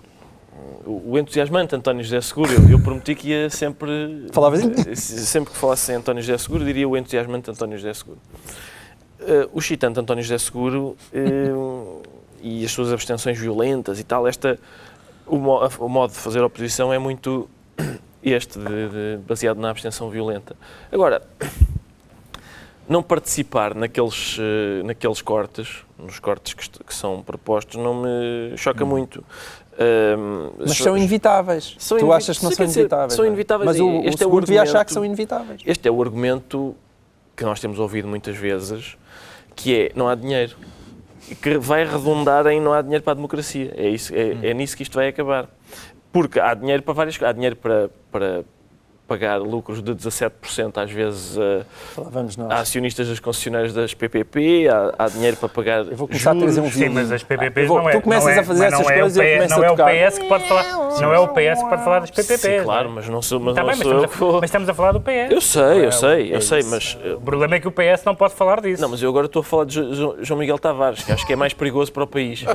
o 0.86 1.18
entusiasmante 1.18 1.76
António 1.76 2.04
José 2.04 2.22
Seguro, 2.22 2.52
eu, 2.54 2.70
eu 2.70 2.80
prometi 2.80 3.16
que 3.16 3.30
ia 3.30 3.50
sempre. 3.50 4.28
Falavas 4.32 4.62
Sempre 4.98 5.52
que 5.52 5.58
falasse 5.58 5.92
em 5.92 5.96
António 5.96 6.22
José 6.22 6.38
Seguro, 6.38 6.64
diria 6.64 6.88
o 6.88 6.96
entusiasmante 6.96 7.50
António 7.50 7.78
José 7.78 7.94
Seguro. 7.94 8.20
Uh, 9.20 9.50
o 9.52 9.60
chitante 9.60 10.00
António 10.00 10.24
José 10.24 10.38
Seguro 10.38 10.96
uh, 11.14 12.02
e 12.42 12.64
as 12.64 12.72
suas 12.72 12.92
abstenções 12.94 13.38
violentas 13.38 14.00
e 14.00 14.04
tal, 14.04 14.26
esta, 14.26 14.58
o, 15.28 15.36
mo- 15.36 15.60
o 15.80 15.90
modo 15.90 16.12
de 16.12 16.18
fazer 16.18 16.42
oposição 16.42 16.94
é 16.94 16.98
muito 16.98 17.50
este, 18.24 18.58
de- 18.58 18.66
de- 18.66 19.18
baseado 19.28 19.58
na 19.60 19.72
abstenção 19.72 20.10
violenta. 20.10 20.56
Agora, 20.90 21.22
não 22.88 23.04
participar 23.04 23.76
naqueles, 23.76 24.38
eh, 24.40 24.84
naqueles 24.84 25.22
cortes, 25.22 25.84
nos 25.98 26.18
cortes 26.20 26.54
que, 26.54 26.70
que 26.84 26.94
são 26.94 27.22
propostos, 27.22 27.76
não 27.76 28.02
me 28.02 28.58
choca 28.58 28.86
muito. 28.86 29.24
Ahm, 29.78 30.52
Mas 30.60 30.78
são 30.78 30.98
inevitáveis. 30.98 31.76
São 31.78 31.98
tu 31.98 32.12
achas 32.12 32.38
que 32.38 32.44
não 32.46 32.52
são 32.52 32.66
inevitáveis? 32.66 33.14
são 33.14 33.26
é? 33.26 33.28
inevitáveis 33.28 33.66
Mas 33.70 33.80
o, 33.80 33.90
este 34.06 34.24
o 34.24 34.30
é 34.30 34.34
o 34.34 34.42
devia 34.42 34.62
achar 34.64 34.84
que 34.86 34.94
são 34.94 35.06
inevitáveis. 35.06 35.62
Este 35.66 35.88
é 35.88 35.92
o 35.92 36.02
argumento 36.02 36.76
que 37.38 37.44
nós 37.46 37.60
temos 37.60 37.80
ouvido 37.80 38.08
muitas 38.08 38.36
vezes, 38.36 38.98
que 39.56 39.76
é 39.76 39.92
não 39.96 40.08
há 40.08 40.16
dinheiro. 40.16 40.56
Que 41.42 41.58
vai 41.58 41.86
redundar 41.86 42.48
em 42.48 42.60
não 42.60 42.74
há 42.74 42.82
dinheiro 42.82 43.04
para 43.04 43.12
a 43.12 43.16
democracia. 43.16 43.74
É, 43.78 43.88
isso, 43.90 44.14
é, 44.16 44.50
é 44.50 44.54
nisso 44.54 44.76
que 44.76 44.84
isto 44.84 44.96
vai 44.96 45.08
acabar. 45.08 45.48
Porque 46.12 46.40
há 46.40 46.54
dinheiro 46.54 46.82
para 46.82 46.94
várias 46.94 47.18
coisas. 47.18 47.30
Há 47.30 47.34
dinheiro 47.34 47.56
para, 47.56 47.90
para 48.12 48.44
pagar 49.10 49.38
lucros 49.42 49.82
de 49.82 49.92
17% 49.94 50.78
às 50.78 50.92
vezes 50.92 51.38
a, 51.38 51.66
nós. 52.38 52.52
a 52.52 52.60
acionistas 52.60 53.08
das 53.08 53.20
concessionárias 53.20 53.74
das 53.74 53.94
PPP, 53.94 54.68
há, 54.70 54.94
há 55.06 55.08
dinheiro 55.10 55.36
para 55.38 55.50
pagar 55.50 55.80
Eu 55.88 55.98
vou 55.98 56.08
começar 56.08 56.32
a 56.32 56.36
trazer 56.36 56.62
um 56.62 56.70
juros. 56.70 56.78
Sim, 56.78 56.90
mas 56.90 57.12
as 57.12 57.24
PPPs 57.24 57.68
vou- 57.68 57.80
não 57.82 57.90
é. 57.90 57.94
tu 57.94 58.02
começas 58.02 58.26
não 58.26 58.32
é, 58.32 58.40
a 58.40 58.44
fazer 58.44 58.60
não 58.60 58.68
essas 58.68 58.80
é 58.80 58.94
o 58.96 59.00
coisas 59.00 59.18
e 59.18 59.20
eu 59.20 59.24
PS 59.26 59.34
começo 59.36 59.56
não 59.56 59.62
a 59.62 59.66
é 59.66 59.72
o 59.72 59.76
tocar. 59.76 59.92
PS 60.10 60.20
que 60.20 60.26
pode 60.28 60.48
falar. 60.48 60.64
Não 61.02 61.14
é 61.14 61.20
o 61.20 61.28
PS 61.30 61.64
que 61.64 61.70
pode 61.70 61.84
falar 61.84 62.00
das 62.02 62.12
PPPs. 62.12 62.40
Sim, 62.42 62.64
claro, 62.64 62.84
não 62.86 62.92
é? 62.92 62.96
mas 62.96 63.10
não 63.10 63.22
sou, 63.22 63.40
mas 63.40 63.56
Tá 63.56 63.62
não 63.62 63.70
bem, 63.70 63.78
mas 63.78 63.88
sou 63.88 64.04
estamos, 64.06 64.22
a, 64.22 64.40
mas 64.42 64.44
estamos 64.50 64.70
a 64.70 64.74
falar 64.74 64.92
do 64.92 65.02
PS. 65.02 65.32
Eu 65.32 65.42
sei, 65.42 65.62
Não 65.64 65.72
é 65.72 65.86
eu 65.88 65.92
sei, 65.92 66.36
eu 66.36 66.42
sei, 66.42 66.64
mas... 66.64 66.94
uh, 67.04 67.16
O 67.18 67.22
problema 67.22 67.56
é 67.56 67.60
que 67.60 67.68
o 67.68 67.72
PS 67.72 68.04
não 68.06 68.16
pode 68.16 68.34
falar 68.36 68.62
disso. 68.62 68.82
Não, 68.82 68.90
mas 68.90 69.02
eu 69.02 69.10
agora 69.10 69.26
estou 69.26 69.40
a 69.40 69.44
falar 69.44 69.66
de 69.66 69.74
Jo- 69.76 69.94
Jo- 69.94 70.16
João 70.22 70.40
Miguel 70.40 70.60
Tavares, 70.60 71.04
que 71.04 71.12
acho 71.12 71.26
que 71.26 71.34
é 71.34 71.36
mais 71.36 71.54
perigoso 71.54 71.92
para 71.92 72.04
o 72.04 72.08
país. 72.08 72.44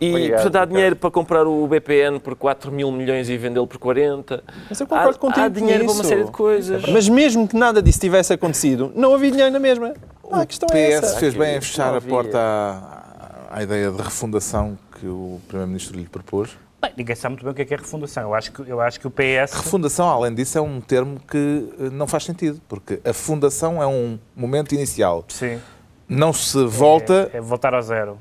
E, 0.00 0.08
Obrigado, 0.10 0.42
portanto, 0.42 0.56
há 0.62 0.64
dinheiro 0.64 0.96
para 0.96 1.10
comprar 1.10 1.46
o 1.46 1.66
BPN 1.66 2.18
por 2.20 2.34
4 2.34 2.72
mil 2.72 2.90
milhões 2.90 3.28
e 3.28 3.36
vendê-lo 3.36 3.66
por 3.66 3.76
40. 3.76 4.42
Mas 4.68 4.80
eu 4.80 4.86
concordo 5.06 5.16
há, 5.16 5.20
contigo 5.20 5.46
há 5.46 5.48
dinheiro 5.48 5.84
para 5.84 5.94
uma 5.94 6.04
série 6.04 6.24
de 6.24 6.30
coisas. 6.30 6.82
Mas 6.88 7.08
mesmo 7.08 7.46
que 7.48 7.56
nada 7.56 7.82
disso 7.82 8.00
tivesse 8.00 8.32
acontecido, 8.32 8.92
não 8.94 9.14
havia 9.14 9.30
dinheiro 9.30 9.52
na 9.52 9.58
mesma. 9.60 9.94
Ah, 10.30 10.42
a 10.42 10.46
questão 10.46 10.68
O 10.72 10.76
é 10.76 10.88
PS 11.00 11.04
essa. 11.04 11.18
fez 11.18 11.34
bem 11.34 11.56
em 11.56 11.60
fechar 11.60 11.94
a 11.96 12.00
porta 12.00 12.38
à, 12.38 13.46
à 13.58 13.62
ideia 13.62 13.90
de 13.90 14.00
refundação 14.00 14.78
que 15.00 15.06
o 15.06 15.40
Primeiro-Ministro 15.48 15.98
lhe 15.98 16.06
propôs. 16.06 16.50
Bem, 16.80 16.92
ninguém 16.96 17.14
sabe 17.14 17.34
muito 17.34 17.42
bem 17.44 17.52
o 17.52 17.54
que 17.54 17.60
é, 17.62 17.64
que 17.66 17.74
é 17.74 17.76
refundação. 17.76 18.22
Eu 18.22 18.34
acho 18.34 18.52
que, 18.52 18.62
eu 18.70 18.80
acho 18.80 18.98
que 19.00 19.06
o 19.06 19.10
PS. 19.10 19.52
Refundação, 19.52 20.08
além 20.08 20.34
disso, 20.34 20.56
é 20.56 20.60
um 20.62 20.80
termo 20.80 21.20
que 21.20 21.68
eh, 21.78 21.90
não 21.90 22.06
faz 22.06 22.24
sentido, 22.24 22.60
porque 22.68 23.00
a 23.04 23.12
fundação 23.12 23.82
é 23.82 23.86
um 23.86 24.18
momento 24.34 24.72
inicial. 24.74 25.24
Sim. 25.28 25.60
Não 26.08 26.32
se 26.32 26.64
volta, 26.64 27.30
É, 27.34 27.36
é 27.36 27.40
voltar 27.40 27.74
ao 27.74 27.82
zero. 27.82 28.18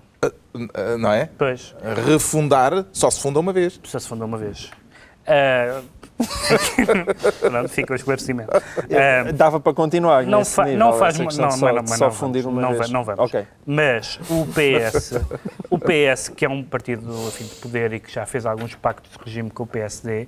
não 1.00 1.12
é? 1.12 1.30
Pois, 1.38 1.74
Refundar 2.06 2.86
só 2.92 3.10
se 3.10 3.22
funda 3.22 3.40
uma 3.40 3.54
vez. 3.54 3.78
precisa 3.78 4.00
se 4.02 4.08
fundar 4.10 4.26
uma 4.26 4.38
vez. 4.38 4.70
Ah, 5.26 5.82
Pronto, 7.40 7.70
fica 7.70 7.94
o 7.94 7.96
esclarecimento. 7.96 8.52
Ah, 8.54 9.32
Dava 9.32 9.60
para 9.60 9.74
continuar 9.74 10.26
não, 10.26 10.40
nesse 10.40 10.56
fa 10.56 10.66
nível, 10.66 10.80
não 10.80 10.94
faz 10.94 11.18
não, 11.18 11.32
só, 11.32 11.42
mas 11.44 11.58
não, 11.58 11.88
só 11.88 12.06
não 12.06 12.12
fundir 12.12 12.44
vamos, 12.44 12.60
uma 12.60 12.70
não, 12.70 12.78
vez. 12.78 12.90
não 12.92 13.04
vamos. 13.04 13.20
Ok. 13.22 13.48
Mas 13.66 14.20
o 14.30 14.46
PS, 14.52 15.20
o 15.70 15.80
PS, 15.80 16.30
que 16.30 16.46
é 16.46 16.50
um 16.50 16.64
partido 16.64 17.12
enfim, 17.28 17.46
de 17.46 17.56
poder 17.56 17.94
e 17.94 18.00
que 18.00 18.12
já 18.12 18.26
fez 18.26 18.46
alguns 18.46 18.76
pactos 18.76 19.12
de 19.12 19.24
regime 19.24 19.50
com 19.50 19.64
o 19.64 19.68
PSD, 19.68 20.28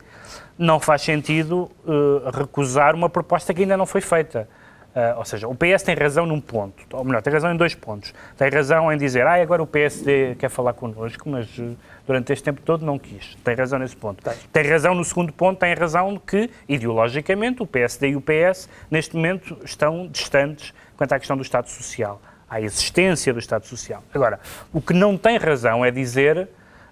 não 0.58 0.80
faz 0.80 1.02
sentido 1.02 1.70
eh, 1.88 2.32
recusar 2.38 2.96
uma 2.96 3.10
proposta 3.10 3.54
que 3.54 3.62
ainda 3.64 3.76
não 3.76 3.86
foi 3.86 4.02
feita. 4.02 4.48
Ah, 4.94 5.16
ou 5.18 5.24
seja, 5.24 5.48
o 5.48 5.56
PS 5.56 5.84
tem 5.84 5.96
razão 5.96 6.26
num 6.26 6.42
ponto, 6.42 6.84
ou 6.92 7.04
melhor, 7.06 7.22
tem 7.22 7.32
razão 7.32 7.50
em 7.54 7.56
dois 7.56 7.74
pontos. 7.74 8.14
Tem 8.38 8.50
razão 8.50 8.92
em 8.92 8.98
dizer, 8.98 9.26
ah, 9.26 9.42
agora 9.42 9.64
o 9.64 9.68
PSD 9.68 10.36
quer 10.38 10.50
falar 10.50 10.74
connosco, 10.74 11.30
mas 11.30 11.48
eh, 11.58 11.72
durante 12.06 12.34
este 12.34 12.44
tempo 12.44 12.60
todo 12.62 12.86
não 12.86 13.00
quis. 13.00 13.36
Tem 13.44 13.56
razão 13.56 13.80
nesse 13.80 13.96
ponto. 13.96 14.22
Tem 14.52 14.64
razão 14.64 14.94
no 14.94 15.06
segundo 15.06 15.32
ponto, 15.32 15.58
tem 15.60 15.74
razão 15.74 16.18
que, 16.18 16.50
ideologicamente, 16.68 17.64
o 17.64 17.66
PSD 17.68 18.10
e 18.10 18.16
o 18.18 18.22
PS, 18.22 18.68
neste 18.90 19.16
momento, 19.16 19.58
estão 19.64 20.08
distantes 20.08 20.74
quanto 20.98 21.14
à 21.14 21.20
questão 21.20 21.38
do 21.38 21.42
Estado 21.44 21.70
Social, 21.70 22.22
à 22.50 22.60
existência 22.60 23.32
do 23.32 23.40
Estado 23.40 23.66
Social. 23.66 24.04
Agora, 24.14 24.42
o 24.74 24.82
que 24.82 24.94
não 24.94 25.18
tem 25.18 25.38
razão 25.38 25.86
é 25.86 25.90
dizer, 25.92 26.50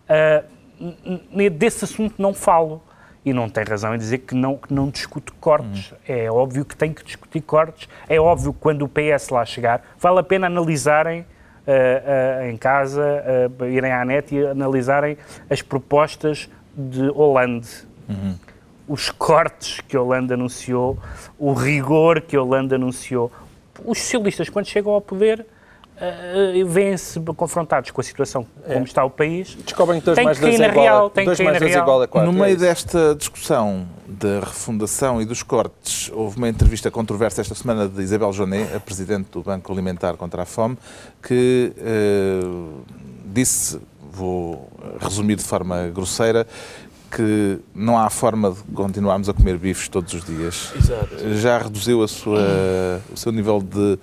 ah, 0.07 0.43
n- 1.33 1.49
desse 1.49 1.83
assunto 1.83 2.15
não 2.17 2.33
falo. 2.33 2.81
E 3.25 3.33
não 3.33 3.49
tem 3.49 3.63
razão 3.63 3.93
em 3.93 3.97
dizer 3.97 4.19
que 4.19 4.33
não, 4.33 4.55
que 4.55 4.73
não 4.73 4.89
discute 4.89 5.31
cortes. 5.33 5.93
É 6.07 6.31
óbvio 6.31 6.63
que 6.63 6.75
tem 6.75 6.93
que 6.93 7.03
discutir 7.03 7.41
cortes. 7.41 7.89
É 8.07 8.19
óbvio 8.19 8.53
que 8.53 8.59
quando 8.59 8.83
o 8.83 8.87
PS 8.89 9.29
lá 9.29 9.45
chegar, 9.45 9.83
vale 9.99 10.19
a 10.19 10.23
pena 10.23 10.47
analisarem 10.47 11.25
ah, 11.67 12.41
ah, 12.41 12.49
em 12.49 12.57
casa, 12.57 13.23
ah, 13.61 13.67
irem 13.67 13.91
à 13.91 14.03
net 14.03 14.33
e 14.33 14.45
analisarem 14.45 15.17
as 15.49 15.61
propostas 15.61 16.49
de 16.75 17.09
Hollande. 17.09 17.69
Os 18.87 19.11
cortes 19.11 19.79
que 19.81 19.95
Hollande 19.95 20.33
anunciou, 20.33 20.97
o 21.37 21.53
rigor 21.53 22.21
que 22.21 22.35
Hollande 22.35 22.73
anunciou. 22.73 23.31
Os 23.85 23.99
socialistas, 23.99 24.49
quando 24.49 24.65
chegam 24.65 24.93
ao 24.93 25.01
poder, 25.01 25.45
ah, 26.01 26.65
vêm-se 26.65 27.19
confrontados 27.35 27.91
com 27.91 27.99
a 27.99 28.03
situação 28.03 28.47
como 28.65 28.85
está 28.85 29.03
o 29.03 29.09
país. 29.09 29.57
Descobrem 29.65 29.99
que 29.99 30.05
2 30.05 30.15
Tem 30.15 30.25
mais 30.25 30.37
que 30.37 30.45
cair 30.45 30.57
2 30.57 30.61
é 30.61 30.67
na 30.67 30.71
igual 30.71 30.85
real, 30.85 31.05
a, 31.05 31.09
tem 31.09 31.23
que 31.23 31.25
dois 31.25 31.37
cair 31.37 31.45
mais 31.45 31.55
na 31.55 31.59
dois 31.59 31.71
é 31.71 31.73
real. 31.73 31.85
igual 31.85 32.01
a 32.01 32.07
4. 32.07 32.31
No 32.31 32.39
meio 32.39 32.57
desta 32.57 33.15
discussão 33.15 33.85
da 34.07 34.39
refundação 34.39 35.21
e 35.21 35.25
dos 35.25 35.43
cortes, 35.43 36.09
houve 36.13 36.37
uma 36.37 36.47
entrevista 36.47 36.89
controversa 36.89 37.41
esta 37.41 37.53
semana 37.53 37.87
de 37.87 38.01
Isabel 38.01 38.31
Jonet, 38.31 38.73
a 38.75 38.79
presidente 38.79 39.27
do 39.31 39.41
Banco 39.43 39.71
Alimentar 39.71 40.15
contra 40.15 40.43
a 40.43 40.45
Fome, 40.45 40.77
que 41.21 41.73
eh, 41.77 42.39
disse, 43.25 43.79
vou 44.11 44.69
resumir 44.99 45.35
de 45.35 45.43
forma 45.43 45.89
grosseira, 45.89 46.47
que 47.11 47.59
não 47.73 47.97
há 47.97 48.09
forma 48.09 48.51
de 48.51 48.61
continuarmos 48.73 49.27
a 49.29 49.33
comer 49.33 49.57
bifes 49.57 49.87
todos 49.89 50.13
os 50.13 50.23
dias. 50.23 50.71
Exato. 50.75 51.33
Já 51.35 51.57
reduziu 51.57 52.03
a 52.03 52.07
sua, 52.07 52.39
o 53.11 53.17
seu 53.17 53.31
nível 53.31 53.61
de 53.61 53.97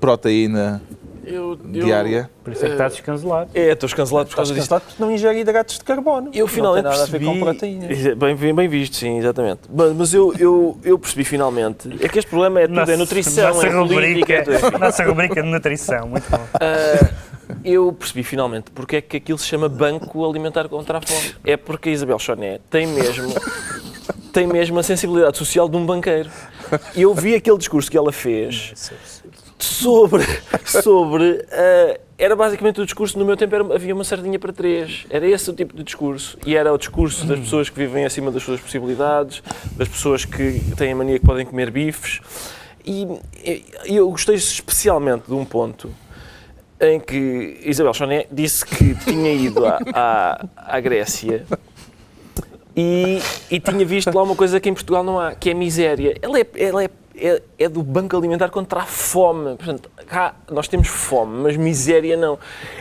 proteína 0.00 0.82
Eu, 1.28 1.50
eu- 1.50 1.56
diária? 1.84 2.30
Por 2.42 2.52
isso 2.52 2.64
é 2.64 2.68
que 2.68 2.72
está 2.74 2.88
descancelado. 2.88 3.50
É, 3.54 3.72
estou 3.72 3.86
escancelado 3.86 4.26
por 4.26 4.32
Estás 4.32 4.48
causa 4.48 4.54
disso. 4.54 4.68
cansado 4.68 4.82
porque 4.88 5.02
não 5.02 5.12
ingere 5.12 5.38
hidratos 5.40 5.78
de 5.78 5.84
carbono. 5.84 6.30
Eu 6.32 6.46
finalmente 6.48 6.84
não 6.84 6.90
tem 6.92 6.98
nada 7.00 7.10
percebi. 7.10 7.28
a 7.28 7.32
ver 7.32 7.38
com 7.38 7.44
proteínas. 7.44 8.16
Bem, 8.16 8.36
bem, 8.36 8.54
bem 8.54 8.68
visto, 8.68 8.96
sim, 8.96 9.18
exatamente. 9.18 9.60
Mas, 9.72 9.92
mas 9.94 10.14
eu, 10.14 10.34
eu, 10.38 10.78
eu 10.82 10.98
percebi 10.98 11.24
finalmente. 11.24 11.88
É 12.00 12.08
que 12.08 12.18
este 12.18 12.28
problema 12.28 12.60
é 12.60 12.66
tudo, 12.66 12.90
é 12.90 12.96
nutrição, 12.96 13.54
nossa 13.54 13.66
é 13.66 13.70
política, 13.70 14.32
é 14.32 14.42
tudo. 14.42 14.54
rubrica, 14.56 14.78
nossa 14.78 15.04
rubrica 15.04 15.42
de 15.42 15.48
nutrição, 15.48 16.08
muito 16.08 16.30
bom. 16.30 16.40
Ah, 16.60 17.10
eu 17.64 17.92
percebi 17.92 18.22
finalmente 18.22 18.70
porque 18.70 18.96
é 18.96 19.00
que 19.00 19.16
aquilo 19.16 19.38
se 19.38 19.46
chama 19.46 19.68
Banco 19.68 20.28
Alimentar 20.28 20.68
contra 20.68 20.98
a 20.98 21.00
Fome. 21.02 21.34
É 21.44 21.56
porque 21.56 21.88
a 21.88 21.92
Isabel 21.92 22.18
Choné 22.18 22.60
tem 22.70 22.86
mesmo, 22.86 23.34
tem 24.32 24.46
mesmo 24.46 24.78
a 24.78 24.82
sensibilidade 24.82 25.36
social 25.38 25.68
de 25.68 25.76
um 25.76 25.84
banqueiro. 25.84 26.30
E 26.94 27.02
eu 27.02 27.14
vi 27.14 27.34
aquele 27.34 27.56
discurso 27.58 27.90
que 27.90 27.96
ela 27.96 28.12
fez 28.12 28.92
sobre. 29.64 30.24
sobre 30.64 31.44
ah, 31.50 31.98
era 32.16 32.34
basicamente 32.34 32.80
o 32.80 32.84
discurso, 32.84 33.16
no 33.18 33.24
meu 33.24 33.36
tempo 33.36 33.54
era- 33.54 33.74
havia 33.74 33.94
uma 33.94 34.02
sardinha 34.04 34.38
para 34.38 34.52
três. 34.52 35.06
Era 35.08 35.26
esse 35.26 35.48
o 35.50 35.52
tipo 35.52 35.76
de 35.76 35.84
discurso. 35.84 36.36
E 36.44 36.56
era 36.56 36.72
o 36.72 36.76
discurso 36.78 37.24
das 37.26 37.38
pessoas 37.38 37.68
que 37.70 37.76
vivem 37.78 38.04
acima 38.04 38.30
das 38.30 38.42
suas 38.42 38.60
possibilidades, 38.60 39.42
das 39.76 39.88
pessoas 39.88 40.24
que 40.24 40.60
têm 40.76 40.92
a 40.92 40.96
mania 40.96 41.18
que 41.18 41.24
podem 41.24 41.46
comer 41.46 41.70
bifes. 41.70 42.20
E, 42.84 43.06
e 43.86 43.96
eu 43.96 44.10
gostei 44.10 44.34
especialmente 44.34 45.26
de 45.28 45.34
um 45.34 45.44
ponto 45.44 45.90
em 46.80 46.98
que 46.98 47.60
Isabel 47.64 47.92
Choné 47.92 48.26
disse 48.32 48.64
que 48.64 48.94
tinha 49.04 49.32
ido 49.32 49.66
à, 49.66 49.78
à, 49.92 50.46
à 50.56 50.80
Grécia 50.80 51.44
e, 52.76 53.20
e 53.50 53.58
tinha 53.60 53.84
visto 53.84 54.14
lá 54.14 54.22
uma 54.22 54.36
coisa 54.36 54.60
que 54.60 54.68
em 54.68 54.74
Portugal 54.74 55.02
não 55.02 55.18
há, 55.20 55.34
que 55.34 55.50
é 55.50 55.54
miséria. 55.54 56.16
Ela 56.22 56.38
é, 56.40 56.46
ela 56.56 56.84
é, 56.84 56.88
é, 57.20 57.42
é 57.58 57.68
do 57.68 57.82
Banco 57.82 58.16
Alimentar 58.16 58.48
contra 58.50 58.80
a 58.80 58.86
fome. 58.86 59.56
Portanto, 59.56 59.90
cá 60.06 60.34
nós 60.50 60.68
temos 60.68 60.88
fome, 60.88 61.42
mas 61.42 61.56
miséria 61.56 62.16
não. 62.16 62.38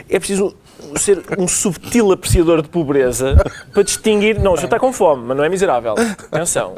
É 0.09 0.19
preciso 0.19 0.55
ser 0.95 1.23
um 1.37 1.47
subtil 1.47 2.11
apreciador 2.11 2.61
de 2.61 2.69
pobreza 2.69 3.35
para 3.73 3.83
distinguir. 3.83 4.39
Não, 4.39 4.55
já 4.55 4.65
está 4.65 4.79
com 4.79 4.93
fome, 4.93 5.23
mas 5.27 5.37
não 5.37 5.43
é 5.43 5.49
miserável. 5.49 5.95
Atenção. 6.31 6.75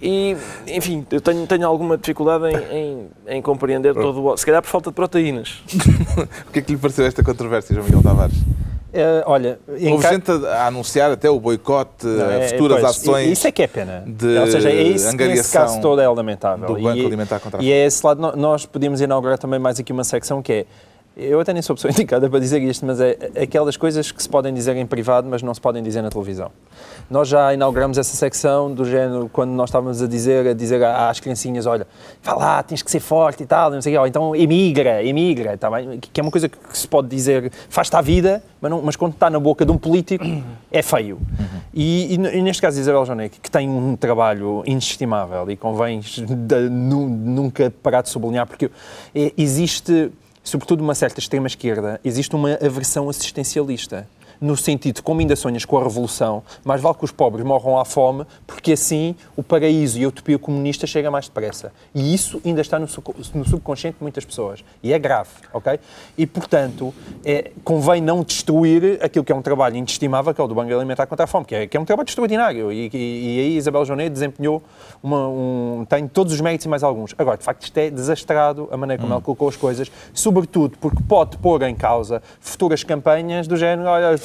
E, 0.00 0.36
enfim, 0.68 1.04
eu 1.10 1.20
tenho, 1.20 1.46
tenho 1.46 1.66
alguma 1.66 1.98
dificuldade 1.98 2.44
em, 2.46 2.76
em, 2.76 3.10
em 3.38 3.42
compreender 3.42 3.94
todo 3.94 4.24
o. 4.24 4.36
Se 4.36 4.46
calhar 4.46 4.62
por 4.62 4.68
falta 4.68 4.90
de 4.90 4.94
proteínas. 4.94 5.62
O 6.48 6.52
que 6.52 6.58
é 6.58 6.62
que 6.62 6.72
lhe 6.72 6.78
pareceu 6.78 7.04
esta 7.04 7.22
controvérsia, 7.22 7.74
João 7.74 7.86
Miguel 7.86 8.02
Tavares? 8.02 8.36
Eh, 8.92 9.22
olha, 9.26 9.58
Houve 9.68 10.02
ca- 10.02 10.12
gente 10.14 10.30
a 10.46 10.66
anunciar 10.66 11.10
até 11.10 11.28
o 11.28 11.38
boicote, 11.38 12.06
Não, 12.06 12.26
a 12.26 12.32
é- 12.32 12.48
futuras 12.48 12.80
pois, 12.80 12.90
ações 12.96 13.32
Isso 13.32 13.46
é 13.46 13.52
que 13.52 13.62
é 13.62 13.66
pena. 13.66 14.02
de 14.06 14.38
Ou 14.38 14.46
seja, 14.46 14.70
é 14.70 14.82
isso 14.82 15.14
que 15.14 15.26
nesse 15.26 15.52
caso 15.52 15.78
todo 15.82 16.00
é 16.00 16.08
lamentável. 16.08 16.66
do 16.68 16.74
Banco 16.80 16.96
e, 16.96 17.04
Alimentar 17.04 17.38
contra 17.38 17.60
a 17.60 17.62
E 17.62 17.70
é 17.70 17.84
esse 17.84 18.04
lado, 18.06 18.32
nós 18.36 18.64
podíamos 18.64 19.00
inaugurar 19.02 19.36
também 19.36 19.58
mais 19.60 19.78
aqui 19.78 19.92
uma 19.92 20.04
secção 20.04 20.40
que 20.42 20.52
é 20.52 20.66
Eu 21.18 21.40
até 21.40 21.52
nem 21.52 21.60
sou 21.60 21.74
a 21.74 21.76
pessoa 21.76 21.90
indicada 21.92 22.30
para 22.30 22.38
dizer 22.38 22.62
isto, 22.62 22.86
mas 22.86 23.00
é 23.00 23.16
aquelas 23.42 23.76
coisas 23.76 24.12
que 24.12 24.22
se 24.22 24.28
podem 24.28 24.54
dizer 24.54 24.76
em 24.76 24.86
privado, 24.86 25.28
mas 25.28 25.42
não 25.42 25.52
se 25.52 25.60
podem 25.60 25.82
dizer 25.82 26.00
na 26.00 26.10
televisão. 26.10 26.52
Nós 27.10 27.26
já 27.26 27.52
inauguramos 27.52 27.98
essa 27.98 28.16
secção 28.16 28.72
do 28.72 28.84
género, 28.84 29.28
quando 29.32 29.50
nós 29.50 29.68
estávamos 29.68 30.00
a 30.00 30.06
dizer, 30.06 30.46
a 30.46 30.52
dizer 30.54 30.84
às 30.84 31.18
criancinhas, 31.18 31.66
olha, 31.66 31.88
vá 32.22 32.34
lá, 32.34 32.62
tens 32.62 32.82
que 32.82 32.90
ser 32.90 33.00
forte 33.00 33.42
e 33.42 33.46
tal, 33.46 33.72
não 33.72 33.82
sei 33.82 33.96
o 33.96 34.02
quê, 34.02 34.08
então 34.08 34.36
emigra, 34.36 35.02
emigra, 35.02 35.58
tá 35.58 35.68
bem? 35.68 35.98
que 35.98 36.20
é 36.20 36.22
uma 36.22 36.30
coisa 36.30 36.48
que 36.48 36.58
se 36.72 36.86
pode 36.86 37.08
dizer, 37.08 37.50
faz-te 37.68 37.96
à 37.96 38.00
vida, 38.00 38.40
mas, 38.60 38.70
não, 38.70 38.80
mas 38.80 38.94
quando 38.94 39.14
está 39.14 39.28
na 39.28 39.40
boca 39.40 39.66
de 39.66 39.72
um 39.72 39.78
político, 39.78 40.24
é 40.70 40.82
feio. 40.82 41.16
Uhum. 41.16 41.60
E, 41.74 42.14
e, 42.14 42.38
e, 42.38 42.42
neste 42.42 42.62
caso, 42.62 42.78
Isabel 42.78 43.04
Jonek, 43.04 43.40
que 43.40 43.50
tem 43.50 43.68
um 43.68 43.96
trabalho 43.96 44.62
inestimável 44.66 45.50
e 45.50 45.56
convém 45.56 45.98
de, 46.46 46.68
nunca 46.68 47.72
parar 47.82 48.02
de 48.02 48.08
sublinhar, 48.08 48.46
porque 48.46 48.70
existe 49.36 50.12
sobretudo 50.48 50.82
uma 50.82 50.94
certa 50.94 51.20
extrema-esquerda, 51.20 52.00
existe 52.04 52.34
uma 52.34 52.54
aversão 52.54 53.08
assistencialista 53.08 54.08
no 54.40 54.56
sentido, 54.56 55.02
como 55.02 55.20
ainda 55.20 55.36
sonhas 55.36 55.64
com 55.64 55.78
a 55.78 55.82
revolução, 55.82 56.42
mais 56.64 56.80
vale 56.80 56.96
que 56.96 57.04
os 57.04 57.12
pobres 57.12 57.44
morram 57.44 57.78
à 57.78 57.84
fome, 57.84 58.24
porque 58.46 58.72
assim 58.72 59.14
o 59.36 59.42
paraíso 59.42 59.98
e 59.98 60.04
a 60.04 60.08
utopia 60.08 60.38
comunista 60.38 60.86
chega 60.86 61.10
mais 61.10 61.26
depressa. 61.26 61.72
E 61.94 62.14
isso 62.14 62.40
ainda 62.44 62.60
está 62.60 62.78
no, 62.78 62.86
subconsciente 62.88 63.98
de 63.98 64.02
muitas 64.02 64.24
pessoas. 64.24 64.64
E 64.82 64.92
é 64.92 64.98
grave, 64.98 65.30
ok? 65.52 65.78
E, 66.16 66.26
portanto, 66.26 66.94
é, 67.24 67.50
convém 67.64 68.00
não 68.00 68.22
destruir 68.22 68.98
aquilo 69.02 69.24
que 69.24 69.32
é 69.32 69.34
um 69.34 69.42
trabalho 69.42 69.76
inestimável, 69.76 70.32
que 70.32 70.40
é 70.40 70.44
o 70.44 70.46
do 70.46 70.54
Banco 70.54 70.72
Alimentar 70.72 71.06
contra 71.06 71.24
a 71.24 71.26
Fome, 71.26 71.44
que 71.44 71.54
é, 71.54 71.66
que 71.66 71.76
é 71.76 71.80
um 71.80 71.84
trabalho 71.84 72.08
extraordinário. 72.08 72.72
E, 72.72 72.90
e, 72.92 73.36
e 73.36 73.40
aí 73.40 73.56
Isabel 73.56 73.84
Jonet 73.84 74.10
desempenhou 74.10 74.62
uma, 75.02 75.28
um, 75.28 75.86
tem 75.88 76.06
todos 76.06 76.32
os 76.32 76.40
méritos 76.40 76.66
e 76.66 76.68
mais 76.68 76.82
alguns. 76.82 77.14
Agora, 77.18 77.36
de 77.36 77.44
facto, 77.44 77.62
isto 77.62 77.76
é 77.78 77.90
desastrado 77.90 78.68
a 78.70 78.76
maneira 78.76 79.00
como 79.00 79.12
hum. 79.12 79.16
ela 79.16 79.22
colocou 79.22 79.48
as 79.48 79.56
coisas, 79.56 79.90
sobretudo 80.12 80.76
porque 80.78 81.02
pode 81.02 81.36
pôr 81.38 81.62
em 81.62 81.74
causa 81.74 82.22
futuras 82.40 82.84
campanhas 82.84 83.46
do 83.46 83.56
género, 83.56 83.88
olha. 83.88 84.18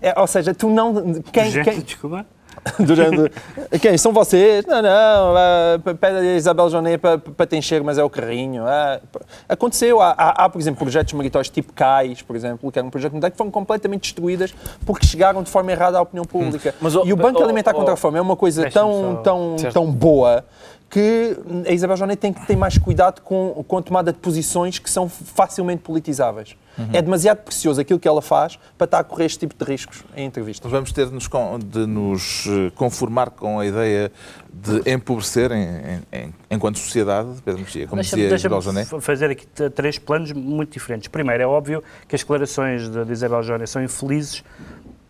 É, 0.00 0.18
ou 0.18 0.26
seja, 0.26 0.54
tu 0.54 0.68
não. 0.68 1.14
Quem, 1.32 1.50
Gente, 1.50 1.64
quem, 1.64 1.80
desculpa. 1.80 2.26
Durante, 2.78 3.32
quem? 3.80 3.96
São 3.98 4.12
vocês? 4.12 4.64
Não, 4.66 4.82
não, 4.82 5.34
uh, 5.34 5.96
pede 5.96 6.18
a 6.18 6.36
Isabel 6.36 6.68
Jonet 6.68 6.98
para, 6.98 7.18
para 7.18 7.46
te 7.46 7.56
encher, 7.56 7.82
mas 7.82 7.98
é 7.98 8.04
o 8.04 8.10
carrinho. 8.10 8.64
Uh, 8.64 9.00
aconteceu. 9.48 10.00
Há, 10.00 10.10
há, 10.10 10.44
há, 10.44 10.48
por 10.48 10.60
exemplo, 10.60 10.80
projetos 10.80 11.12
maritórios 11.14 11.48
tipo 11.48 11.72
CAIS, 11.72 12.22
por 12.22 12.36
exemplo, 12.36 12.70
que 12.70 12.78
era 12.78 12.86
um 12.86 12.90
projeto 12.90 13.12
que 13.12 13.36
foram 13.36 13.50
completamente 13.50 14.02
destruídas 14.02 14.54
porque 14.86 15.06
chegaram 15.06 15.42
de 15.42 15.50
forma 15.50 15.72
errada 15.72 15.98
à 15.98 16.02
opinião 16.02 16.24
pública. 16.24 16.70
Hum. 16.70 16.78
Mas, 16.80 16.94
e 16.94 17.12
o 17.12 17.16
Banco 17.16 17.40
oh, 17.40 17.44
Alimentar 17.44 17.72
oh, 17.72 17.78
contra 17.78 17.94
a 17.94 17.96
Fome 17.96 18.18
é 18.18 18.22
uma 18.22 18.36
coisa 18.36 18.70
tão, 18.70 19.20
tão, 19.22 19.56
tão 19.72 19.90
boa 19.90 20.44
que 20.88 21.36
a 21.66 21.72
Isabel 21.72 21.96
Jonet 21.96 22.20
tem 22.20 22.32
que 22.32 22.46
ter 22.46 22.54
mais 22.54 22.76
cuidado 22.76 23.22
com, 23.22 23.64
com 23.66 23.78
a 23.78 23.82
tomada 23.82 24.12
de 24.12 24.18
posições 24.18 24.78
que 24.78 24.90
são 24.90 25.08
facilmente 25.08 25.82
politizáveis. 25.82 26.54
Uhum. 26.78 26.88
É 26.92 27.02
demasiado 27.02 27.38
precioso 27.38 27.80
aquilo 27.80 27.98
que 27.98 28.08
ela 28.08 28.22
faz 28.22 28.58
para 28.78 28.86
estar 28.86 28.98
a 29.00 29.04
correr 29.04 29.26
este 29.26 29.40
tipo 29.40 29.54
de 29.54 29.70
riscos 29.70 30.02
em 30.16 30.26
entrevistas. 30.26 30.70
Vamos 30.70 30.92
ter 30.92 31.06
de 31.06 31.12
nos, 31.12 31.28
de 31.64 31.86
nos 31.86 32.46
eh, 32.46 32.72
conformar 32.74 33.30
com 33.30 33.60
a 33.60 33.66
ideia 33.66 34.10
de 34.52 34.90
empobrecer 34.90 35.50
em, 35.52 36.02
em, 36.12 36.34
enquanto 36.50 36.78
sociedade, 36.78 37.28
Pedro 37.44 37.60
Mexia, 37.60 37.86
como 37.86 38.00
deixa 38.00 38.16
dizia 38.16 38.34
Isabel 38.34 38.60
Jonet? 38.60 39.00
fazer 39.00 39.30
aqui 39.30 39.46
três 39.74 39.98
planos 39.98 40.32
muito 40.32 40.72
diferentes. 40.72 41.08
Primeiro, 41.08 41.42
é 41.42 41.46
óbvio 41.46 41.82
que 42.06 42.14
as 42.14 42.22
declarações 42.22 42.88
de 42.88 43.12
Isabel 43.12 43.42
Jonet 43.42 43.68
são 43.68 43.82
infelizes 43.82 44.44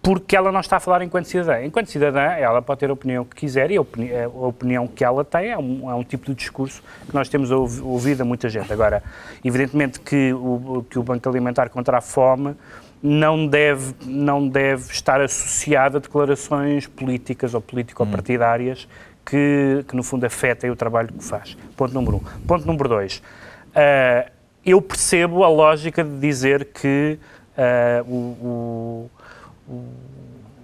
porque 0.02 0.34
ela 0.34 0.50
não 0.50 0.58
está 0.58 0.78
a 0.78 0.80
falar 0.80 1.02
enquanto 1.02 1.26
cidadã. 1.26 1.64
Enquanto 1.64 1.86
cidadã, 1.86 2.22
ela 2.32 2.60
pode 2.60 2.80
ter 2.80 2.90
a 2.90 2.92
opinião 2.92 3.24
que 3.24 3.36
quiser 3.36 3.70
e 3.70 3.76
a, 3.76 3.80
opini 3.80 4.12
a 4.12 4.28
opinião 4.28 4.88
que 4.88 5.04
ela 5.04 5.24
tem 5.24 5.50
é 5.50 5.56
um, 5.56 5.88
é 5.88 5.94
um, 5.94 6.02
tipo 6.02 6.26
de 6.26 6.34
discurso 6.34 6.82
que 7.06 7.14
nós 7.14 7.28
temos 7.28 7.52
ouvido 7.52 8.22
a 8.22 8.24
muita 8.24 8.48
gente. 8.48 8.72
Agora, 8.72 9.00
evidentemente 9.44 10.00
que 10.00 10.32
o, 10.32 10.84
que 10.90 10.98
o 10.98 11.04
Banco 11.04 11.28
Alimentar 11.28 11.68
contra 11.68 11.98
a 11.98 12.00
Fome 12.00 12.56
não 13.00 13.46
deve, 13.46 13.94
não 14.04 14.48
deve 14.48 14.90
estar 14.92 15.20
associado 15.20 15.98
a 15.98 16.00
declarações 16.00 16.88
políticas 16.88 17.54
ou 17.54 17.60
político-partidárias 17.60 18.88
que, 19.24 19.84
que, 19.86 19.94
no 19.94 20.02
fundo, 20.02 20.26
afetem 20.26 20.68
o 20.68 20.74
trabalho 20.74 21.12
que 21.12 21.24
faz. 21.24 21.56
Ponto 21.76 21.94
número 21.94 22.16
um. 22.16 22.20
Ponto 22.46 22.66
número 22.66 22.88
dois. 22.88 23.22
Uh, 23.68 24.28
eu 24.66 24.82
percebo 24.82 25.44
a 25.44 25.48
lógica 25.48 26.02
de 26.02 26.18
dizer 26.18 26.66
que 26.66 27.18
uh, 27.56 28.10
o, 28.10 28.16
o 28.16 29.10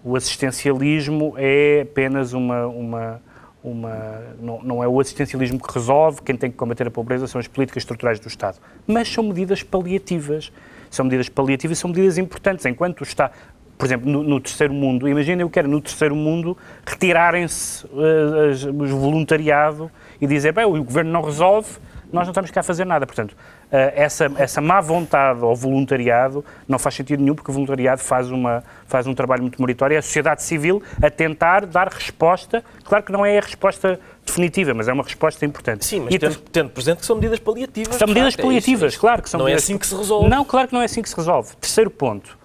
o, 0.04 0.16
assistencialismo 0.16 1.34
é 1.36 1.82
apenas 1.82 2.32
uma, 2.32 2.66
uma, 2.66 3.22
uma 3.62 4.22
não, 4.40 4.62
não, 4.62 4.82
é 4.82 4.88
o 4.88 5.00
assistencialismo 5.00 5.60
que 5.60 5.72
resolve, 5.72 6.22
quem 6.22 6.36
tem 6.36 6.50
que 6.50 6.56
combater 6.56 6.86
a 6.86 6.90
pobreza 6.90 7.26
são 7.26 7.38
as 7.38 7.46
políticas 7.46 7.82
estruturais 7.82 8.18
do 8.18 8.28
Estado. 8.28 8.58
Mas 8.86 9.08
são 9.08 9.24
medidas 9.24 9.62
paliativas. 9.62 10.52
São 10.90 11.04
medidas 11.04 11.28
paliativas 11.28 11.78
são 11.78 11.90
medidas 11.90 12.16
importantes. 12.16 12.64
Enquanto 12.64 13.02
está, 13.02 13.30
por 13.76 13.84
exemplo, 13.84 14.10
no, 14.10 14.22
no 14.22 14.40
terceiro 14.40 14.72
mundo, 14.72 15.06
imaginem 15.06 15.42
eu 15.42 15.50
quero 15.50 15.68
no 15.68 15.80
terceiro 15.80 16.16
mundo 16.16 16.56
retirarem-se 16.86 17.86
uh, 17.86 18.82
os 18.82 18.90
voluntariado 18.90 19.90
e 20.20 20.26
dizer, 20.26 20.52
bem, 20.52 20.64
o 20.64 20.82
governo 20.82 21.12
não 21.12 21.20
resolve, 21.22 21.78
nós 22.12 22.24
não 22.24 22.30
estamos 22.30 22.50
cá 22.50 22.60
a 22.60 22.62
fazer 22.62 22.84
nada. 22.84 23.06
Portanto, 23.06 23.36
eh, 23.36 23.57
essa, 23.70 24.30
essa 24.36 24.60
má 24.60 24.80
vontade 24.80 25.42
ao 25.42 25.54
voluntariado 25.54 26.44
não 26.66 26.78
faz 26.78 26.94
sentido 26.94 27.20
nenhum, 27.20 27.34
porque 27.34 27.50
o 27.50 27.54
voluntariado 27.54 28.00
faz, 28.00 28.30
uma, 28.30 28.64
faz 28.86 29.06
um 29.06 29.14
trabalho 29.14 29.42
muito 29.42 29.60
meritório. 29.60 29.94
É 29.94 29.98
a 29.98 30.02
sociedade 30.02 30.42
civil 30.42 30.82
a 31.02 31.10
tentar 31.10 31.66
dar 31.66 31.88
resposta. 31.88 32.64
Claro 32.84 33.04
que 33.04 33.12
não 33.12 33.26
é 33.26 33.38
a 33.38 33.40
resposta 33.42 34.00
definitiva, 34.24 34.72
mas 34.72 34.88
é 34.88 34.92
uma 34.92 35.02
resposta 35.02 35.44
importante. 35.44 35.84
Sim, 35.84 36.00
mas 36.00 36.14
e, 36.14 36.18
tendo, 36.18 36.36
tendo, 36.36 36.70
presente 36.70 36.98
que 36.98 37.06
são 37.06 37.16
medidas 37.16 37.38
paliativas. 37.38 37.96
São 37.96 38.08
medidas 38.08 38.34
facto, 38.34 38.44
paliativas, 38.44 38.82
é 38.82 38.86
isso, 38.88 39.00
claro 39.00 39.22
que 39.22 39.28
são. 39.30 39.40
Não 39.40 39.48
é 39.48 39.54
assim 39.54 39.76
que 39.76 39.86
se 39.86 39.94
resolve. 39.94 40.28
Não, 40.28 40.44
claro 40.44 40.68
que 40.68 40.74
não 40.74 40.80
é 40.80 40.84
assim 40.84 41.02
que 41.02 41.08
se 41.08 41.16
resolve. 41.16 41.54
Terceiro 41.56 41.90
ponto. 41.90 42.38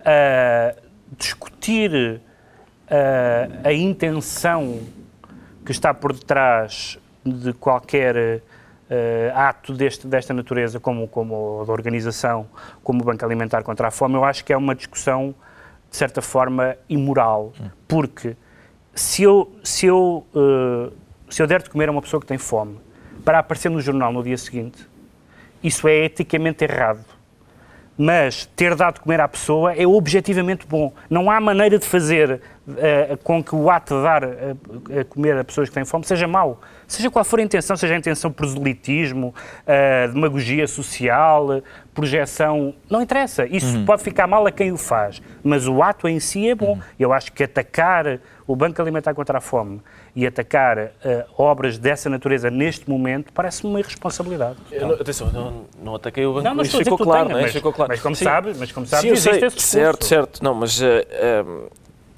Uh, 0.00 0.80
discutir 1.18 2.20
uh, 2.90 3.60
a 3.64 3.72
intenção 3.72 4.80
que 5.64 5.72
está 5.72 5.92
por 5.92 6.12
detrás 6.12 6.98
de 7.24 7.52
qualquer 7.52 8.42
uh, 8.90 9.38
ato 9.38 9.72
deste, 9.72 10.06
desta 10.06 10.34
natureza, 10.34 10.80
como, 10.80 11.06
como 11.06 11.64
da 11.64 11.72
organização, 11.72 12.46
como 12.82 13.02
o 13.02 13.04
Banco 13.04 13.24
Alimentar 13.24 13.62
contra 13.62 13.88
a 13.88 13.90
Fome, 13.90 14.14
eu 14.14 14.24
acho 14.24 14.44
que 14.44 14.52
é 14.52 14.56
uma 14.56 14.74
discussão, 14.74 15.34
de 15.88 15.96
certa 15.96 16.20
forma, 16.20 16.76
imoral. 16.88 17.52
Porque 17.86 18.36
se 18.94 19.22
eu, 19.22 19.50
se 19.62 19.86
eu, 19.86 20.26
uh, 20.34 20.92
se 21.28 21.42
eu 21.42 21.46
der 21.46 21.62
de 21.62 21.70
comer 21.70 21.88
a 21.88 21.92
uma 21.92 22.02
pessoa 22.02 22.20
que 22.20 22.26
tem 22.26 22.38
fome 22.38 22.78
para 23.24 23.38
aparecer 23.38 23.70
no 23.70 23.80
jornal 23.80 24.12
no 24.12 24.22
dia 24.22 24.36
seguinte, 24.36 24.88
isso 25.62 25.86
é 25.86 26.04
eticamente 26.04 26.64
errado 26.64 27.19
mas 28.02 28.46
ter 28.56 28.74
dado 28.74 28.94
de 28.94 29.00
comer 29.00 29.20
à 29.20 29.28
pessoa 29.28 29.74
é 29.74 29.86
objetivamente 29.86 30.66
bom. 30.66 30.90
Não 31.10 31.30
há 31.30 31.38
maneira 31.38 31.78
de 31.78 31.84
fazer 31.84 32.40
uh, 32.66 33.16
com 33.22 33.44
que 33.44 33.54
o 33.54 33.68
ato 33.68 33.94
de 33.94 34.02
dar 34.02 34.24
uh, 34.24 35.00
a 35.00 35.04
comer 35.04 35.36
a 35.36 35.44
pessoas 35.44 35.68
que 35.68 35.74
têm 35.74 35.84
fome 35.84 36.06
seja 36.06 36.26
mau. 36.26 36.62
Seja 36.88 37.10
qual 37.10 37.22
for 37.26 37.38
a 37.40 37.42
intenção, 37.42 37.76
seja 37.76 37.92
a 37.92 37.98
intenção 37.98 38.32
proselitismo, 38.32 39.34
uh, 39.66 40.12
demagogia 40.14 40.66
social, 40.66 41.62
projeção, 41.92 42.74
não 42.88 43.02
interessa. 43.02 43.46
Isso 43.46 43.76
uhum. 43.76 43.84
pode 43.84 44.02
ficar 44.02 44.26
mal 44.26 44.46
a 44.46 44.50
quem 44.50 44.72
o 44.72 44.78
faz, 44.78 45.20
mas 45.44 45.68
o 45.68 45.82
ato 45.82 46.08
em 46.08 46.18
si 46.18 46.48
é 46.48 46.54
bom. 46.54 46.72
Uhum. 46.72 46.80
Eu 46.98 47.12
acho 47.12 47.30
que 47.30 47.44
atacar 47.44 48.18
o 48.46 48.56
Banco 48.56 48.80
Alimentar 48.80 49.12
contra 49.12 49.36
a 49.36 49.40
Fome 49.42 49.82
e 50.14 50.26
atacar 50.26 50.78
uh, 50.78 50.90
obras 51.36 51.78
dessa 51.78 52.10
natureza 52.10 52.50
neste 52.50 52.88
momento 52.88 53.32
parece-me 53.32 53.70
uma 53.70 53.80
irresponsabilidade. 53.80 54.56
Não, 54.80 54.90
atenção, 54.92 55.30
não, 55.32 55.64
não 55.82 55.94
ataquei 55.94 56.26
o 56.26 56.34
banco, 56.34 56.44
não, 56.44 56.54
não 56.56 56.62
isso 56.62 56.78
ficou 56.78 56.98
claro, 56.98 57.28
tenha? 57.28 57.42
Mas, 57.42 57.52
ficou 57.52 57.72
claro. 57.72 57.90
Mas 57.90 58.00
como 58.00 58.16
sabe, 58.16 58.54
mas 58.58 58.72
como 58.72 58.86
sabe, 58.86 59.02
Sim, 59.02 59.10
existe 59.10 59.44
esse 59.44 59.60
Certo, 59.60 60.04
certo. 60.04 60.42
Não, 60.42 60.54
mas 60.54 60.80
uh, 60.80 61.70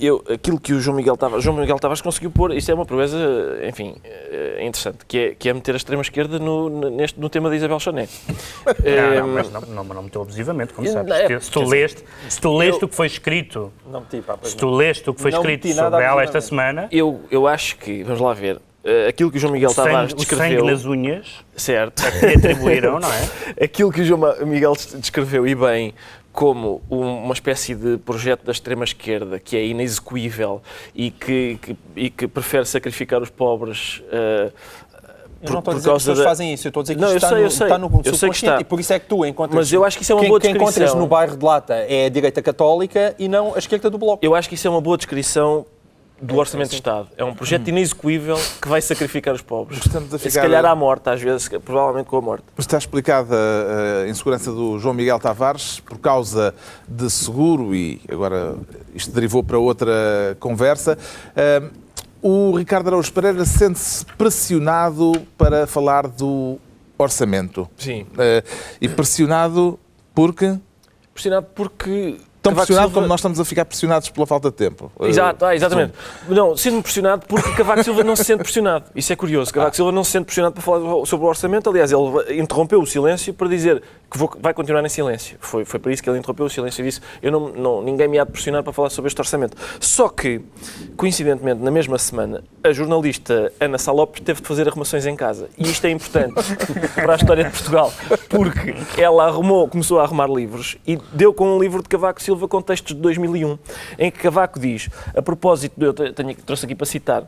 eu, 0.07 0.25
aquilo 0.33 0.59
que 0.59 0.73
o 0.73 0.81
João 0.81 0.97
Miguel 0.97 1.17
Tavares, 1.17 1.45
João 1.45 1.57
Miguel 1.57 1.79
Tavares 1.79 2.01
conseguiu 2.01 2.31
pôr, 2.31 2.53
isto 2.53 2.71
é 2.71 2.75
uma 2.75 2.85
proeza, 2.85 3.17
enfim, 3.67 3.95
é 4.05 4.65
interessante, 4.65 5.05
que 5.07 5.19
é, 5.19 5.35
que 5.35 5.49
é 5.49 5.53
meter 5.53 5.75
a 5.75 5.77
extrema-esquerda 5.77 6.39
no, 6.39 6.91
neste, 6.91 7.19
no 7.21 7.29
tema 7.29 7.49
da 7.49 7.57
Isabel 7.57 7.79
Chanet. 7.79 8.11
não, 8.67 9.27
não, 9.27 9.29
mas 9.29 9.51
não, 9.51 9.61
não, 9.61 9.85
não 9.85 10.03
meteu 10.03 10.23
abusivamente, 10.23 10.73
como 10.73 10.89
sabes. 10.89 11.13
É, 11.13 11.41
se, 11.41 11.51
tu 11.51 11.63
leste, 11.63 12.05
se 12.29 12.41
tu 12.41 12.57
leste 12.57 12.83
eu, 12.83 12.87
o 12.87 12.89
que 12.89 12.97
foi 12.97 13.07
escrito, 13.07 13.73
não 13.91 14.01
meti, 14.01 14.21
pá, 14.21 14.39
se 14.43 14.57
tu 14.57 14.71
leste 14.71 15.09
o 15.09 15.15
que 15.15 15.21
foi 15.21 15.31
escrito 15.31 15.69
sobre 15.73 16.05
ela 16.05 16.23
esta 16.23 16.41
semana... 16.41 16.89
Eu, 16.91 17.21
eu 17.31 17.47
acho 17.47 17.77
que, 17.77 18.03
vamos 18.03 18.21
lá 18.21 18.33
ver, 18.33 18.61
Uh, 18.85 19.09
aquilo 19.09 19.31
que 19.31 19.37
o 19.37 19.41
João 19.41 19.53
Miguel 19.53 19.71
o 19.71 19.75
Tavares 19.75 20.11
sangue, 20.11 20.15
descreveu. 20.15 20.57
O 20.57 20.61
sangue 20.61 20.73
nas 20.73 20.85
unhas. 20.85 21.27
Certo. 21.57 22.03
Que 22.03 22.27
atribuíram, 22.27 22.99
não 22.99 23.09
é? 23.09 23.29
aquilo 23.65 23.93
que 23.93 24.01
o 24.01 24.05
João 24.05 24.35
Miguel 24.45 24.73
descreveu, 24.97 25.47
e 25.47 25.55
bem, 25.55 25.95
como 26.33 26.81
uma 26.89 27.35
espécie 27.35 27.75
de 27.75 27.99
projeto 27.99 28.45
da 28.45 28.53
extrema-esquerda 28.53 29.39
que 29.39 29.57
é 29.57 29.67
inexecuível 29.67 30.63
e 30.95 31.11
que, 31.11 31.59
que, 31.61 31.77
e 31.95 32.11
que 32.11 32.27
prefere 32.27 32.65
sacrificar 32.65 33.23
os 33.23 33.31
pobres. 33.31 33.99
Uh, 33.99 34.53
eu 35.43 35.51
não 35.51 35.59
estou 35.59 35.73
a 35.73 35.77
dizer 35.77 35.91
que 35.91 35.97
as 35.97 36.03
pessoas 36.03 36.19
da... 36.19 36.25
fazem 36.25 36.53
isso, 36.55 36.67
eu 36.67 36.71
estou 36.71 36.81
a 36.81 36.85
dizer 36.85 36.95
que 36.95 37.01
não, 37.01 37.17
está, 37.17 37.29
sei, 37.29 37.41
no, 37.41 37.47
está 37.47 37.79
no 37.79 37.87
eu 38.05 38.61
e 38.61 38.65
por 38.65 38.79
isso 38.79 38.93
é 38.93 38.99
que 38.99 39.07
tu 39.07 39.27
encontras... 39.27 39.57
Mas 39.57 39.73
eu 39.73 39.85
acho 39.85 39.97
que 39.97 40.05
isso 40.05 40.13
é 40.13 40.15
uma 40.15 40.21
quem, 40.21 40.29
boa 40.29 40.39
descrição. 40.39 40.73
Quem 40.73 40.83
encontras 40.83 40.95
no 40.95 41.07
bairro 41.09 41.37
de 41.37 41.45
Lata 41.45 41.75
é 41.75 42.07
a 42.07 42.09
direita 42.09 42.41
católica 42.41 43.15
e 43.19 43.27
não 43.27 43.55
a 43.55 43.59
esquerda 43.59 43.91
do 43.91 43.99
Bloco. 43.99 44.25
Eu 44.25 44.37
acho 44.37 44.49
que 44.49 44.55
isso 44.55 44.69
é 44.69 44.71
uma 44.71 44.81
boa 44.81 44.97
descrição 44.97 45.67
do 46.23 46.37
Orçamento 46.37 46.71
de 46.71 46.77
Estado. 46.77 47.09
É 47.17 47.25
um 47.25 47.35
projeto 47.35 47.67
inexecuível 47.69 48.37
que 48.61 48.69
vai 48.69 48.81
sacrificar 48.81 49.35
os 49.35 49.43
pobres. 49.43 49.85
Estamos 49.85 50.13
a 50.15 50.17
E 50.17 50.21
se 50.21 50.29
ficar- 50.31 50.43
calhar 50.43 50.65
à 50.65 50.75
morte, 50.75 51.11
às 51.11 51.21
vezes, 51.21 51.49
provavelmente 51.65 52.07
com 52.07 52.17
a 52.17 52.21
morte. 52.21 52.45
Está 52.57 52.79
explicada 52.79 53.35
a 54.05 54.09
insegurança 54.09 54.53
do 54.53 54.79
João 54.79 54.95
Miguel 54.95 55.19
Tavares 55.19 55.81
por 55.81 55.99
causa 55.99 56.55
de 56.89 57.11
seguro 57.11 57.75
e 57.75 58.01
agora 58.09 58.55
isto 58.95 59.11
derivou 59.13 59.43
para 59.43 59.59
outra 59.59 60.37
conversa. 60.39 60.97
Ah, 61.37 61.69
O 62.25 62.55
Ricardo 62.57 62.87
Araújo 62.87 63.13
Pereira 63.13 63.45
sente-se 63.45 64.07
pressionado 64.17 65.11
para 65.37 65.67
falar 65.67 66.07
do 66.07 66.57
orçamento. 66.97 67.69
Sim. 67.77 68.07
Ah, 68.17 68.45
E 68.81 68.89
pressionado 68.89 69.77
porque... 70.15 70.57
Pressionado 71.13 71.47
porque... 71.53 72.17
Tão 72.43 72.55
pressionado 72.55 72.89
Silva- 72.89 72.95
como 72.95 73.07
nós 73.07 73.21
estamos 73.21 73.39
a 73.39 73.45
ficar 73.45 73.65
pressionados 73.65 74.09
pela 74.11 74.27
falta 74.27 74.51
de 74.51 74.57
tempo. 74.57 74.91
Exato, 75.03 75.45
Ah, 75.45 75.49
ah, 75.51 75.55
exatamente. 75.55 75.93
Não, 76.29 76.57
sendo 76.57 76.83
pressionado 76.83 77.25
porque 77.27 77.53
Cavaco 77.53 77.85
Silva 77.85 78.03
não 78.03 78.17
se 78.17 78.25
sente 78.25 78.43
pressionado. 78.43 78.87
Isso 78.97 79.13
é 79.13 79.17
curioso. 79.17 79.53
Cavaco 79.55 79.77
Silva 79.77 79.93
não 79.93 80.03
se 80.03 80.11
sente 80.11 80.25
pressionado 80.25 80.55
para 80.55 80.63
falar 80.63 81.07
sobre 81.07 81.25
o 81.25 81.29
orçamento. 81.29 81.71
Aliás, 81.71 81.93
ele 81.93 82.41
interrompeu 82.43 82.81
o 82.81 82.87
silêncio 82.87 83.33
para 83.33 83.47
dizer 83.49 83.81
que 84.11 84.19
vou- 84.19 84.33
vai 84.41 84.53
continuar 84.53 84.85
em 84.85 84.89
silêncio. 84.89 85.37
Foi, 85.41 85.65
foi 85.65 85.79
para 85.79 85.93
isso 85.93 86.03
que 86.03 86.11
ele 86.11 86.19
interrompeu 86.19 86.47
o 86.47 86.51
silêncio 86.51 86.83
e 86.83 86.87
disse: 86.89 87.01
eu 87.23 87.31
não, 87.31 87.49
não, 87.51 87.81
ninguém 87.83 88.09
me 88.09 88.19
há 88.19 88.25
de 88.25 88.33
pressionar 88.33 88.63
para 88.65 88.73
falar 88.73 88.91
sobre 88.91 89.07
este 89.09 89.21
orçamento. 89.21 89.57
Só 89.79 90.09
que, 90.09 90.41
coincidentemente, 90.97 91.61
na 91.63 91.71
mesma 91.71 91.97
semana, 91.97 92.43
a 92.65 92.73
jornalista 92.73 93.53
Ana 93.61 93.79
Salopes 93.79 94.21
teve 94.21 94.41
de 94.41 94.49
fazer 94.49 94.67
arrumações 94.69 95.07
em 95.07 95.15
casa. 95.15 95.49
E 95.57 95.71
isto 95.71 95.85
é 95.87 95.91
importante 95.91 96.35
para 96.95 97.13
a 97.13 97.17
história 97.17 97.45
de 97.45 97.51
Portugal, 97.51 97.93
porque 98.29 98.75
ela 99.01 99.27
arrumou, 99.27 99.69
começou 99.69 100.01
a 100.01 100.03
arrumar 100.05 100.27
livros 100.27 100.77
e 100.87 100.97
deu 101.13 101.33
com 101.33 101.57
um 101.57 101.59
livro 101.61 101.83
de 101.83 101.89
Cavaco 101.89 102.21
Silva 102.21 102.32
com 102.49 102.61
textos 102.63 102.95
de 102.95 103.01
2001, 103.03 103.59
em 103.99 104.11
que 104.11 104.19
Cavaco 104.19 104.59
diz, 104.61 104.89
a 105.17 105.23
propósito, 105.23 105.75
eu 105.83 105.93
te- 105.93 106.13
tenho, 106.13 106.35
trouxe 106.37 106.65
aqui 106.67 106.75
para 106.75 106.87
citar, 106.87 107.25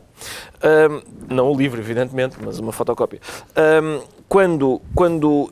ahm, 0.61 1.01
não 1.29 1.51
o 1.51 1.57
livro, 1.57 1.79
evidentemente, 1.79 2.35
mas 2.43 2.59
uma 2.59 2.71
fotocópia, 2.71 3.19
ahm, 3.55 4.01
quando, 4.27 4.81
quando 4.93 5.51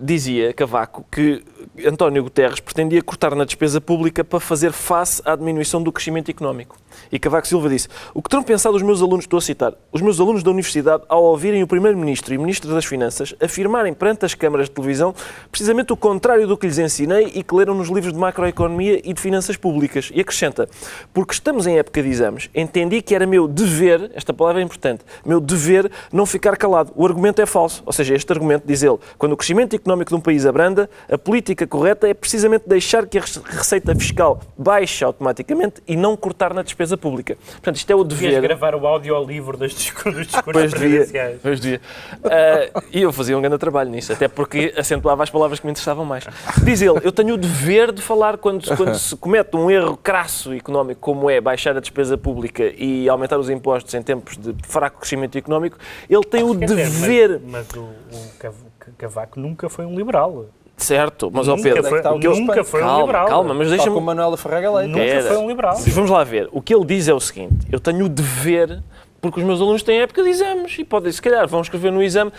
dizia 0.00 0.52
Cavaco 0.52 1.04
que 1.10 1.42
António 1.86 2.22
Guterres 2.22 2.60
pretendia 2.60 3.02
cortar 3.02 3.34
na 3.34 3.44
despesa 3.44 3.80
pública 3.80 4.24
para 4.24 4.40
fazer 4.40 4.72
face 4.72 5.22
à 5.24 5.36
diminuição 5.36 5.82
do 5.82 5.92
crescimento 5.92 6.30
económico. 6.30 6.76
E 7.12 7.18
Cavaco 7.18 7.46
Silva 7.46 7.68
disse: 7.68 7.88
O 8.12 8.22
que 8.22 8.28
terão 8.28 8.42
pensado 8.42 8.76
os 8.76 8.82
meus 8.82 9.00
alunos, 9.00 9.24
estou 9.24 9.38
a 9.38 9.40
citar, 9.40 9.74
os 9.92 10.00
meus 10.00 10.18
alunos 10.18 10.42
da 10.42 10.50
universidade 10.50 11.04
ao 11.08 11.22
ouvirem 11.22 11.62
o 11.62 11.66
Primeiro-Ministro 11.66 12.34
e 12.34 12.38
Ministro 12.38 12.72
das 12.72 12.84
Finanças 12.84 13.34
afirmarem 13.40 13.94
perante 13.94 14.24
as 14.24 14.34
câmaras 14.34 14.68
de 14.68 14.74
televisão 14.74 15.14
precisamente 15.50 15.92
o 15.92 15.96
contrário 15.96 16.46
do 16.46 16.56
que 16.56 16.66
lhes 16.66 16.78
ensinei 16.78 17.32
e 17.34 17.42
que 17.42 17.54
leram 17.54 17.74
nos 17.74 17.88
livros 17.88 18.12
de 18.12 18.18
macroeconomia 18.18 19.00
e 19.04 19.12
de 19.12 19.20
finanças 19.20 19.56
públicas. 19.56 20.10
E 20.12 20.20
acrescenta: 20.20 20.68
Porque 21.12 21.32
estamos 21.32 21.66
em 21.66 21.78
época 21.78 22.02
de 22.02 22.08
exames, 22.08 22.50
entendi 22.54 23.00
que 23.02 23.14
era 23.14 23.26
meu 23.26 23.46
dever, 23.46 24.10
esta 24.14 24.32
palavra 24.32 24.60
é 24.60 24.64
importante, 24.64 25.04
meu 25.24 25.40
dever 25.40 25.90
não 26.12 26.26
ficar 26.26 26.56
calado. 26.56 26.92
O 26.96 27.06
argumento 27.06 27.40
é 27.40 27.46
falso. 27.46 27.82
Ou 27.86 27.92
seja, 27.92 28.14
este 28.14 28.32
argumento, 28.32 28.66
diz 28.66 28.82
ele, 28.82 28.98
quando 29.16 29.32
o 29.32 29.36
crescimento 29.36 29.74
económico 29.76 30.10
de 30.10 30.16
um 30.16 30.20
país 30.20 30.44
abranda, 30.44 30.88
a 31.10 31.16
política 31.16 31.66
correta 31.68 32.08
é 32.08 32.14
precisamente 32.14 32.64
deixar 32.66 33.06
que 33.06 33.18
a 33.18 33.22
receita 33.46 33.94
fiscal 33.94 34.40
baixe 34.56 35.04
automaticamente 35.04 35.82
e 35.86 35.96
não 35.96 36.16
cortar 36.16 36.52
na 36.52 36.62
despesa 36.62 36.96
pública. 36.96 37.36
Portanto, 37.52 37.76
isto 37.76 37.90
é 37.90 37.94
o 37.94 38.02
Devias 38.02 38.34
dever. 38.34 38.48
gravar 38.48 38.74
o 38.74 38.86
audiolivro 38.86 39.56
dos 39.56 39.72
discursos, 39.74 40.14
dos 40.14 40.26
discursos 40.32 40.52
Pois 40.52 40.72
devia. 40.72 40.88
presidenciais. 40.98 41.38
Pois 41.42 41.60
devia. 41.60 41.80
Ah, 42.24 42.82
e 42.92 43.02
eu 43.02 43.12
fazia 43.12 43.36
um 43.38 43.40
grande 43.40 43.58
trabalho 43.58 43.90
nisso, 43.90 44.12
até 44.12 44.26
porque 44.28 44.72
acentuava 44.76 45.22
as 45.22 45.30
palavras 45.30 45.60
que 45.60 45.66
me 45.66 45.70
interessavam 45.72 46.04
mais. 46.04 46.24
Diz 46.64 46.80
ele, 46.82 47.00
eu 47.04 47.12
tenho 47.12 47.34
o 47.34 47.36
dever 47.36 47.92
de 47.92 48.02
falar 48.02 48.38
quando, 48.38 48.66
quando 48.76 48.94
se 48.98 49.14
comete 49.16 49.56
um 49.56 49.70
erro 49.70 49.96
crasso 49.96 50.52
económico, 50.52 51.00
como 51.00 51.28
é 51.30 51.40
baixar 51.40 51.76
a 51.76 51.80
despesa 51.80 52.16
pública 52.16 52.72
e 52.76 53.08
aumentar 53.08 53.38
os 53.38 53.50
impostos 53.50 53.92
em 53.94 54.02
tempos 54.02 54.36
de 54.36 54.54
fraco 54.66 54.98
crescimento 55.00 55.36
económico, 55.36 55.76
ele 56.08 56.24
tem 56.24 56.42
o 56.42 56.58
Quer 56.58 56.66
dizer, 56.66 56.84
dever, 57.28 57.40
Mas, 57.44 57.66
mas 57.68 57.76
o, 57.76 57.80
o 57.80 58.30
Cav- 58.38 58.54
Cavaco 58.96 59.38
nunca 59.38 59.68
foi 59.68 59.84
um 59.84 59.94
liberal. 59.96 60.46
Certo, 60.78 61.30
mas 61.32 61.48
ao 61.48 61.56
Pedro, 61.56 61.82
foi, 61.84 61.98
está 61.98 62.12
o 62.12 62.18
que 62.20 62.26
eu- 62.26 62.34
nunca 62.36 62.64
foi 62.64 62.80
um 62.82 62.84
calma, 62.86 63.00
liberal. 63.02 63.26
calma, 63.28 63.54
mas 63.54 63.68
deixa-me 63.68 63.92
como 63.94 64.06
Manuela 64.06 64.36
Ferreira 64.36 64.70
Leite. 64.70 64.90
Nunca 64.90 65.04
Era. 65.04 65.22
foi 65.28 65.36
um 65.36 65.48
liberal. 65.48 65.76
Vamos 65.76 66.10
lá 66.10 66.24
ver. 66.24 66.48
O 66.52 66.60
que 66.62 66.74
ele 66.74 66.84
diz 66.84 67.08
é 67.08 67.14
o 67.14 67.20
seguinte: 67.20 67.66
eu 67.70 67.80
tenho 67.80 68.04
o 68.06 68.08
dever, 68.08 68.82
porque 69.20 69.40
os 69.40 69.46
meus 69.46 69.60
alunos 69.60 69.82
têm 69.82 70.00
época 70.00 70.22
de 70.22 70.28
exames 70.30 70.78
e 70.78 70.84
podem, 70.84 71.10
se 71.12 71.20
calhar, 71.20 71.46
vão 71.48 71.60
escrever 71.60 71.90
no 71.92 72.02
exame. 72.02 72.32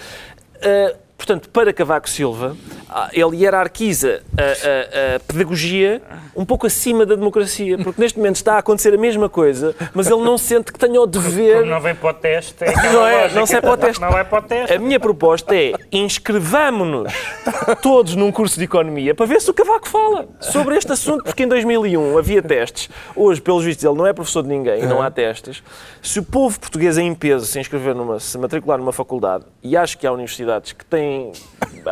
Ah, 0.61 0.95
portanto, 1.19 1.49
para 1.49 1.71
Cavaco 1.73 2.09
Silva, 2.09 2.55
ele 3.13 3.37
hierarquiza 3.43 4.21
a, 4.37 4.41
a- 4.41 5.15
a 5.17 5.19
pedagogia 5.19 6.01
um 6.35 6.45
pouco 6.45 6.65
acima 6.65 7.05
da 7.05 7.13
democracia, 7.15 7.77
porque 7.77 8.01
neste 8.01 8.17
momento 8.17 8.37
está 8.37 8.55
a 8.55 8.59
acontecer 8.59 8.93
a 8.93 8.97
mesma 8.97 9.27
coisa, 9.27 9.75
mas 9.93 10.07
ele 10.09 10.21
não 10.23 10.37
sente 10.37 10.71
que 10.71 10.79
tenha 10.79 10.99
o 10.99 11.05
dever. 11.05 11.59
Como 11.59 11.71
não 11.71 11.81
vem 11.81 11.93
para 11.93 12.09
o 12.09 12.13
teste, 12.13 12.55
é 12.63 12.71
Não 12.91 13.05
é, 13.05 13.29
não 13.33 13.45
sai 13.45 13.61
para 13.61 13.71
o 13.73 13.77
teste. 13.77 14.01
Não 14.01 14.09
vai 14.11 14.23
para 14.23 14.39
o 14.39 14.41
teste. 14.47 14.73
A 14.73 14.79
minha 14.79 14.99
proposta 14.99 15.53
é 15.55 15.73
inscrevamo-nos 15.91 17.11
todos 17.81 18.15
num 18.15 18.31
curso 18.31 18.57
de 18.57 18.65
economia 18.65 19.13
para 19.13 19.25
ver 19.25 19.41
se 19.41 19.49
o 19.49 19.53
Cavaco 19.53 19.87
fala 19.87 20.27
sobre 20.39 20.77
este 20.77 20.91
assunto, 20.91 21.23
porque 21.25 21.43
em 21.43 21.47
2001 21.47 22.17
havia 22.17 22.41
testes. 22.41 22.89
Hoje, 23.15 23.41
pelos 23.41 23.63
vistos, 23.65 23.83
ele 23.83 23.95
não 23.95 24.07
é 24.07 24.13
professor 24.13 24.41
de 24.43 24.49
ninguém, 24.49 24.85
não 24.85 25.01
há 25.01 25.11
testes. 25.11 25.61
Se 26.01 26.19
o 26.19 26.23
povo 26.23 26.59
português 26.59 26.97
é 26.97 27.01
em 27.01 27.13
peso 27.13 27.45
se 27.45 27.59
inscrever 27.59 27.93
numa, 27.93 28.19
se 28.19 28.37
matricular 28.37 28.77
numa 28.79 28.93
faculdade, 28.93 29.43
e 29.61 29.75
acho 29.75 29.97
que 29.97 30.07
há 30.07 30.11
universidades 30.11 30.71
que 30.71 30.85
têm, 30.85 31.08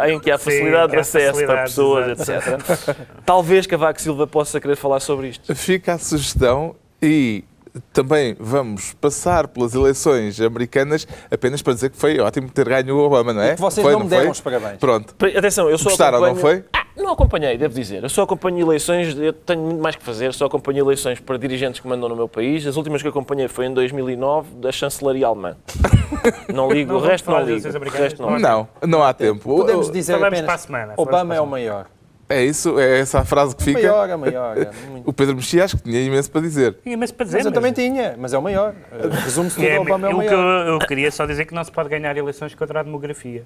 em 0.07 0.19
que 0.19 0.31
há 0.31 0.37
Sim, 0.37 0.45
facilidade 0.45 0.91
de 0.91 0.97
há 0.97 1.01
acesso 1.01 1.45
para 1.45 1.63
pessoas, 1.63 2.19
exato. 2.19 2.49
etc. 2.49 2.97
Talvez 3.25 3.65
Cavaco 3.67 4.01
Silva 4.01 4.27
possa 4.27 4.59
querer 4.59 4.75
falar 4.75 4.99
sobre 4.99 5.29
isto. 5.29 5.53
Fica 5.55 5.93
a 5.93 5.97
sugestão 5.97 6.75
e 7.01 7.43
também 7.93 8.35
vamos 8.39 8.93
passar 8.93 9.47
pelas 9.47 9.73
eleições 9.73 10.39
americanas 10.41 11.07
apenas 11.31 11.61
para 11.61 11.73
dizer 11.73 11.89
que 11.89 11.97
foi 11.97 12.19
ótimo 12.19 12.49
ter 12.49 12.67
ganho 12.67 12.95
o 12.95 12.99
Obama, 12.99 13.33
não 13.33 13.41
é? 13.41 13.55
que 13.55 13.61
vocês 13.61 13.83
Foi, 13.83 13.93
não 13.93 14.01
me 14.01 14.07
deram 14.07 14.23
foi? 14.23 14.31
os 14.31 14.41
parabéns. 14.41 14.77
Pronto. 14.77 15.15
Atenção, 15.37 15.69
eu 15.69 15.77
só 15.77 15.89
Gostaram, 15.89 16.19
não 16.19 16.27
acompanho... 16.27 16.63
foi? 16.63 16.65
Ah, 16.73 16.85
não 16.95 17.11
acompanhei, 17.11 17.57
devo 17.57 17.73
dizer. 17.73 18.03
Eu 18.03 18.09
só 18.09 18.23
acompanho 18.23 18.59
eleições, 18.59 19.17
eu 19.17 19.33
tenho 19.33 19.61
muito 19.61 19.81
mais 19.81 19.95
que 19.95 20.03
fazer, 20.03 20.33
só 20.33 20.45
acompanho 20.45 20.79
eleições 20.85 21.19
para 21.19 21.37
dirigentes 21.37 21.79
que 21.79 21.87
mandam 21.87 22.09
no 22.09 22.15
meu 22.15 22.27
país. 22.27 22.65
As 22.65 22.75
últimas 22.75 23.01
que 23.01 23.07
acompanhei 23.07 23.47
foi 23.47 23.65
em 23.67 23.73
2009, 23.73 24.55
da 24.55 24.71
chancelaria 24.71 25.27
alemã. 25.27 25.55
Não 26.53 26.71
ligo, 26.71 26.93
Não 26.93 26.99
o 26.99 27.03
resto 27.03 27.29
não 27.29 27.41
ligo. 27.43 27.67
O 27.67 27.89
resto 27.89 28.21
não 28.21 28.29
ligo. 28.29 28.41
Não, 28.41 28.67
não 28.85 29.03
há 29.03 29.13
tempo. 29.13 29.43
Podemos 29.57 29.91
dizer 29.91 30.13
Falamos 30.13 30.39
apenas, 30.39 30.45
para 30.45 30.55
a 30.55 30.57
semana, 30.57 30.93
Obama 30.97 31.25
para 31.25 31.33
a 31.33 31.37
é 31.37 31.41
o 31.41 31.47
maior. 31.47 31.85
É 32.29 32.43
isso? 32.43 32.77
É 32.77 32.99
essa 32.99 33.19
a 33.19 33.25
frase 33.25 33.55
que 33.55 33.61
O 33.61 33.65
fica? 33.65 33.79
maior, 33.79 34.09
é 34.09 34.15
o 34.15 34.19
maior. 34.19 34.57
é 34.57 34.69
muito. 34.91 35.09
O 35.09 35.13
Pedro 35.13 35.35
Mexia 35.35 35.63
acho 35.63 35.77
que 35.77 35.83
tinha 35.83 36.01
imenso 36.01 36.29
para 36.29 36.41
dizer. 36.41 36.75
Tinha 36.83 36.93
imenso 36.93 37.13
para 37.13 37.25
dizer, 37.25 37.37
Mas 37.37 37.45
eu 37.45 37.51
também 37.53 37.71
tinha, 37.71 38.15
mas 38.17 38.33
é 38.33 38.37
o 38.37 38.41
maior. 38.41 38.75
Eh, 38.91 39.07
Resume-se 39.23 39.55
tudo, 39.55 39.67
É, 39.67 39.79
Obama 39.79 40.07
é 40.09 40.13
o 40.13 40.17
o 40.17 40.19
que 40.19 40.25
maior. 40.27 40.67
eu, 40.67 40.73
eu 40.73 40.79
queria 40.79 41.09
só 41.09 41.25
dizer 41.25 41.45
que 41.45 41.53
não 41.53 41.63
se 41.63 41.71
pode 41.71 41.87
ganhar 41.87 42.17
eleições 42.17 42.53
contra 42.53 42.81
a 42.81 42.83
demografia. 42.83 43.45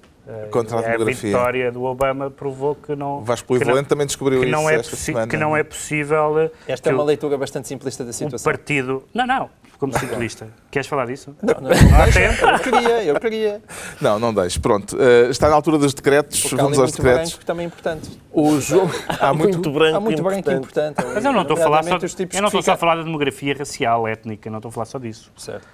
Contra 0.50 0.78
a 0.78 0.82
demografia. 0.82 1.30
vitória 1.30 1.70
do 1.70 1.84
Obama 1.84 2.28
provou 2.30 2.74
que 2.74 2.96
não. 2.96 3.18
O 3.18 3.20
Vasco 3.22 3.46
que 3.46 3.52
não- 3.54 3.58
Polivalente 3.60 3.88
também 3.88 4.06
descobriu 4.06 4.40
que 4.40 4.46
isso 4.46 4.52
não 4.56 4.68
é, 4.68 4.74
esta 4.74 4.96
semana. 4.96 5.26
que 5.28 5.36
não 5.36 5.56
é 5.56 5.62
possível 5.62 6.50
Esta 6.66 6.90
é 6.90 6.92
uma 6.92 7.02
o- 7.04 7.06
leitura 7.06 7.38
bastante 7.38 7.68
simplista 7.68 8.02
da 8.02 8.10
o 8.10 8.12
situação. 8.12 8.52
partido. 8.52 9.04
Não, 9.14 9.26
não, 9.26 9.48
como 9.82 9.98
ciclista. 9.98 10.46
Queres 10.70 10.86
falar 10.86 11.06
disso? 11.06 11.34
Não, 11.42 11.60
não, 11.60 11.70
há 11.72 12.06
tempo. 12.06 12.46
Eu 12.46 12.58
queria, 12.60 13.04
eu 13.04 13.18
queria. 13.18 13.60
Não, 14.00 14.16
não 14.16 14.32
deixe. 14.32 14.60
Pronto. 14.60 14.96
Eh, 14.96 15.28
está 15.28 15.48
na 15.48 15.56
altura 15.56 15.76
dos 15.76 15.92
decretos. 15.92 16.40
Porque 16.40 16.54
Vamos 16.54 16.78
ali 16.78 16.82
aos 16.82 16.92
muito 16.92 17.02
decretos. 17.02 17.30
branco 17.32 17.44
também 17.44 17.64
é 17.64 17.66
importante. 17.66 18.20
O 18.32 18.60
João... 18.60 18.88
Há 19.18 19.34
muito... 19.34 19.54
Muito 19.54 19.72
branco, 19.72 19.96
Há 19.96 20.00
muito 20.00 20.22
branco 20.22 20.38
importante. 20.38 20.92
importante. 21.00 21.14
Mas 21.14 21.24
eu 21.24 21.32
não 21.32 21.42
estou 21.42 21.56
a 21.56 21.60
falar 21.60 21.82
só, 21.82 21.96
eu 21.96 22.40
não 22.40 22.46
estou 22.46 22.62
só 22.62 22.72
a 22.74 22.76
falar 22.76 22.94
da 22.94 23.02
demografia 23.02 23.56
racial, 23.58 24.06
étnica, 24.06 24.48
não 24.48 24.58
estou 24.58 24.68
a 24.68 24.72
falar 24.72 24.86
só 24.86 25.00
disso. 25.00 25.32
Certo. 25.36 25.66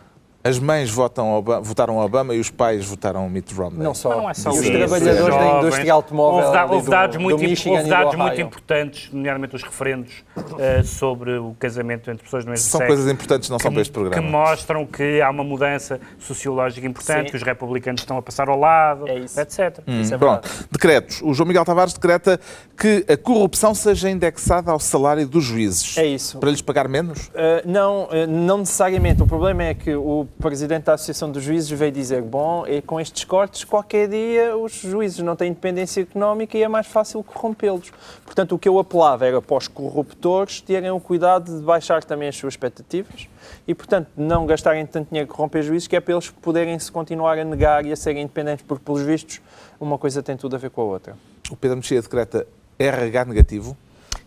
As 0.49 0.59
mães 0.59 0.91
votam 0.91 1.33
Obama, 1.35 1.61
votaram 1.61 1.99
Obama 1.99 2.35
e 2.35 2.41
os 2.41 2.51
pais 2.51 2.85
votaram 2.87 3.29
Mitt 3.29 3.55
Romney. 3.55 3.79
Não 3.83 3.95
só. 3.95 4.11
Não 4.17 4.31
é 4.31 4.35
só 4.35 4.51
e 4.51 4.53
os 4.55 4.61
isso. 4.61 4.73
trabalhadores 4.73 5.35
da 5.37 5.59
indústria 5.59 5.93
automóvel 5.93 6.41
Houve, 6.47 6.53
da- 6.53 6.65
houve 6.67 6.85
do, 6.85 6.91
dados, 6.91 7.17
do 7.17 7.23
muito, 7.23 7.39
Michigan 7.43 7.71
houve 7.73 7.83
do 7.85 7.89
dados 7.91 8.15
muito 8.15 8.41
importantes, 8.41 9.11
nomeadamente 9.13 9.57
os 9.57 9.63
referendos, 9.63 10.13
eh, 10.59 10.83
sobre 10.83 11.37
o 11.39 11.55
casamento 11.59 12.11
entre 12.11 12.25
pessoas 12.25 12.45
do 12.45 12.51
mesmo 12.51 12.65
São 12.67 12.79
sexo. 12.79 12.95
coisas 12.95 13.13
importantes, 13.13 13.51
não 13.51 13.59
são 13.59 13.71
para 13.73 13.83
este 13.83 13.91
que 13.93 13.99
programa. 14.01 14.29
mostram 14.31 14.87
que 14.87 15.21
há 15.21 15.31
uma 15.31 15.45
mudança 15.45 16.01
sociológica 16.19 16.87
importante, 16.87 17.25
Sim. 17.27 17.31
que 17.31 17.37
os 17.37 17.43
republicanos 17.43 18.01
estão 18.01 18.17
a 18.17 18.23
passar 18.23 18.49
ao 18.49 18.59
lado, 18.59 19.09
É 19.09 19.19
isso. 19.19 19.39
etc. 19.41 19.81
Hum, 19.87 20.01
Isso 20.01 20.15
é 20.15 20.19
Pronto. 20.19 20.43
verdade. 20.49 20.67
Decretos. 20.71 21.21
O 21.23 21.35
João 21.35 21.47
Miguel 21.47 21.65
Tavares 21.65 21.93
decreta 21.93 22.41
que 22.77 23.05
a 23.09 23.17
corrupção 23.17 23.75
seja 23.75 24.09
indexada 24.09 24.71
ao 24.71 24.79
salário 24.79 25.27
dos 25.27 25.45
juízes. 25.45 25.97
É 25.99 26.07
isso. 26.07 26.39
Para 26.39 26.51
lhes 26.51 26.63
pagar 26.63 26.89
menos? 26.89 27.27
Uh, 27.29 27.33
não, 27.67 28.05
uh, 28.05 28.27
não 28.29 28.59
necessariamente. 28.59 29.23
O 29.23 29.27
problema 29.27 29.65
é 29.65 29.75
que 29.75 29.95
o 29.95 30.27
presidente 30.39 30.85
da 30.85 30.95
Associação 30.95 31.31
dos 31.31 31.43
Juízes 31.43 31.71
veio 31.71 31.93
dizer: 31.93 32.23
bom, 32.23 32.67
e 32.67 32.81
com 32.81 33.01
estes 33.01 33.25
cortes, 33.25 33.65
qualquer 33.65 34.09
dia 34.09 34.57
os 34.57 34.73
juízes 34.73 35.19
não 35.19 35.35
têm 35.37 35.51
independência 35.51 36.03
económica 36.03 36.57
e 36.57 36.63
é 36.63 36.69
mais 36.69 36.87
fácil 36.87 37.23
corrompê-los. 37.23 37.93
Portanto, 38.25 38.55
o 38.55 38.59
que 38.59 38.69
eu 38.69 38.79
apelava 38.79 39.27
era 39.27 39.43
para 39.43 39.57
os 39.57 39.69
corruptores 39.69 40.61
terem 40.61 40.91
o 40.91 41.01
cuidado 41.01 41.59
de 41.59 41.63
baixar 41.63 42.05
também 42.05 42.29
as 42.29 42.37
suas 42.37 42.55
expectativas 42.55 43.29
e, 43.67 43.75
portanto, 43.75 44.09
não 44.17 44.47
gastarem 44.47 44.87
tanto 44.87 45.09
dinheiro 45.09 45.31
a 45.31 45.35
corromper 45.35 45.63
juízes, 45.63 45.89
que 45.89 45.97
é 45.97 46.01
para 46.01 46.15
eles 46.15 46.31
poderem 46.31 46.79
se 46.79 46.91
continuar 46.91 47.39
a 47.39 47.45
negar 47.45 47.85
e 47.85 47.93
a 47.93 47.97
serem 47.97 48.23
independentes, 48.23 48.65
porque, 48.67 48.85
pelos 48.85 49.03
vistos, 49.03 49.41
uma 49.81 49.99
coisa 49.99 50.23
tem 50.23 50.37
tudo 50.37 50.57
a 50.57 50.59
ver 50.59 50.71
com 50.71 50.83
a 50.83 50.85
outra. 50.85 51.17
O 51.51 51.57
Pedro 51.57 51.77
Mexia 51.77 52.01
decreta 52.01 52.47
RH 52.79 53.25
negativo. 53.25 53.77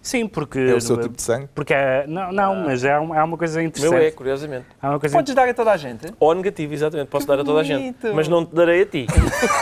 Sim, 0.02 0.28
porque... 0.28 0.60
É 0.60 0.74
o 0.74 0.82
seu 0.82 0.97
tipo 0.97 1.16
de 1.16 1.22
sangue? 1.22 1.47
Porque 1.54 1.74
é, 1.74 2.06
não, 2.08 2.32
não, 2.32 2.56
mas 2.56 2.84
é 2.84 2.97
uma, 2.97 3.18
é 3.18 3.24
uma 3.24 3.38
coisa 3.38 3.62
interessante. 3.62 3.93
meu 3.93 4.08
é, 4.08 4.12
curiosamente. 4.12 4.66
É 4.82 4.88
uma 4.88 4.99
coisa 4.99 5.16
Podes 5.16 5.36
dar 5.36 5.47
a 5.47 5.54
toda 5.54 5.72
a 5.72 5.78
gente? 5.78 6.12
Ou 6.20 6.34
negativo, 6.34 6.74
exatamente. 6.74 7.08
Posso 7.08 7.28
dar 7.28 7.39
a 7.39 7.43
toda 7.43 7.60
a 7.60 7.64
gente. 7.64 8.08
Mas 8.14 8.28
não 8.28 8.45
te 8.45 8.56
darei 8.56 8.82
a 8.82 8.86
ti. 8.86 9.06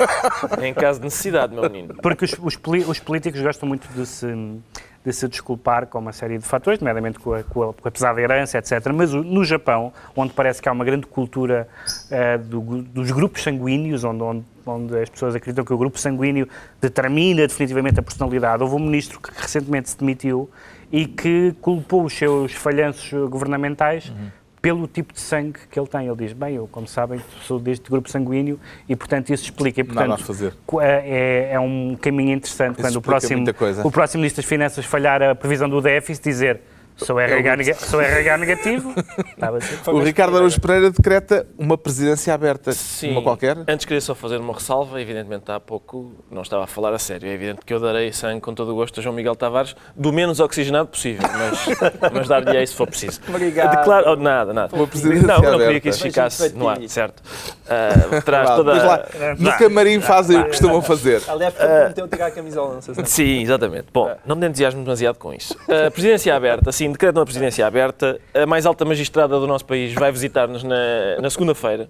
em 0.64 0.74
caso 0.74 1.00
de 1.00 1.06
necessidade, 1.06 1.54
meu 1.54 1.64
menino. 1.64 1.96
Porque 2.02 2.26
os, 2.26 2.34
os 2.40 2.58
os 2.88 3.00
políticos 3.00 3.42
gostam 3.42 3.68
muito 3.68 3.88
de 3.90 4.06
se, 4.06 4.28
de 5.06 5.14
se 5.14 5.28
desculpar 5.28 5.88
com 5.88 5.98
uma 6.00 6.12
série 6.12 6.38
de 6.38 6.44
fatores, 6.46 6.80
nomeadamente 6.80 7.20
com 7.20 7.34
a, 7.34 7.42
com 7.44 7.70
a, 7.70 7.74
com 7.74 7.88
a 7.88 7.92
pesada 7.92 8.22
herança, 8.22 8.58
etc. 8.58 8.92
Mas 8.94 9.14
no 9.14 9.44
Japão, 9.46 9.94
onde 10.16 10.34
parece 10.34 10.62
que 10.62 10.68
há 10.68 10.72
uma 10.72 10.84
grande 10.84 11.06
cultura 11.08 11.68
eh, 12.12 12.38
do- 12.38 12.82
dos 12.84 13.10
grupos 13.12 13.42
sanguíneos, 13.44 14.04
onde, 14.04 14.22
onde, 14.22 14.44
onde 14.66 14.98
as 15.00 15.10
pessoas 15.10 15.36
acreditam 15.36 15.64
que 15.64 15.74
o 15.74 15.78
grupo 15.78 15.98
sanguíneo 15.98 16.48
determina 16.82 17.48
definitivamente 17.48 18.00
a 18.00 18.04
personalidade, 18.04 18.62
houve 18.62 18.76
um 18.76 18.80
ministro 18.80 19.20
que 19.22 19.30
recentemente 19.40 19.90
se 19.90 19.98
demitiu 19.98 20.50
e 20.92 21.06
que 21.06 21.56
culpou 21.62 22.04
os 22.04 22.14
seus 22.14 22.52
falhanços 22.54 23.12
governamentais 23.30 24.12
pelo 24.62 24.88
tipo 24.88 25.14
de 25.14 25.20
sangue 25.20 25.60
que 25.72 25.80
ele 25.80 25.88
tem. 25.88 26.08
Ele 26.08 26.16
diz, 26.18 26.34
bem, 26.34 26.56
eu, 26.56 26.68
como 26.72 26.88
sabem, 26.88 27.22
sou 27.44 27.60
deste 27.60 27.90
grupo 27.90 28.10
sanguíneo 28.10 28.60
e, 28.88 28.96
portanto, 28.96 29.30
isso 29.32 29.44
explica. 29.46 29.82
E, 29.82 29.84
Nada 29.84 30.02
a 30.02 30.08
portanto, 30.08 30.26
fazer. 30.28 30.54
co- 30.66 30.82
é, 30.82 31.52
é 31.54 31.60
um 31.60 31.98
caminho 32.00 32.34
interessante 32.34 32.74
Isso 32.74 32.82
quando 32.82 32.96
o 32.98 33.02
próximo, 33.02 33.46
o 33.84 33.92
próximo 33.92 34.22
Ministro 34.22 34.42
das 34.42 34.50
Finanças 34.50 34.86
falhar 34.86 35.22
a 35.22 35.34
previsão 35.36 35.70
do 35.70 35.82
déficit 35.82 36.24
dizer 36.24 36.60
sou 37.00 37.20
RH, 37.20 37.56
nega- 37.58 37.74
sou 37.76 38.02
RH 38.02 38.38
negativo. 38.38 38.94
Estava 39.34 39.58
a 39.58 39.62
ser. 39.62 39.90
O 39.90 40.00
Ricardo 40.00 40.36
Araújo 40.38 40.60
Pereira 40.62 40.92
decreta 40.92 41.48
uma 41.58 41.78
presidência 41.78 42.34
aberta, 42.34 42.72
Sim. 42.72 43.12
uma 43.12 43.22
qualquer. 43.22 43.58
Antes 43.68 43.86
queria 43.86 44.02
só 44.02 44.14
fazer 44.14 44.38
uma 44.38 44.54
ressalva. 44.54 45.02
Evidentemente, 45.02 45.52
há 45.52 45.60
pouco 45.60 46.12
não 46.30 46.42
estava 46.42 46.64
a 46.64 46.68
falar 46.68 46.94
a 46.94 47.00
sério. 47.00 47.28
É 47.30 47.34
evidente 47.34 47.60
que 47.66 47.74
eu 47.74 47.80
darei 47.80 48.12
sangue 48.12 48.42
com 48.42 48.54
todo 48.54 48.72
o 48.72 48.76
gosto 48.76 49.00
a 49.00 49.04
João 49.04 49.16
Miguel 49.16 49.36
Tavares, 49.36 49.76
do 49.96 50.12
menos 50.14 50.40
oxigenado 50.40 50.90
possível, 50.90 51.28
mas, 51.32 51.92
mas 52.14 52.28
dar-lhe-ei 52.28 52.68
se 52.68 52.76
for 52.76 52.88
preciso. 52.88 53.20
Obrigado. 53.28 53.76
Declaro, 53.78 54.12
oh, 54.12 54.16
nada, 54.16 54.54
nada. 54.54 54.76
Uma 54.76 54.88
presidência 54.88 55.28
não, 55.28 55.36
não 55.36 55.42
queria 55.42 55.56
aberta. 55.56 55.80
que 55.82 55.90
isso 55.90 56.02
ficasse 56.04 56.50
no 56.56 56.68
ar, 56.68 56.78
certo? 56.88 57.22
Ah, 57.68 58.22
traz 58.22 58.50
toda 58.52 58.74
lá, 58.74 58.96
a- 58.96 59.36
no 59.38 59.52
camarim 59.58 60.00
fazem 60.02 60.38
o 60.40 60.44
que 60.44 60.50
costumam 60.50 60.82
fazer. 60.82 61.22
Aliás, 61.28 61.54
prometeu 61.54 62.08
tirar 62.08 62.28
a 62.28 62.32
camisola, 62.32 62.74
não 62.76 62.82
sei 62.82 62.94
se 62.94 63.00
não. 63.00 63.08
Sim, 63.08 63.42
exatamente. 63.42 63.88
Bom, 63.94 64.14
não 64.26 64.36
me 64.36 64.48
entusiasmo 64.48 64.84
demasiado 64.84 65.18
com 65.18 65.34
isso. 65.34 65.56
A 65.88 65.92
presidência 65.92 66.36
aberta, 66.36 66.72
sim, 66.90 66.92
decreto 66.94 67.18
uma 67.18 67.26
presidência 67.26 67.66
aberta. 67.66 68.20
A 68.34 68.46
mais 68.46 68.66
alta 68.66 68.84
magistrada 68.86 69.40
do 69.40 69.48
nosso 69.48 69.66
país 69.66 69.94
vai 69.94 70.12
visitar-nos 70.12 70.64
na, 70.64 71.20
na 71.22 71.30
segunda-feira. 71.30 71.90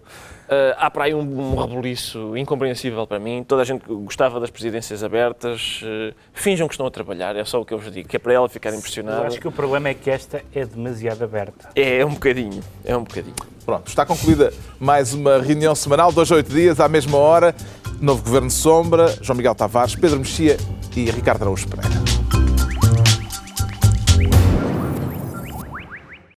Ah, 0.50 0.76
há 0.88 0.92
para 0.92 1.06
aí 1.06 1.14
um, 1.14 1.20
um 1.20 1.56
rebuliço 1.56 2.36
incompreensível 2.36 3.06
para 3.06 3.20
mim. 3.20 3.44
Toda 3.48 3.62
a 3.62 3.66
gente 3.66 3.84
gostava 3.88 4.40
das 4.40 4.50
presidências 4.50 5.04
abertas. 5.04 5.82
Ah, 5.84 6.14
finjam 6.34 6.68
que 6.68 6.74
estão 6.74 6.88
a 6.88 6.92
trabalhar, 6.92 7.36
é 7.36 7.46
só 7.46 7.62
o 7.62 7.66
que 7.66 7.74
eu 7.74 7.78
vos 7.78 7.92
digo, 7.92 8.08
que 8.08 8.16
é 8.16 8.20
para 8.20 8.34
ela 8.34 8.50
ficar 8.50 8.70
Eu 8.72 8.78
impressionada. 8.78 9.28
acho 9.28 9.40
que 9.40 9.48
o 9.48 9.52
problema 9.52 9.90
é 9.90 9.94
que 9.94 10.10
esta 10.10 10.44
é 10.54 10.66
demasiado 10.66 11.24
aberta. 11.24 11.70
É, 11.76 12.00
é 12.00 12.06
um 12.06 12.14
bocadinho, 12.14 12.62
é 12.84 12.96
um 12.96 13.04
bocadinho. 13.04 13.36
Pronto, 13.66 13.88
está 13.88 14.04
concluída 14.06 14.52
mais 14.80 15.14
uma 15.14 15.38
reunião 15.38 15.76
semanal, 15.76 16.12
dois 16.12 16.32
a 16.32 16.36
oito 16.36 16.52
dias, 16.52 16.80
à 16.80 16.88
mesma 16.90 17.18
hora. 17.18 17.56
Novo 18.02 18.24
Governo 18.24 18.50
Sombra, 18.50 19.14
João 19.22 19.36
Miguel 19.36 19.54
Tavares, 19.54 19.94
Pedro 19.94 20.18
Mexia 20.20 20.58
e 20.96 21.12
Ricardo 21.12 21.42
Araújo 21.44 21.68
Pereira. 21.68 22.19